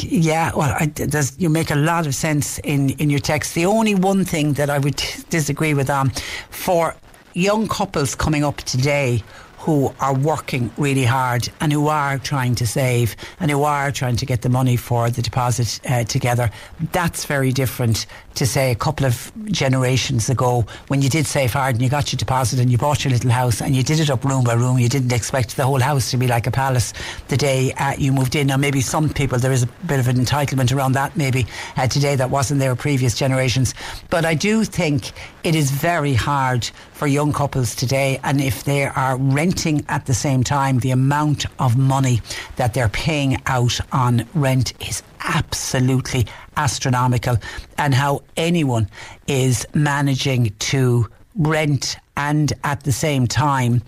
[0.00, 0.92] yeah, well, I,
[1.38, 3.54] you make a lot of sense in, in your text.
[3.54, 6.12] The only one thing that I would disagree with on um,
[6.50, 6.94] for
[7.34, 9.22] young couples coming up today
[9.58, 14.16] who are working really hard and who are trying to save and who are trying
[14.16, 16.50] to get the money for the deposit uh, together.
[16.92, 21.74] That's very different to say a couple of generations ago when you did save hard
[21.74, 24.10] and you got your deposit and you bought your little house and you did it
[24.10, 24.78] up room by room.
[24.78, 26.92] You didn't expect the whole house to be like a palace
[27.26, 28.46] the day uh, you moved in.
[28.46, 31.88] Now, maybe some people, there is a bit of an entitlement around that maybe uh,
[31.88, 33.74] today that wasn't there previous generations.
[34.08, 35.12] But I do think
[35.42, 38.18] it is very hard for young couples today.
[38.24, 42.20] And if they are renting at the same time, the amount of money
[42.56, 46.26] that they're paying out on rent is absolutely
[46.56, 47.36] astronomical
[47.78, 48.88] and how anyone
[49.28, 53.80] is managing to rent and at the same time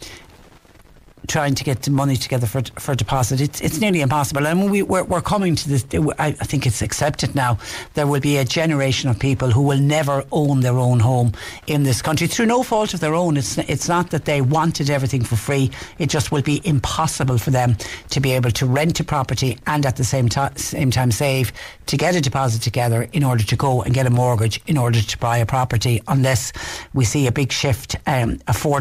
[1.30, 3.40] trying to get the money together for for deposit.
[3.40, 4.46] It's it's nearly impossible.
[4.46, 5.86] And we we're, we're coming to this.
[6.18, 7.58] I, think it's accepted now.
[7.94, 11.32] There will be a generation of people who will never own their own home
[11.66, 13.36] in this country through no fault of their own.
[13.36, 15.70] It's it's not that they wanted everything for free.
[15.98, 17.76] It just will be impossible for them
[18.10, 21.52] to be able to rent a property and at the same time same time save
[21.86, 25.00] to get a deposit together in order to go and get a mortgage in order
[25.00, 26.52] to buy a property unless
[26.94, 28.38] we see a big shift, um,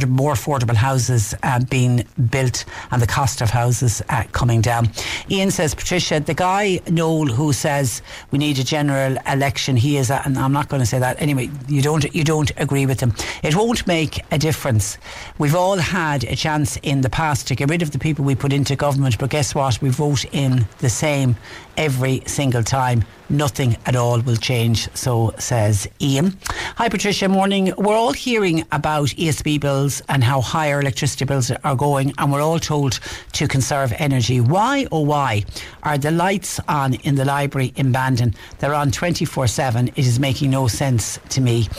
[0.07, 2.05] more affordable houses uh, being
[2.39, 4.89] built and the cost of houses uh, coming down.
[5.29, 8.01] Ian says, Patricia, the guy Noel who says
[8.31, 11.21] we need a general election, he is, a, and I'm not going to say that
[11.21, 11.49] anyway.
[11.67, 13.13] You don't, you don't agree with him.
[13.43, 14.97] It won't make a difference.
[15.37, 18.35] We've all had a chance in the past to get rid of the people we
[18.35, 19.81] put into government, but guess what?
[19.81, 21.35] We vote in the same
[21.79, 23.03] every single time.
[23.29, 26.37] Nothing at all will change, so says Ian.
[26.75, 27.29] Hi, Patricia.
[27.29, 27.73] Morning.
[27.77, 32.41] We're all hearing about ESB bills and how higher electricity bills are going, and we're
[32.41, 32.99] all told
[33.33, 34.41] to conserve energy.
[34.41, 35.45] Why, oh, why
[35.83, 38.33] are the lights on in the library in Bandon?
[38.57, 39.89] They're on 24 7.
[39.89, 41.69] It is making no sense to me.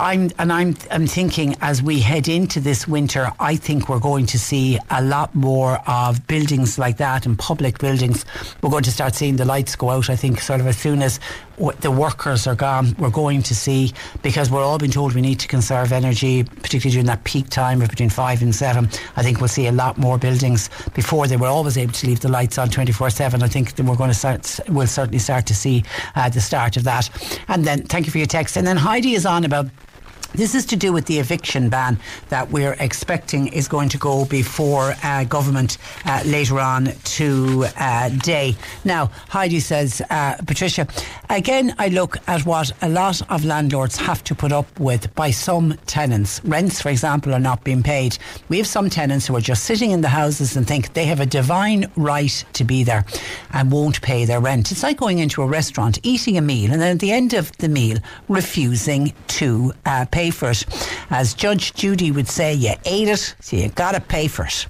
[0.00, 4.26] I'm and I'm I'm thinking as we head into this winter, I think we're going
[4.26, 8.24] to see a lot more of buildings like that and public buildings.
[8.62, 10.08] We're going to start seeing the lights go out.
[10.08, 11.18] I think sort of as soon as
[11.80, 13.92] the workers are gone, we're going to see,
[14.22, 17.82] because we're all being told we need to conserve energy, particularly during that peak time
[17.82, 18.88] of between five and seven.
[19.16, 20.70] I think we'll see a lot more buildings.
[20.94, 23.42] Before they were always able to leave the lights on 24 7.
[23.42, 25.82] I think we're going to start, we'll certainly start to see
[26.14, 27.10] uh, the start of that.
[27.48, 28.56] And then, thank you for your text.
[28.56, 29.66] And then Heidi is on about
[30.34, 31.98] this is to do with the eviction ban
[32.28, 38.54] that we're expecting is going to go before uh, government uh, later on today.
[38.84, 40.86] Now, Heidi says, uh, Patricia,
[41.30, 45.30] again, I look at what a lot of landlords have to put up with by
[45.30, 46.44] some tenants.
[46.44, 48.18] Rents, for example, are not being paid.
[48.48, 51.20] We have some tenants who are just sitting in the houses and think they have
[51.20, 53.04] a divine right to be there
[53.52, 54.72] and won't pay their rent.
[54.72, 57.50] It's like going into a restaurant, eating a meal, and then at the end of
[57.58, 57.98] the meal,
[58.28, 60.64] refusing to uh, pay pay for it.
[61.10, 64.66] As Judge Judy would say, you ate it, so you got to pay for it.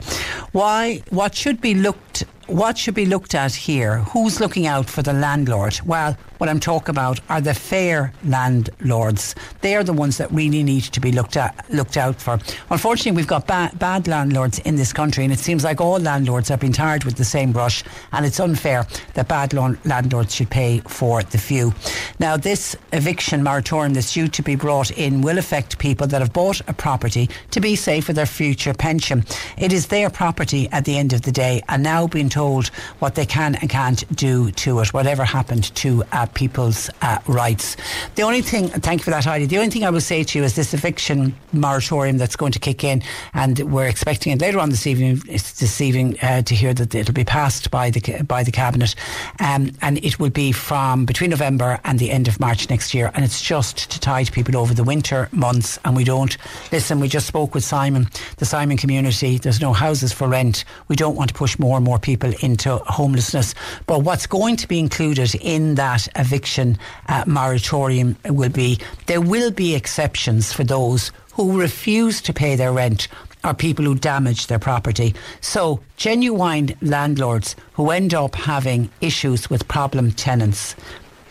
[0.53, 1.03] Why?
[1.09, 3.99] What should be looked what should be looked at here?
[4.13, 5.79] Who's looking out for the landlord?
[5.85, 9.35] Well, what I'm talking about are the fair landlords.
[9.61, 12.39] They are the ones that really need to be looked at, looked out for.
[12.71, 16.49] Unfortunately, we've got ba- bad landlords in this country, and it seems like all landlords
[16.49, 20.79] have been tarred with the same brush, and it's unfair that bad landlords should pay
[20.87, 21.75] for the few.
[22.19, 26.33] Now, this eviction moratorium that's due to be brought in will affect people that have
[26.33, 29.25] bought a property to be safe for their future pension.
[29.57, 32.69] It is their property at the end of the day, and now being told
[33.01, 37.77] what they can and can't do to it, whatever happened to uh, people's uh, rights.
[38.15, 39.47] The only thing, thank you for that, Heidi.
[39.47, 42.59] The only thing I will say to you is this eviction moratorium that's going to
[42.59, 43.03] kick in,
[43.35, 45.23] and we're expecting it later on this evening.
[45.29, 48.95] It's this evening uh, to hear that it'll be passed by the by the cabinet,
[49.41, 53.11] um, and it will be from between November and the end of March next year.
[53.15, 55.79] And it's just to tide people over the winter months.
[55.85, 56.37] And we don't
[56.73, 57.01] listen.
[57.01, 59.39] We just spoke with Simon, the Simon community.
[59.39, 60.65] There's no houses for rent.
[60.89, 63.55] We don't want to push more and more people people into homelessness.
[63.87, 66.77] But what's going to be included in that eviction
[67.09, 72.73] uh, moratorium will be there will be exceptions for those who refuse to pay their
[72.73, 73.09] rent
[73.45, 75.15] or people who damage their property.
[75.41, 80.75] So, genuine landlords who end up having issues with problem tenants,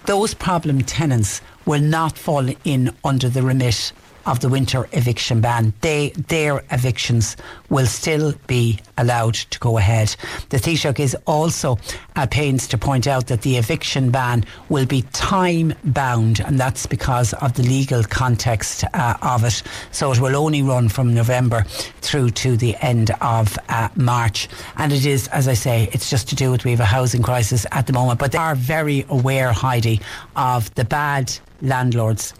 [0.06, 3.92] those problem tenants will not fall in under the remit
[4.28, 5.74] of the winter eviction ban.
[5.82, 7.38] They, their evictions
[7.70, 10.16] will still be allowed to go ahead.
[10.50, 11.78] The Taoiseach is also
[12.16, 16.86] at pains to point out that the eviction ban will be time bound, and that's
[16.86, 19.64] because of the legal context uh, of it.
[19.92, 21.64] So it will only run from November
[22.02, 24.50] through to the end of uh, March.
[24.76, 27.24] And it is, as I say, it's just to do with we have a housing
[27.24, 28.20] crisis at the moment.
[28.20, 30.02] But they are very aware, Heidi,
[30.36, 32.34] of the bad landlords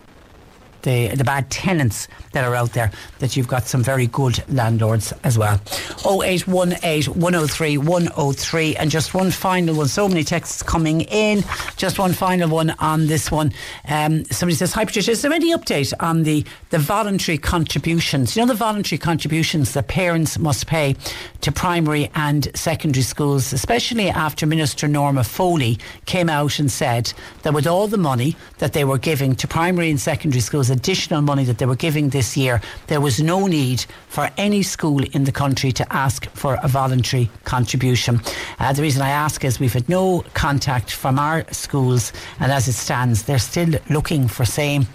[0.88, 5.14] the the bad tenants that are out there, that you've got some very good landlords
[5.24, 5.60] as well.
[6.06, 8.76] 0818 103 103.
[8.76, 9.88] And just one final one.
[9.88, 11.44] So many texts coming in.
[11.78, 13.52] Just one final one on this one.
[13.88, 18.36] Um, somebody says, Hi, Patricia, is there any update on the, the voluntary contributions?
[18.36, 20.96] You know, the voluntary contributions that parents must pay
[21.42, 27.54] to primary and secondary schools, especially after Minister Norma Foley came out and said that
[27.54, 31.44] with all the money that they were giving to primary and secondary schools, additional money
[31.44, 35.32] that they were giving this year, there was no need for any school in the
[35.32, 38.22] country to ask for a voluntary contribution.
[38.60, 42.68] Uh, the reason I ask is we've had no contact from our schools, and as
[42.68, 44.88] it stands, they're still looking for same.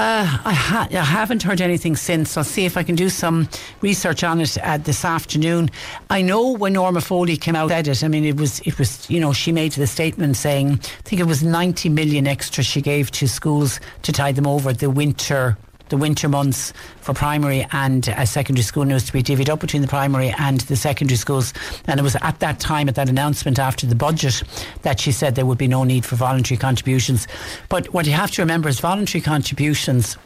[0.00, 2.34] Uh, I, ha- I, haven't heard anything since.
[2.38, 3.50] I'll see if I can do some
[3.82, 5.70] research on it uh, this afternoon.
[6.08, 8.02] I know when Norma Foley came out said it.
[8.02, 11.20] I mean, it was it was you know she made the statement saying I think
[11.20, 15.58] it was 90 million extra she gave to schools to tide them over the winter
[15.90, 19.82] the winter months for primary and uh, secondary school news to be divvied up between
[19.82, 21.52] the primary and the secondary schools.
[21.86, 24.42] And it was at that time, at that announcement after the budget,
[24.82, 27.28] that she said there would be no need for voluntary contributions.
[27.68, 30.16] But what you have to remember is voluntary contributions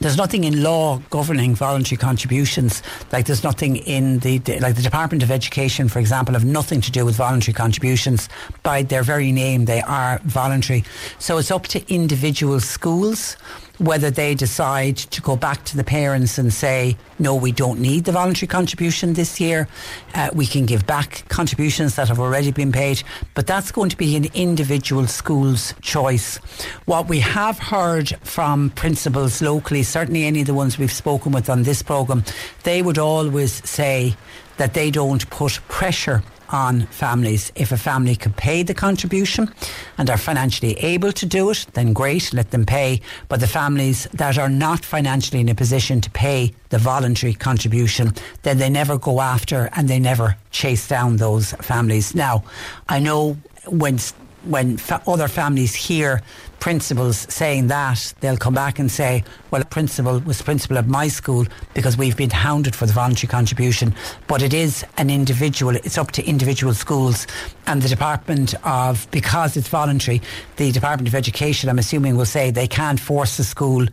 [0.00, 2.82] there's nothing in law governing voluntary contributions.
[3.12, 6.90] Like there's nothing in the, like the Department of Education, for example, have nothing to
[6.90, 8.28] do with voluntary contributions.
[8.62, 10.84] By their very name, they are voluntary.
[11.18, 13.36] So it's up to individual schools
[13.78, 18.04] whether they decide to go back to the parents and say, no, we don't need
[18.04, 19.68] the voluntary contribution this year.
[20.14, 23.02] Uh, we can give back contributions that have already been paid,
[23.34, 26.36] but that's going to be an individual school's choice.
[26.84, 31.50] What we have heard from principals locally, certainly any of the ones we've spoken with
[31.50, 32.24] on this programme,
[32.62, 34.14] they would always say
[34.56, 37.52] that they don't put pressure on families.
[37.54, 39.52] If a family could pay the contribution
[39.98, 43.00] and are financially able to do it, then great, let them pay.
[43.28, 48.12] But the families that are not financially in a position to pay the voluntary contribution,
[48.42, 52.14] then they never go after and they never chase down those families.
[52.14, 52.44] Now,
[52.88, 53.98] I know when
[54.46, 56.22] when fa- other families hear
[56.60, 61.08] principals saying that, they'll come back and say, well, a principal was principal at my
[61.08, 63.94] school because we've been hounded for the voluntary contribution.
[64.28, 67.26] But it is an individual, it's up to individual schools
[67.66, 70.22] and the Department of, because it's voluntary,
[70.56, 73.86] the Department of Education, I'm assuming, will say they can't force the school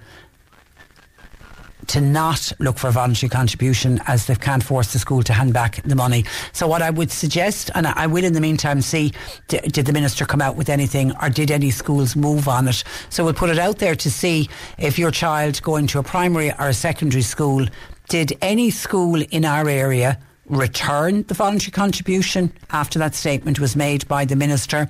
[1.87, 5.53] to not look for a voluntary contribution as they can't force the school to hand
[5.53, 6.25] back the money.
[6.53, 9.13] So what I would suggest, and I will in the meantime see,
[9.47, 12.83] did, did the Minister come out with anything or did any schools move on it?
[13.09, 16.51] So we'll put it out there to see if your child going to a primary
[16.51, 17.65] or a secondary school,
[18.09, 20.19] did any school in our area
[20.51, 24.89] return the voluntary contribution after that statement was made by the minister?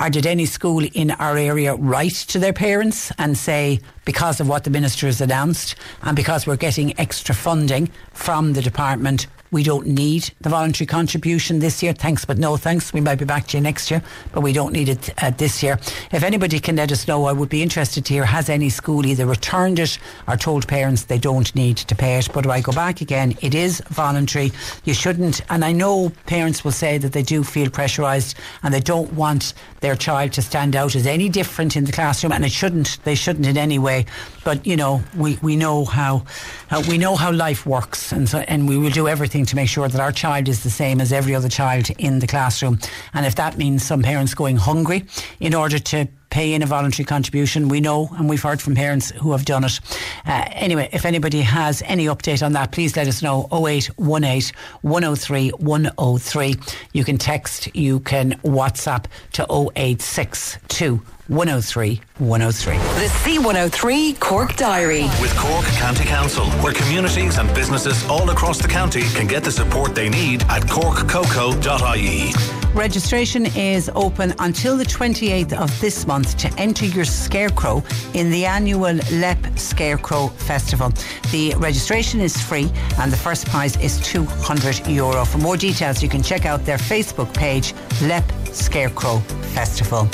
[0.00, 4.48] Or did any school in our area write to their parents and say, because of
[4.48, 9.62] what the minister has announced and because we're getting extra funding from the department, we
[9.62, 11.92] don't need the voluntary contribution this year.
[11.92, 12.92] Thanks, but no thanks.
[12.92, 14.02] We might be back to you next year,
[14.32, 15.78] but we don't need it uh, this year.
[16.10, 19.04] If anybody can let us know, I would be interested to hear has any school
[19.04, 22.28] either returned it or told parents they don't need to pay it.
[22.32, 24.52] But if I go back again, it is voluntary.
[24.84, 28.80] You shouldn't, and I know parents will say that they do feel pressurised and they
[28.80, 32.52] don't want their child to stand out as any different in the classroom, and it
[32.52, 33.04] shouldn't.
[33.04, 34.06] They shouldn't in any way.
[34.44, 36.24] But you know, we, we know how,
[36.68, 39.68] how we know how life works, and so, and we will do everything to make
[39.68, 42.78] sure that our child is the same as every other child in the classroom.
[43.14, 45.04] And if that means some parents going hungry
[45.40, 47.68] in order to pay in a voluntary contribution.
[47.68, 49.78] We know and we've heard from parents who have done it.
[50.26, 55.50] Uh, anyway, if anybody has any update on that, please let us know 0818 103
[55.50, 56.54] 103.
[56.92, 59.42] You can text, you can WhatsApp to
[59.76, 62.76] 0862 103 103.
[62.76, 62.82] The
[63.22, 65.02] C103 Cork Diary.
[65.20, 69.52] With Cork County Council, where communities and businesses all across the county can get the
[69.52, 72.32] support they need at corkcoco.ie.
[72.74, 77.82] Registration is open until the 28th of this month to enter your scarecrow
[78.14, 80.90] in the annual LEP Scarecrow Festival.
[81.30, 85.24] The registration is free and the first prize is 200 euro.
[85.24, 89.18] For more details, you can check out their Facebook page, LEP Scarecrow
[89.54, 90.08] Festival.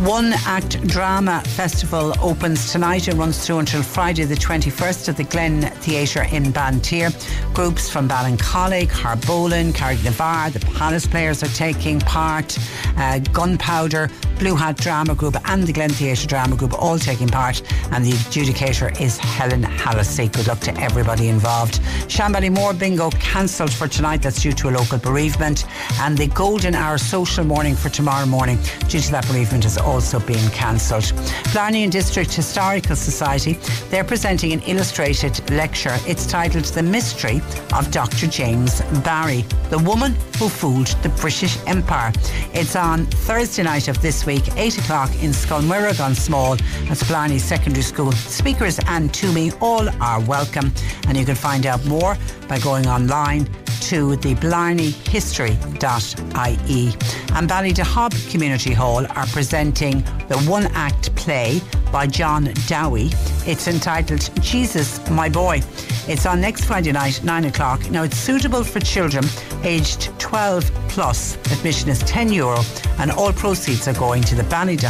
[0.00, 5.22] One Act Drama Festival opens tonight and runs through until Friday the 21st at the
[5.22, 7.12] Glen Theatre in Banteer.
[7.54, 12.58] Groups from Ballincollig, Harbolin, Carrignavar, the Palace Players are taking part.
[12.96, 14.10] Uh, Gunpowder,
[14.40, 17.62] Blue Hat Drama Group and the Glen Theatre Drama Group all taking part
[17.92, 20.32] and the adjudicator is Helen Hallisey.
[20.32, 21.74] Good luck to everybody involved.
[22.08, 24.20] Shanballymore Bingo cancelled for tonight.
[24.20, 25.64] That's due to a local bereavement
[26.00, 28.58] and the Golden Hour Social Morning for tomorrow morning
[28.88, 31.12] due to that bereavement has also been cancelled.
[31.52, 35.96] Blarney and District Historical Society, they're presenting an illustrated lecture.
[36.04, 37.40] It's titled The Mystery
[37.72, 38.26] of Dr.
[38.26, 42.12] James Barry, the woman who fooled the British Empire.
[42.54, 46.60] It's on Thursday night of this week, 8 o'clock in Scoil Mhuire gan Smál.
[46.90, 48.12] at Blarney Secondary School.
[48.12, 50.72] Speakers and Toomey all are welcome.
[51.08, 52.16] And you can find out more
[52.48, 53.48] by going online
[53.82, 56.86] to the blarneyhistory.ie.
[57.34, 61.60] And Ballydehob Community Hall are presenting the one act play
[61.90, 63.10] by John Dowie.
[63.46, 65.60] It's entitled Jesus, My Boy.
[66.08, 67.90] It's on next Friday night, 9 o'clock.
[67.90, 69.24] Now, it's suitable for children
[69.62, 71.36] aged 12 plus.
[71.52, 72.62] Admission is 10 euro,
[72.98, 74.82] and all proceeds are going to the Ballydehob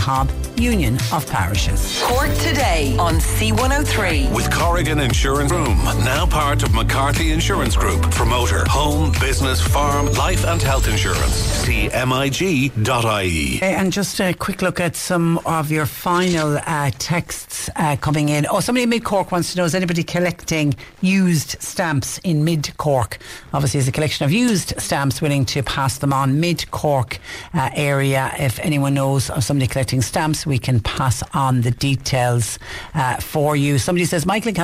[0.56, 2.00] Union of Parishes.
[2.04, 4.34] Cork today on C103.
[4.34, 8.02] With Corrigan Insurance Room, now part of McCarthy Insurance Group.
[8.12, 11.32] Promoter, home, business, farm, life and health insurance.
[11.32, 13.56] See MIG.ie.
[13.56, 18.28] Okay, and just a quick look at some of your final uh, texts uh, coming
[18.28, 18.46] in.
[18.50, 22.76] Oh, somebody in Mid Cork wants to know is anybody collecting used stamps in Mid
[22.76, 23.18] Cork?
[23.54, 26.38] Obviously, there's a collection of used stamps willing to pass them on.
[26.38, 27.18] Mid Cork
[27.54, 32.58] uh, area, if anyone knows of somebody collecting stamps, we can pass on the details
[32.94, 33.78] uh, for you.
[33.78, 34.54] Somebody says Michael in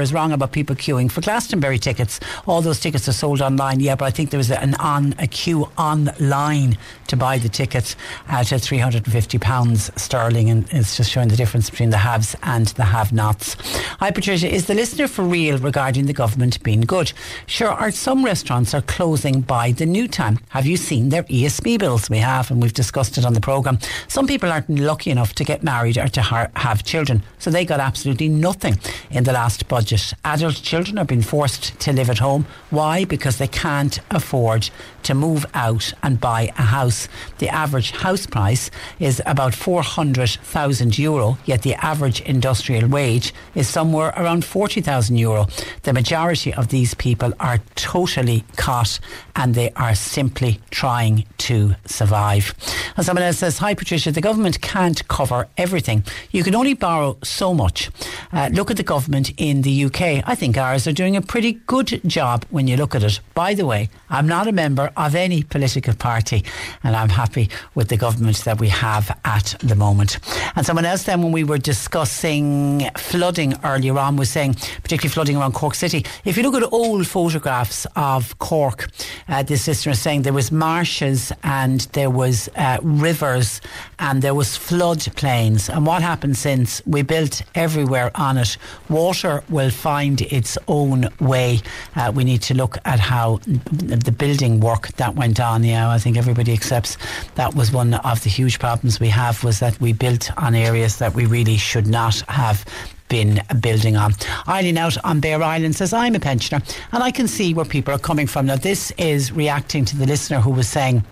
[0.00, 2.20] is wrong about people queuing for Glastonbury tickets.
[2.46, 3.80] All those tickets are sold online.
[3.80, 6.76] Yeah, but I think there was an on a queue online
[7.08, 7.96] to buy the tickets
[8.28, 11.98] at three hundred and fifty pounds sterling, and it's just showing the difference between the
[11.98, 13.56] haves and the have-nots.
[14.02, 14.52] Hi, Patricia.
[14.52, 17.12] Is the listener for real regarding the government being good?
[17.46, 17.68] Sure.
[17.68, 20.40] Are some restaurants are closing by the new time?
[20.48, 22.10] Have you seen their ESB bills?
[22.10, 23.78] We have, and we've discussed it on the program.
[24.08, 27.22] Some people aren't lucky enough to get married or to ha- have children.
[27.38, 28.76] So they got absolutely nothing
[29.12, 30.14] in the last budget.
[30.24, 32.44] Adult children are being forced to live at home.
[32.70, 33.04] Why?
[33.04, 34.68] Because they can't afford
[35.04, 37.06] to move out and buy a house.
[37.38, 38.68] The average house price
[38.98, 45.46] is about 400,000 euro, yet the average industrial wage is somewhere around 40,000 euro.
[45.82, 49.00] The majority of these people are totally caught
[49.36, 52.54] and they are simply trying to survive.
[52.96, 56.04] And someone else says, Hi Patricia, the government can't cover everything.
[56.30, 57.90] You can only borrow so much.
[58.32, 60.22] Uh, look at the government in the UK.
[60.26, 63.20] I think ours are doing a pretty good job when you look at it.
[63.34, 66.44] By the way, I'm not a member of any political party
[66.82, 70.18] and I'm happy with the government that we have at the moment.
[70.56, 75.36] And someone else then when we were discussing flooding earlier on was saying, particularly flooding
[75.36, 78.88] around Cork City, if you look at old photographs of Cork,
[79.32, 83.62] uh, this sister is saying there was marshes and there was uh, rivers
[83.98, 85.70] and there was flood plains.
[85.70, 88.58] And what happened since we built everywhere on it?
[88.90, 91.60] Water will find its own way.
[91.96, 95.64] Uh, we need to look at how the building work that went on.
[95.64, 96.98] Yeah, I think everybody accepts
[97.36, 100.98] that was one of the huge problems we have was that we built on areas
[100.98, 102.66] that we really should not have
[103.12, 104.14] been building on.
[104.48, 106.62] Eileen out on Bere Island says, I'm a pensioner
[106.92, 108.46] and I can see where people are coming from.
[108.46, 111.04] Now, this is reacting to the listener who was saying,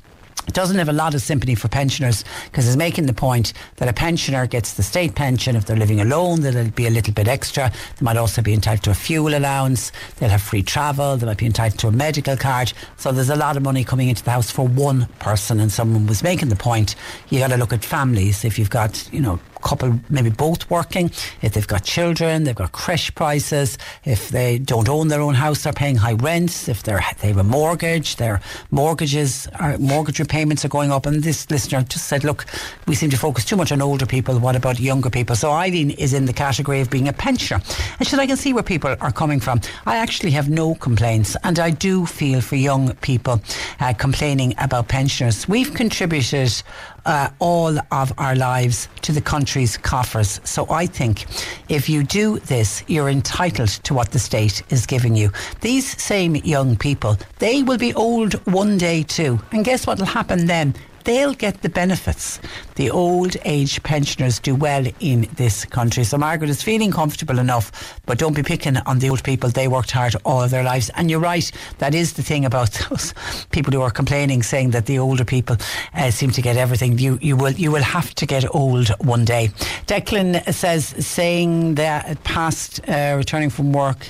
[0.48, 3.86] it doesn't have a lot of sympathy for pensioners because he's making the point that
[3.86, 7.28] a pensioner gets the state pension if they're living alone there'll be a little bit
[7.28, 7.70] extra.
[7.70, 9.92] They might also be entitled to a fuel allowance.
[10.16, 11.18] They'll have free travel.
[11.18, 12.72] They might be entitled to a medical card.
[12.96, 16.06] So there's a lot of money coming into the house for one person and someone
[16.06, 16.96] was making the point.
[17.28, 18.42] You got to look at families.
[18.42, 21.10] If you've got you know couple maybe both working,
[21.42, 25.62] if they've got children, they've got creche prices, if they don't own their own house,
[25.62, 30.64] they're paying high rents, if they're they have a mortgage, their mortgages are, mortgage repayments
[30.64, 31.06] are going up.
[31.06, 32.46] And this listener just said, look,
[32.86, 34.38] we seem to focus too much on older people.
[34.38, 35.36] What about younger people?
[35.36, 37.60] So Eileen is in the category of being a pensioner.
[37.98, 39.60] And she said, I can see where people are coming from.
[39.86, 43.40] I actually have no complaints and I do feel for young people
[43.80, 45.48] uh, complaining about pensioners.
[45.48, 46.62] We've contributed
[47.06, 50.40] uh, all of our lives to the country's coffers.
[50.44, 51.26] So I think
[51.68, 55.30] if you do this, you're entitled to what the state is giving you.
[55.60, 59.38] These same young people, they will be old one day too.
[59.52, 60.74] And guess what will happen then?
[61.04, 62.40] They'll get the benefits.
[62.76, 66.04] The old age pensioners do well in this country.
[66.04, 69.50] So Margaret is feeling comfortable enough, but don't be picking on the old people.
[69.50, 70.90] They worked hard all their lives.
[70.96, 73.14] And you're right, that is the thing about those
[73.50, 75.56] people who are complaining, saying that the older people
[75.94, 76.98] uh, seem to get everything.
[76.98, 79.48] You, you, will, you will have to get old one day.
[79.86, 84.08] Declan says, saying that past uh, returning from work,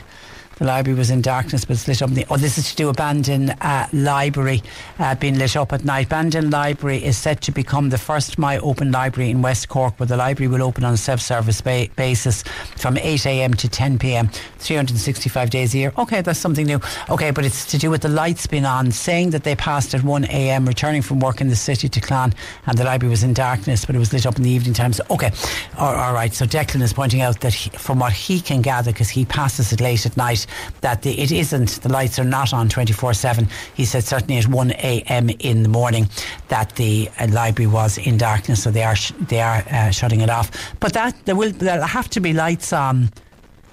[0.61, 2.11] the library was in darkness but it's lit up.
[2.11, 4.62] The, oh, this is to do a Bandon uh, library
[4.99, 6.09] uh, being lit up at night.
[6.09, 10.07] Bandon Library is set to become the first My Open library in West Cork, where
[10.07, 12.43] the library will open on a self-service ba- basis
[12.77, 15.93] from 8am to 10pm, 365 days a year.
[15.97, 16.78] Okay, that's something new.
[17.09, 20.03] Okay, but it's to do with the lights being on, saying that they passed at
[20.03, 22.35] 1am, returning from work in the city to Clon,
[22.66, 25.01] and the library was in darkness, but it was lit up in the evening times.
[25.11, 25.32] Okay,
[25.78, 26.35] all, all right.
[26.35, 29.73] So Declan is pointing out that he, from what he can gather, because he passes
[29.73, 30.47] it late at night,
[30.81, 33.48] that the, it isn't, the lights are not on 24 7.
[33.74, 35.31] He said certainly at 1 a.m.
[35.39, 36.09] in the morning
[36.48, 40.20] that the uh, library was in darkness, so they are, sh- they are uh, shutting
[40.20, 40.51] it off.
[40.81, 43.10] But that there will there'll have to be lights on.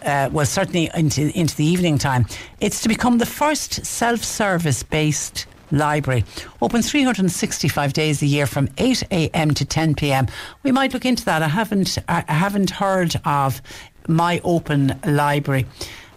[0.04, 2.26] Uh, well, certainly into into the evening time.
[2.60, 6.24] It's to become the first self-service based library.
[6.62, 9.54] Open 365 days a year from 8 a.m.
[9.54, 10.28] to 10 p.m.
[10.64, 11.42] We might look into that.
[11.42, 13.62] I haven't I haven't heard of
[14.08, 15.66] my open library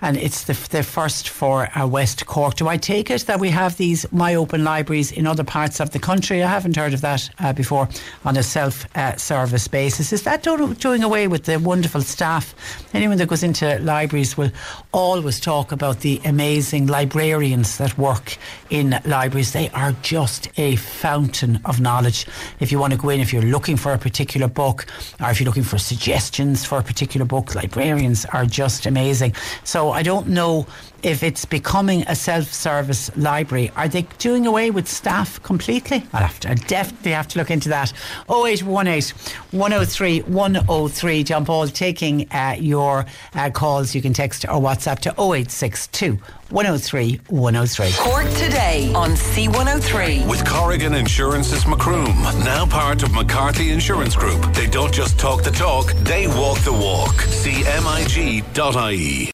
[0.03, 2.55] and it's the, the first for uh, West Cork.
[2.55, 5.91] Do I take it that we have these My Open libraries in other parts of
[5.91, 6.43] the country?
[6.43, 7.89] I haven't heard of that uh, before
[8.25, 10.13] on a self uh, service basis.
[10.13, 12.55] Is that do- doing away with the wonderful staff?
[12.95, 14.51] Anyone that goes into libraries will
[14.93, 18.37] always talk about the amazing librarians that work
[18.71, 19.53] in libraries.
[19.53, 22.27] They are just a fountain of knowledge.
[22.61, 24.87] If you want to go in, if you're looking for a particular book,
[25.21, 29.35] or if you're looking for suggestions for a particular book, librarians are just amazing.
[29.65, 30.67] So I don't know
[31.03, 33.71] if it's becoming a self-service library.
[33.77, 36.07] Are they doing away with staff completely?
[36.13, 37.93] I'll have to, I definitely have to look into that.
[38.29, 39.17] 0818
[39.53, 41.25] 103 103.
[41.25, 43.95] John Paul taking uh, your uh, calls.
[43.95, 46.19] You can text or WhatsApp to 0862
[46.51, 47.93] 103 103.
[47.97, 50.29] Cork today on C103.
[50.29, 52.05] With Corrigan Insurance's Macroom,
[52.45, 54.53] now part of McCarthy Insurance Group.
[54.55, 57.15] They don't just talk the talk, they walk the walk.
[57.15, 58.51] CMIG.ie.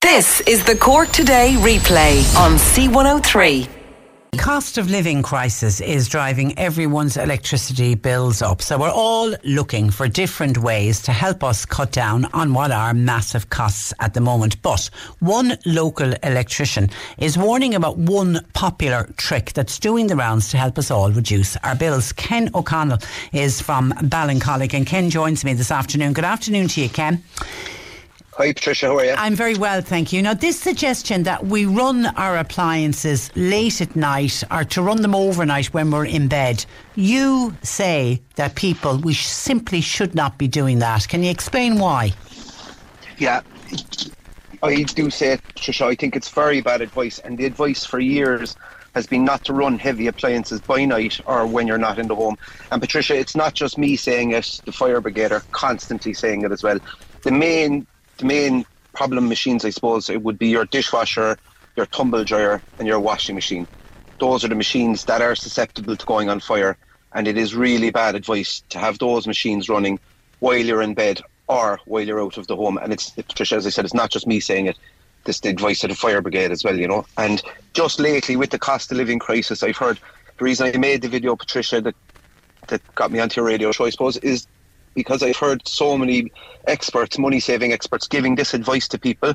[0.03, 3.69] This is the Cork Today replay on C103.
[4.37, 8.61] Cost of living crisis is driving everyone's electricity bills up.
[8.63, 12.93] So we're all looking for different ways to help us cut down on what are
[12.95, 14.61] massive costs at the moment.
[14.63, 20.59] But one local electrician is warning about one popular trick that's doing the rounds to
[20.59, 22.13] help us all reduce our bills.
[22.13, 22.99] Ken O'Connell
[23.33, 26.13] is from Ballincollig and Ken joins me this afternoon.
[26.13, 27.23] Good afternoon to you, Ken.
[28.37, 28.89] Hi, Patricia.
[28.89, 29.15] How are you?
[29.17, 30.21] I'm very well, thank you.
[30.21, 35.15] Now, this suggestion that we run our appliances late at night or to run them
[35.15, 40.81] overnight when we're in bed, you say that people, we simply should not be doing
[40.81, 41.09] that.
[41.09, 42.13] Can you explain why?
[43.17, 43.41] Yeah,
[44.63, 45.87] I do say it, Patricia.
[45.87, 48.55] I think it's very bad advice, and the advice for years
[48.95, 52.15] has been not to run heavy appliances by night or when you're not in the
[52.15, 52.37] home.
[52.71, 56.53] And Patricia, it's not just me saying it, the fire brigade are constantly saying it
[56.53, 56.79] as well.
[57.23, 57.87] The main
[58.19, 58.65] the main
[58.95, 61.39] problem machines, I suppose, it would be your dishwasher,
[61.77, 63.69] your tumble dryer, and your washing machine.
[64.19, 66.79] Those are the machines that are susceptible to going on fire,
[67.13, 69.99] and it is really bad advice to have those machines running
[70.39, 72.79] while you're in bed or while you're out of the home.
[72.79, 74.79] And it's, Patricia, as I said, it's not just me saying it.
[75.25, 77.05] This the advice of the fire brigade as well, you know.
[77.19, 77.43] And
[77.75, 79.99] just lately, with the cost of living crisis, I've heard
[80.39, 81.97] the reason I made the video, Patricia, that
[82.69, 84.47] that got me onto your radio show, I suppose, is
[84.97, 86.33] because I've heard so many
[86.67, 89.35] experts, money saving experts, giving this advice to people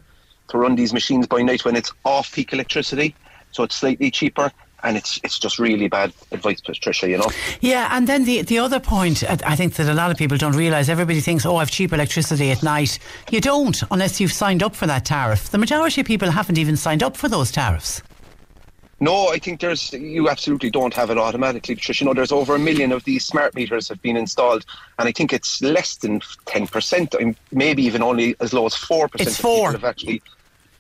[0.50, 3.16] to run these machines by night when it's off peak electricity,
[3.54, 4.52] so it's slightly cheaper.
[4.84, 7.08] And it's it's just really bad advice, Patricia.
[7.08, 7.30] You know.
[7.60, 10.56] Yeah, and then the the other point I think that a lot of people don't
[10.56, 10.90] realise.
[10.90, 12.98] Everybody thinks, oh, I've cheap electricity at night.
[13.30, 15.52] You don't, unless you've signed up for that tariff.
[15.52, 18.02] The majority of people haven't even signed up for those tariffs.
[19.02, 22.04] No, I think there's you absolutely don't have it automatically, Patricia.
[22.04, 24.64] You know, there's over a million of these smart meters have been installed,
[25.00, 27.16] and I think it's less than ten percent,
[27.52, 29.30] maybe even only as low as four percent.
[29.30, 29.72] It's four.
[29.72, 30.22] Have actually,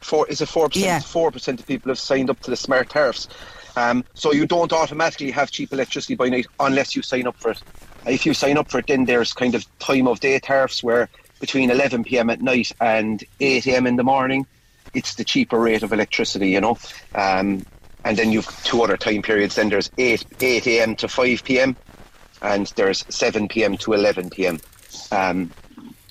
[0.01, 1.03] four is it four percent?
[1.03, 3.27] Four percent of people have signed up to the smart tariffs.
[3.75, 7.51] Um, so you don't automatically have cheap electricity by night unless you sign up for
[7.51, 7.63] it.
[8.05, 11.09] If you sign up for it, then there's kind of time of day tariffs where
[11.39, 12.29] between 11 p.m.
[12.29, 13.87] at night and 8 a.m.
[13.87, 14.45] in the morning,
[14.93, 16.49] it's the cheaper rate of electricity.
[16.49, 16.77] You know.
[17.15, 17.65] Um,
[18.03, 19.55] and then you've two other time periods.
[19.55, 20.95] Then there's 8, 8 a.m.
[20.97, 21.75] to 5 p.m.
[22.41, 23.77] and there's 7 p.m.
[23.77, 24.59] to 11 p.m.
[25.11, 25.51] Um,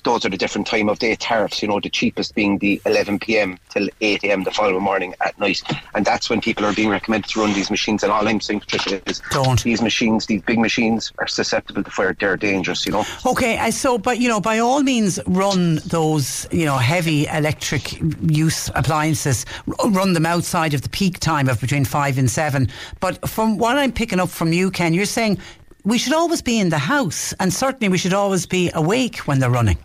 [0.03, 3.19] those are the different time of day tariffs, you know, the cheapest being the 11
[3.19, 3.57] p.m.
[3.69, 4.43] till 8 a.m.
[4.43, 5.61] the following morning at night.
[5.95, 8.03] And that's when people are being recommended to run these machines.
[8.03, 9.61] And all I'm saying, Patricia, is Don't.
[9.63, 12.15] these machines, these big machines, are susceptible to fire.
[12.19, 13.05] They're dangerous, you know.
[13.25, 17.99] Okay, so, but, you know, by all means, run those, you know, heavy electric
[18.29, 19.45] use appliances,
[19.85, 22.67] run them outside of the peak time of between 5 and 7.
[22.99, 25.37] But from what I'm picking up from you, Ken, you're saying
[25.83, 29.39] we should always be in the house and certainly we should always be awake when
[29.39, 29.77] they're running.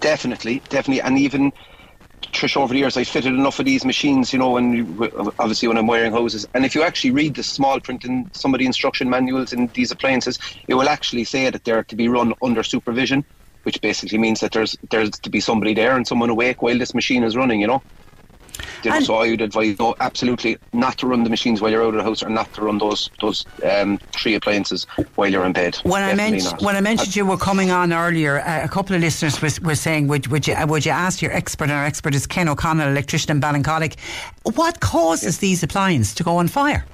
[0.00, 1.52] Definitely, definitely, and even
[2.32, 4.98] Trish, over the years, I fitted enough of these machines, you know, and
[5.38, 6.46] obviously when I'm wiring hoses.
[6.54, 9.70] And if you actually read the small print in some of the instruction manuals in
[9.74, 13.24] these appliances, it will actually say that they're to be run under supervision,
[13.64, 16.94] which basically means that there's there's to be somebody there and someone awake while this
[16.94, 17.82] machine is running, you know.
[18.84, 21.82] You know, so I would advise no, absolutely not to run the machines while you're
[21.82, 24.86] out of the house, or not to run those those um, three appliances
[25.16, 25.76] while you're in bed.
[25.82, 26.62] When I, mentioned not.
[26.62, 29.74] when I mentioned you were coming on earlier, uh, a couple of listeners was, were
[29.74, 31.64] saying, would, would you uh, would you ask your expert?
[31.64, 33.96] And our expert is Ken O'Connell, electrician in Ballincollig.
[34.54, 36.84] What causes these appliances to go on fire?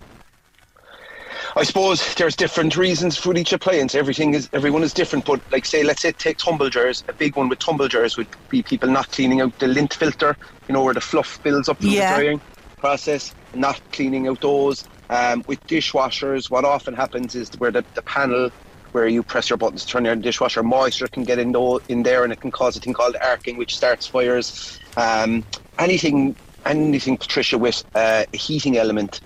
[1.56, 3.94] I suppose there's different reasons for each appliance.
[3.94, 5.24] Everything is everyone is different.
[5.24, 7.04] But like say, let's say take tumble jars.
[7.08, 10.36] A big one with tumble jars would be people not cleaning out the lint filter.
[10.68, 12.16] You know where the fluff builds up from Yeah.
[12.16, 12.40] the drying
[12.78, 13.34] process.
[13.54, 14.84] Not cleaning out those.
[15.10, 18.50] Um, with dishwashers, what often happens is where the, the panel
[18.92, 22.04] where you press your buttons to turn your dishwasher, moisture can get in, tho- in
[22.04, 24.78] there and it can cause a thing called arcing, which starts fires.
[24.96, 25.44] Um,
[25.80, 29.20] anything, anything, Patricia, with uh, a heating element,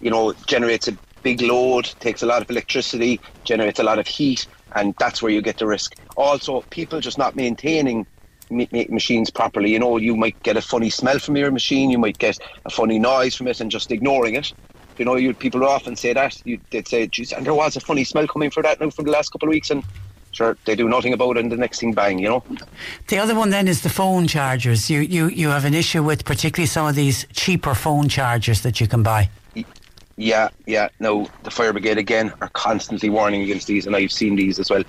[0.00, 4.06] you know, generates a big load, takes a lot of electricity, generates a lot of
[4.06, 5.94] heat, and that's where you get the risk.
[6.16, 8.06] Also, people just not maintaining
[8.50, 9.70] ma- ma- machines properly.
[9.72, 12.70] You know, you might get a funny smell from your machine, you might get a
[12.70, 14.52] funny noise from it, and just ignoring it.
[14.98, 16.40] You know, you people often say that.
[16.44, 19.02] You, they'd say, "Geez, and there was a funny smell coming for that now for
[19.02, 19.82] the last couple of weeks," and
[20.32, 22.44] sure, they do nothing about it, and the next thing, bang, you know.
[23.08, 24.90] The other one then is the phone chargers.
[24.90, 28.80] You you you have an issue with particularly some of these cheaper phone chargers that
[28.80, 29.30] you can buy.
[30.16, 30.88] Yeah, yeah.
[31.00, 34.70] No, the fire brigade again are constantly warning against these, and I've seen these as
[34.70, 34.84] well.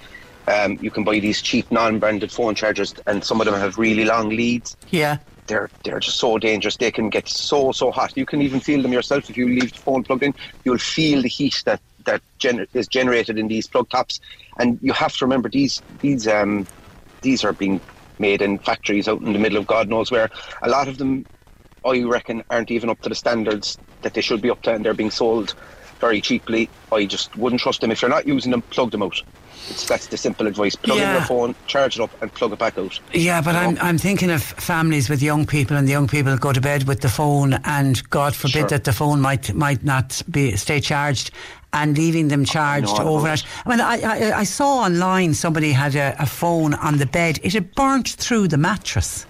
[0.48, 4.04] Um, you can buy these cheap non-branded phone chargers, and some of them have really
[4.04, 4.76] long leads.
[4.90, 5.18] Yeah.
[5.48, 6.78] They're they're just so dangerous.
[6.78, 8.16] They can get so so hot.
[8.16, 10.34] You can even feel them yourself if you leave the phone plugged in.
[10.64, 14.20] You'll feel the heat that that gener- is generated in these plug tops,
[14.58, 16.66] and you have to remember these these um
[17.22, 17.82] these are being
[18.20, 20.30] made in factories out in the middle of God knows where.
[20.62, 21.26] A lot of them
[21.86, 24.84] I reckon aren't even up to the standards that they should be up to, and
[24.86, 25.54] they're being sold
[26.00, 26.70] very cheaply.
[26.92, 27.92] I just wouldn't trust them.
[27.92, 29.22] If you're not using them, plug them out.
[29.70, 30.76] It's, that's the simple advice.
[30.76, 31.14] Plug in Yeah.
[31.14, 33.00] your phone, charge it up, and plug it back out.
[33.14, 36.52] Yeah, but I'm I'm thinking of families with young people, and the young people go
[36.52, 38.68] to bed with the phone, and God forbid Sure.
[38.70, 41.32] that the phone might might not be stay charged,
[41.72, 43.44] and leaving them charged I overnight.
[43.66, 47.40] I mean, I, I I saw online somebody had a, a phone on the bed.
[47.44, 49.26] It had burnt through the mattress.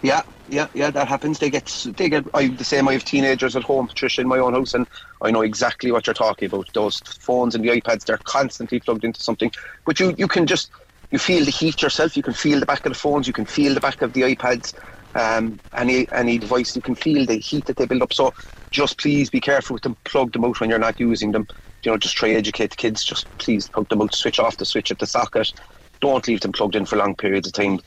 [0.00, 0.22] Yeah,
[0.54, 0.90] yeah, yeah.
[0.90, 1.38] That happens.
[1.38, 2.24] They get, they get.
[2.34, 2.88] I the same.
[2.88, 4.86] I have teenagers at home, Patricia, in my own house, and
[5.22, 6.68] I know exactly what you're talking about.
[6.74, 9.52] Those phones and the iPads, they're constantly plugged into something.
[9.86, 10.70] But you, you can just,
[11.10, 12.16] you feel the heat yourself.
[12.16, 13.26] You can feel the back of the phones.
[13.26, 14.74] You can feel the back of the iPads.
[15.14, 18.12] Um, any any device, you can feel the heat that they build up.
[18.14, 18.32] So
[18.72, 19.96] just please be careful with them.
[20.04, 21.46] Plug them out when you're not using them.
[21.84, 23.04] You know, just try to educate the kids.
[23.04, 24.14] Just please plug them out.
[24.14, 25.52] Switch off the switch at the socket.
[26.00, 27.80] Don't leave them plugged in for long periods of time.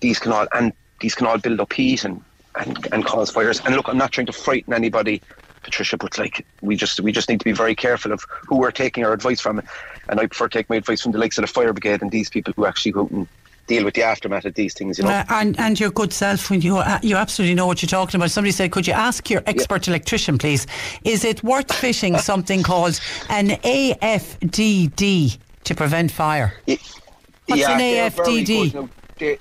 [0.00, 2.22] These can all and these can all build up heat and,
[2.56, 3.60] and, and cause fires.
[3.64, 5.22] And look, I'm not trying to frighten anybody,
[5.62, 8.70] Patricia, but like we just we just need to be very careful of who we're
[8.70, 9.62] taking our advice from.
[10.08, 12.10] And I prefer to take my advice from the likes of the fire brigade and
[12.10, 13.28] these people who actually go and
[13.68, 14.98] deal with the aftermath of these things.
[14.98, 15.10] You know.
[15.10, 18.18] Uh, and and your good self when you uh, you absolutely know what you're talking
[18.18, 18.30] about.
[18.30, 20.66] Somebody said, could you ask your expert electrician, please?
[21.04, 26.54] Is it worth fitting something called an AFDD to prevent fire?
[26.66, 28.72] What's an they're AFDD?
[28.72, 28.74] good.
[28.74, 28.88] Now,
[29.18, 29.38] they, they,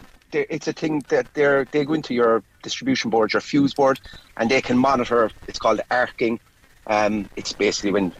[0.49, 3.99] it's a thing that they're, they go into your distribution board, your fuse board,
[4.37, 5.31] and they can monitor.
[5.47, 6.39] It's called arcing.
[6.87, 8.13] Um, it's basically when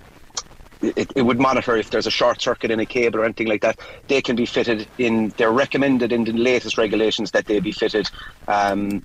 [0.82, 3.62] it, it would monitor if there's a short circuit in a cable or anything like
[3.62, 3.80] that.
[4.08, 5.30] They can be fitted in.
[5.38, 8.10] They're recommended in the latest regulations that they be fitted.
[8.48, 9.04] Um,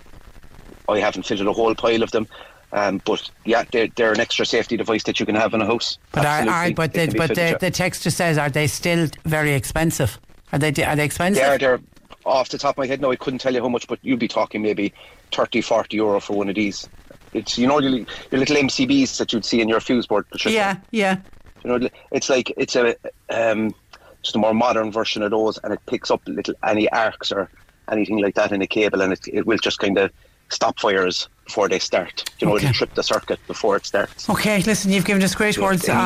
[0.88, 2.26] I haven't fitted a whole pile of them.
[2.72, 5.66] Um, but yeah, they're, they're an extra safety device that you can have in a
[5.66, 5.98] house.
[6.12, 9.08] But are, are but They the, but the, the text just says, are they still
[9.24, 10.18] very expensive?
[10.52, 11.42] Are they are they expensive?
[11.42, 11.80] They're, they're
[12.24, 13.00] off the top of my head.
[13.00, 14.92] No, I couldn't tell you how much, but you'd be talking maybe
[15.32, 16.88] 30, 40 euro for one of these.
[17.32, 20.28] It's you know your, your little MCBs that you'd see in your fuse board.
[20.30, 20.54] Patricia.
[20.54, 21.16] Yeah, yeah.
[21.64, 22.94] You know, it's like it's a
[23.30, 23.74] um,
[24.22, 27.48] just a more modern version of those, and it picks up little any arcs or
[27.90, 30.10] anything like that in a cable, and it, it will just kind of
[30.50, 32.28] stop fires before they start.
[32.38, 32.66] You know, Okay.
[32.66, 34.28] it'll trip the circuit before it starts.
[34.28, 35.96] Okay, listen, you've given us great Yeah, words of,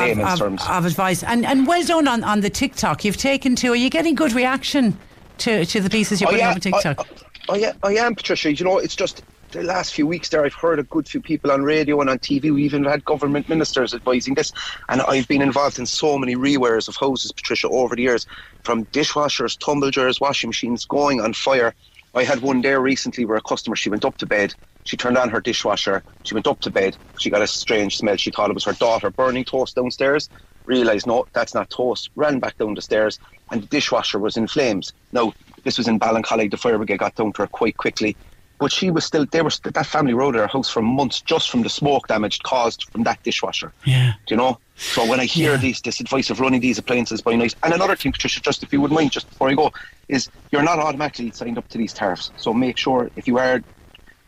[0.41, 3.03] of, of advice, and and well done on, on the TikTok.
[3.03, 3.71] You've taken to.
[3.73, 4.97] Are you getting good reaction
[5.39, 7.07] to to the pieces you're Oh, putting yeah, up on TikTok?
[7.49, 8.53] Oh yeah, oh, I am, Patricia.
[8.53, 11.51] You know, it's just the last few weeks there, I've heard a good few people
[11.51, 12.53] on radio and on TV.
[12.53, 14.51] We even had government ministers advising this,
[14.89, 18.25] and I've been involved in so many rewares of houses, Patricia, over the years,
[18.63, 21.73] from dishwashers, tumble dryers, washing machines going on fire.
[22.13, 24.53] I had one there recently where a customer she went up to bed.
[24.83, 26.03] She turned on her dishwasher.
[26.23, 26.97] She went up to bed.
[27.19, 28.15] She got a strange smell.
[28.17, 30.29] She thought it was her daughter burning toast downstairs.
[30.67, 32.09] Realised no, that's not toast.
[32.15, 33.19] Ran back down the stairs,
[33.51, 34.93] and the dishwasher was in flames.
[35.11, 35.33] Now
[35.63, 36.51] this was in Ballincollig.
[36.51, 38.15] The fire brigade got down to her quite quickly,
[38.59, 39.25] but she was still.
[39.25, 42.43] They were that family rode at her house for months just from the smoke damage
[42.43, 43.73] caused from that dishwasher.
[43.85, 44.13] Yeah.
[44.25, 44.59] Do you know?
[44.75, 47.95] So when I hear these, this advice of running these appliances by night, and another
[47.95, 49.71] thing, Patricia, just if you wouldn't mind, just before I go,
[50.07, 52.31] is you're not automatically signed up to these tariffs.
[52.37, 53.63] So make sure if you are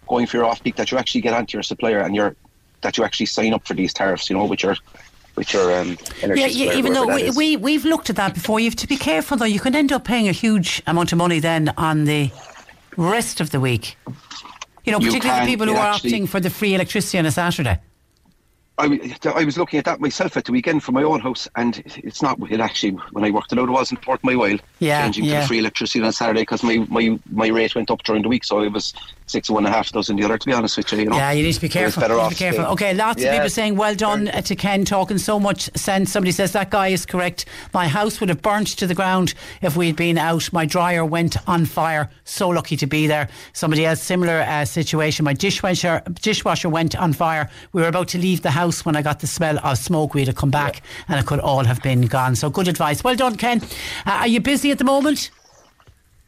[0.08, 2.36] going for your off peak that you actually get onto your supplier and you're
[2.82, 4.30] that you actually sign up for these tariffs.
[4.30, 4.76] You know, with your
[5.74, 8.76] um, energy Yeah, yeah, even though we, we we've looked at that before, you have
[8.78, 9.46] to be careful though.
[9.46, 12.32] You can end up paying a huge amount of money then on the
[12.98, 13.98] rest of the week.
[14.86, 17.20] You know, You particularly can, the people who are actually- opting for the free electricity
[17.20, 17.80] on a Saturday.
[18.80, 21.82] I, I was looking at that myself at the weekend for my own house, and
[21.98, 22.38] it's not.
[22.50, 25.30] It actually, when I worked it out, it wasn't worth my while Yeah, changing to
[25.30, 25.42] yeah.
[25.42, 28.44] the free electricity on Saturday because my, my, my rate went up during the week,
[28.44, 28.94] so it was
[29.28, 30.38] six one and a half dozen the other.
[30.38, 31.16] To be honest with you, you know.
[31.18, 32.02] Yeah, you need to be careful.
[32.02, 32.64] better You need off to be careful.
[32.64, 36.12] staying- Okay, lots of people saying well done uh, to Ken, talking so much sense.
[36.12, 37.46] Somebody says that guy is correct.
[37.74, 40.52] My house would have burnt to the ground if we had been out.
[40.54, 42.10] My dryer went on fire.
[42.24, 43.28] So lucky to be there.
[43.54, 45.26] Somebody else, similar uh, situation.
[45.26, 47.50] My dishwasher dishwasher went on fire.
[47.74, 50.14] We were about to leave the house when I got the smell of smoke.
[50.14, 52.36] We had to come back, and it could all have been gone.
[52.36, 53.04] So good advice.
[53.04, 53.62] Well done, Ken.
[54.06, 55.32] Uh, are you busy at the moment?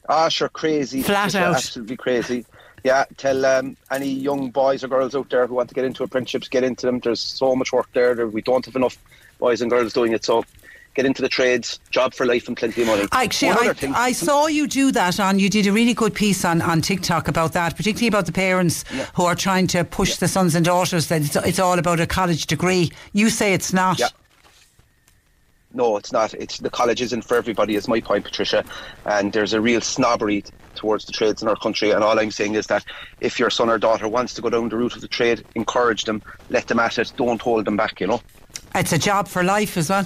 [0.09, 1.01] Ah, sure, crazy.
[1.03, 1.55] Flat Patricia, out.
[1.55, 2.45] Absolutely crazy.
[2.83, 6.03] Yeah, tell um, any young boys or girls out there who want to get into
[6.03, 6.99] apprenticeships, get into them.
[6.99, 8.15] There's so much work there.
[8.15, 8.97] There- We don't have enough
[9.39, 10.25] boys and girls doing it.
[10.25, 10.43] So
[10.93, 13.07] get into the trades, job for life and plenty of money.
[13.11, 15.39] Actually, I, I saw you do that on.
[15.39, 18.83] You did a really good piece on, on TikTok about that, particularly about the parents
[19.15, 22.07] who are trying to push the sons and daughters that it's, it's all about a
[22.07, 22.91] college degree.
[23.13, 23.99] You say it's not.
[23.99, 24.07] Yeah.
[25.73, 26.33] No, it's not.
[26.33, 27.75] It's the college isn't for everybody.
[27.75, 28.65] Is my point, Patricia.
[29.05, 30.43] And there's a real snobbery
[30.75, 31.91] towards the trades in our country.
[31.91, 32.83] And all I'm saying is that
[33.21, 36.03] if your son or daughter wants to go down the route of the trade, encourage
[36.03, 37.13] them, let them at it.
[37.15, 38.01] Don't hold them back.
[38.01, 38.21] You know.
[38.75, 40.05] It's a job for life as well.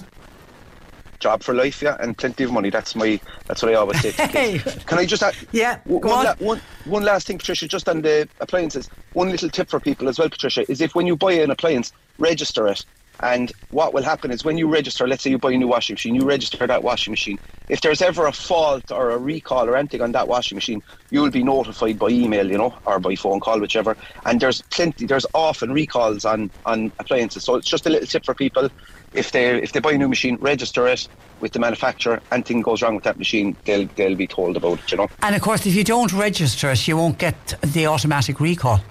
[1.26, 2.70] Job for life, yeah, and plenty of money.
[2.70, 4.12] That's my that's what I always say.
[4.12, 4.60] Hey.
[4.86, 6.26] Can I just add, Yeah, one, on.
[6.26, 8.90] la- one, one last thing, Patricia, just on the appliances.
[9.14, 11.92] One little tip for people as well, Patricia, is if when you buy an appliance,
[12.20, 12.86] register it.
[13.22, 15.94] And what will happen is when you register, let's say you buy a new washing
[15.94, 17.40] machine, you register that washing machine.
[17.70, 21.22] If there's ever a fault or a recall or anything on that washing machine, you
[21.22, 23.96] will be notified by email, you know, or by phone call, whichever.
[24.26, 27.46] And there's plenty, there's often recalls on, on appliances.
[27.46, 28.70] So it's just a little tip for people.
[29.16, 31.08] If they if they buy a new machine, register it
[31.40, 32.22] with the manufacturer.
[32.32, 35.08] Anything goes wrong with that machine, they'll they'll be told about it, you know.
[35.22, 38.82] And of course, if you don't register it, you won't get the automatic recall.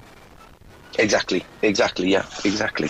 [0.99, 2.89] Exactly, exactly, yeah, exactly.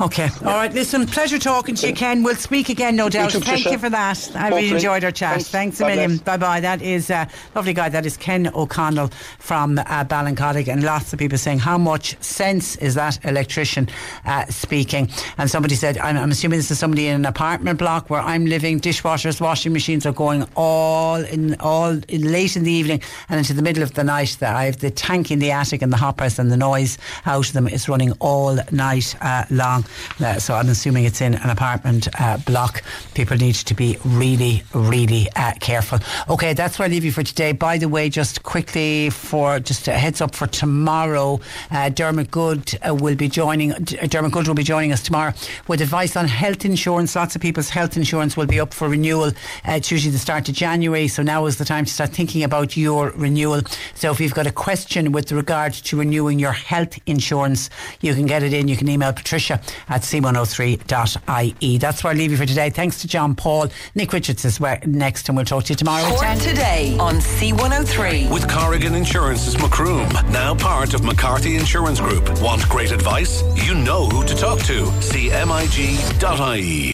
[0.00, 0.28] Okay.
[0.40, 0.72] All right.
[0.72, 2.24] Listen, pleasure talking to you, Ken.
[2.24, 3.30] We'll speak again, no doubt.
[3.30, 3.72] too, Thank Tricia.
[3.72, 4.30] you for that.
[4.34, 5.42] I really enjoyed our chat.
[5.42, 5.50] Thanks.
[5.50, 6.16] Thanks, a million.
[6.18, 6.60] Bye bye.
[6.60, 7.90] That is a lovely guy.
[7.90, 10.66] That is Ken O'Connell from uh, Ballincollig.
[10.66, 13.88] And lots of people saying, how much sense is that electrician
[14.24, 15.08] uh, speaking?
[15.38, 18.46] And somebody said, I'm, I'm assuming this is somebody in an apartment block where I'm
[18.46, 18.80] living.
[18.80, 23.52] Dishwashers, washing machines are going all in all in late in the evening and into
[23.54, 24.38] the middle of the night.
[24.40, 26.98] That I have the tank in the attic and the hoppers and the noise
[27.34, 29.84] out of them It's running all night uh, long.
[30.20, 32.82] Uh, so I'm assuming it's in an apartment uh, block.
[33.14, 35.98] People need to be really, really uh, careful.
[36.28, 37.50] Okay, that's where I leave you for today.
[37.52, 41.40] By the way, just quickly for just a heads up for tomorrow,
[41.72, 43.70] uh, Dermot Goode will be joining.
[44.12, 45.32] Dermot Goode will be joining us tomorrow
[45.66, 47.16] with advice on health insurance.
[47.16, 49.32] Lots of people's health insurance will be up for renewal.
[49.64, 52.76] It's usually the start of January, so now is the time to start thinking about
[52.76, 53.62] your renewal.
[53.94, 58.26] So if you've got a question with regard to renewing your health insurance, you can
[58.26, 58.68] get it in.
[58.68, 61.78] You can email Patricia at c103.ie.
[61.78, 62.70] That's where I leave you for today.
[62.70, 63.68] Thanks to John Paul.
[63.94, 66.38] Nick Richards is where- next, and we'll talk to you tomorrow at 10.
[66.38, 68.30] today on C103.
[68.30, 72.40] With Corrigan Insurance's Macroom, now part of McCarthy Insurance Group.
[72.40, 73.42] Want great advice?
[73.56, 74.84] You know who to talk to.
[75.00, 76.92] CMIG.ie.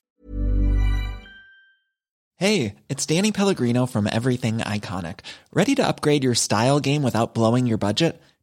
[2.36, 5.20] Hey, it's Danny Pellegrino from Everything Iconic.
[5.52, 8.18] Ready to upgrade your style game without blowing your budget?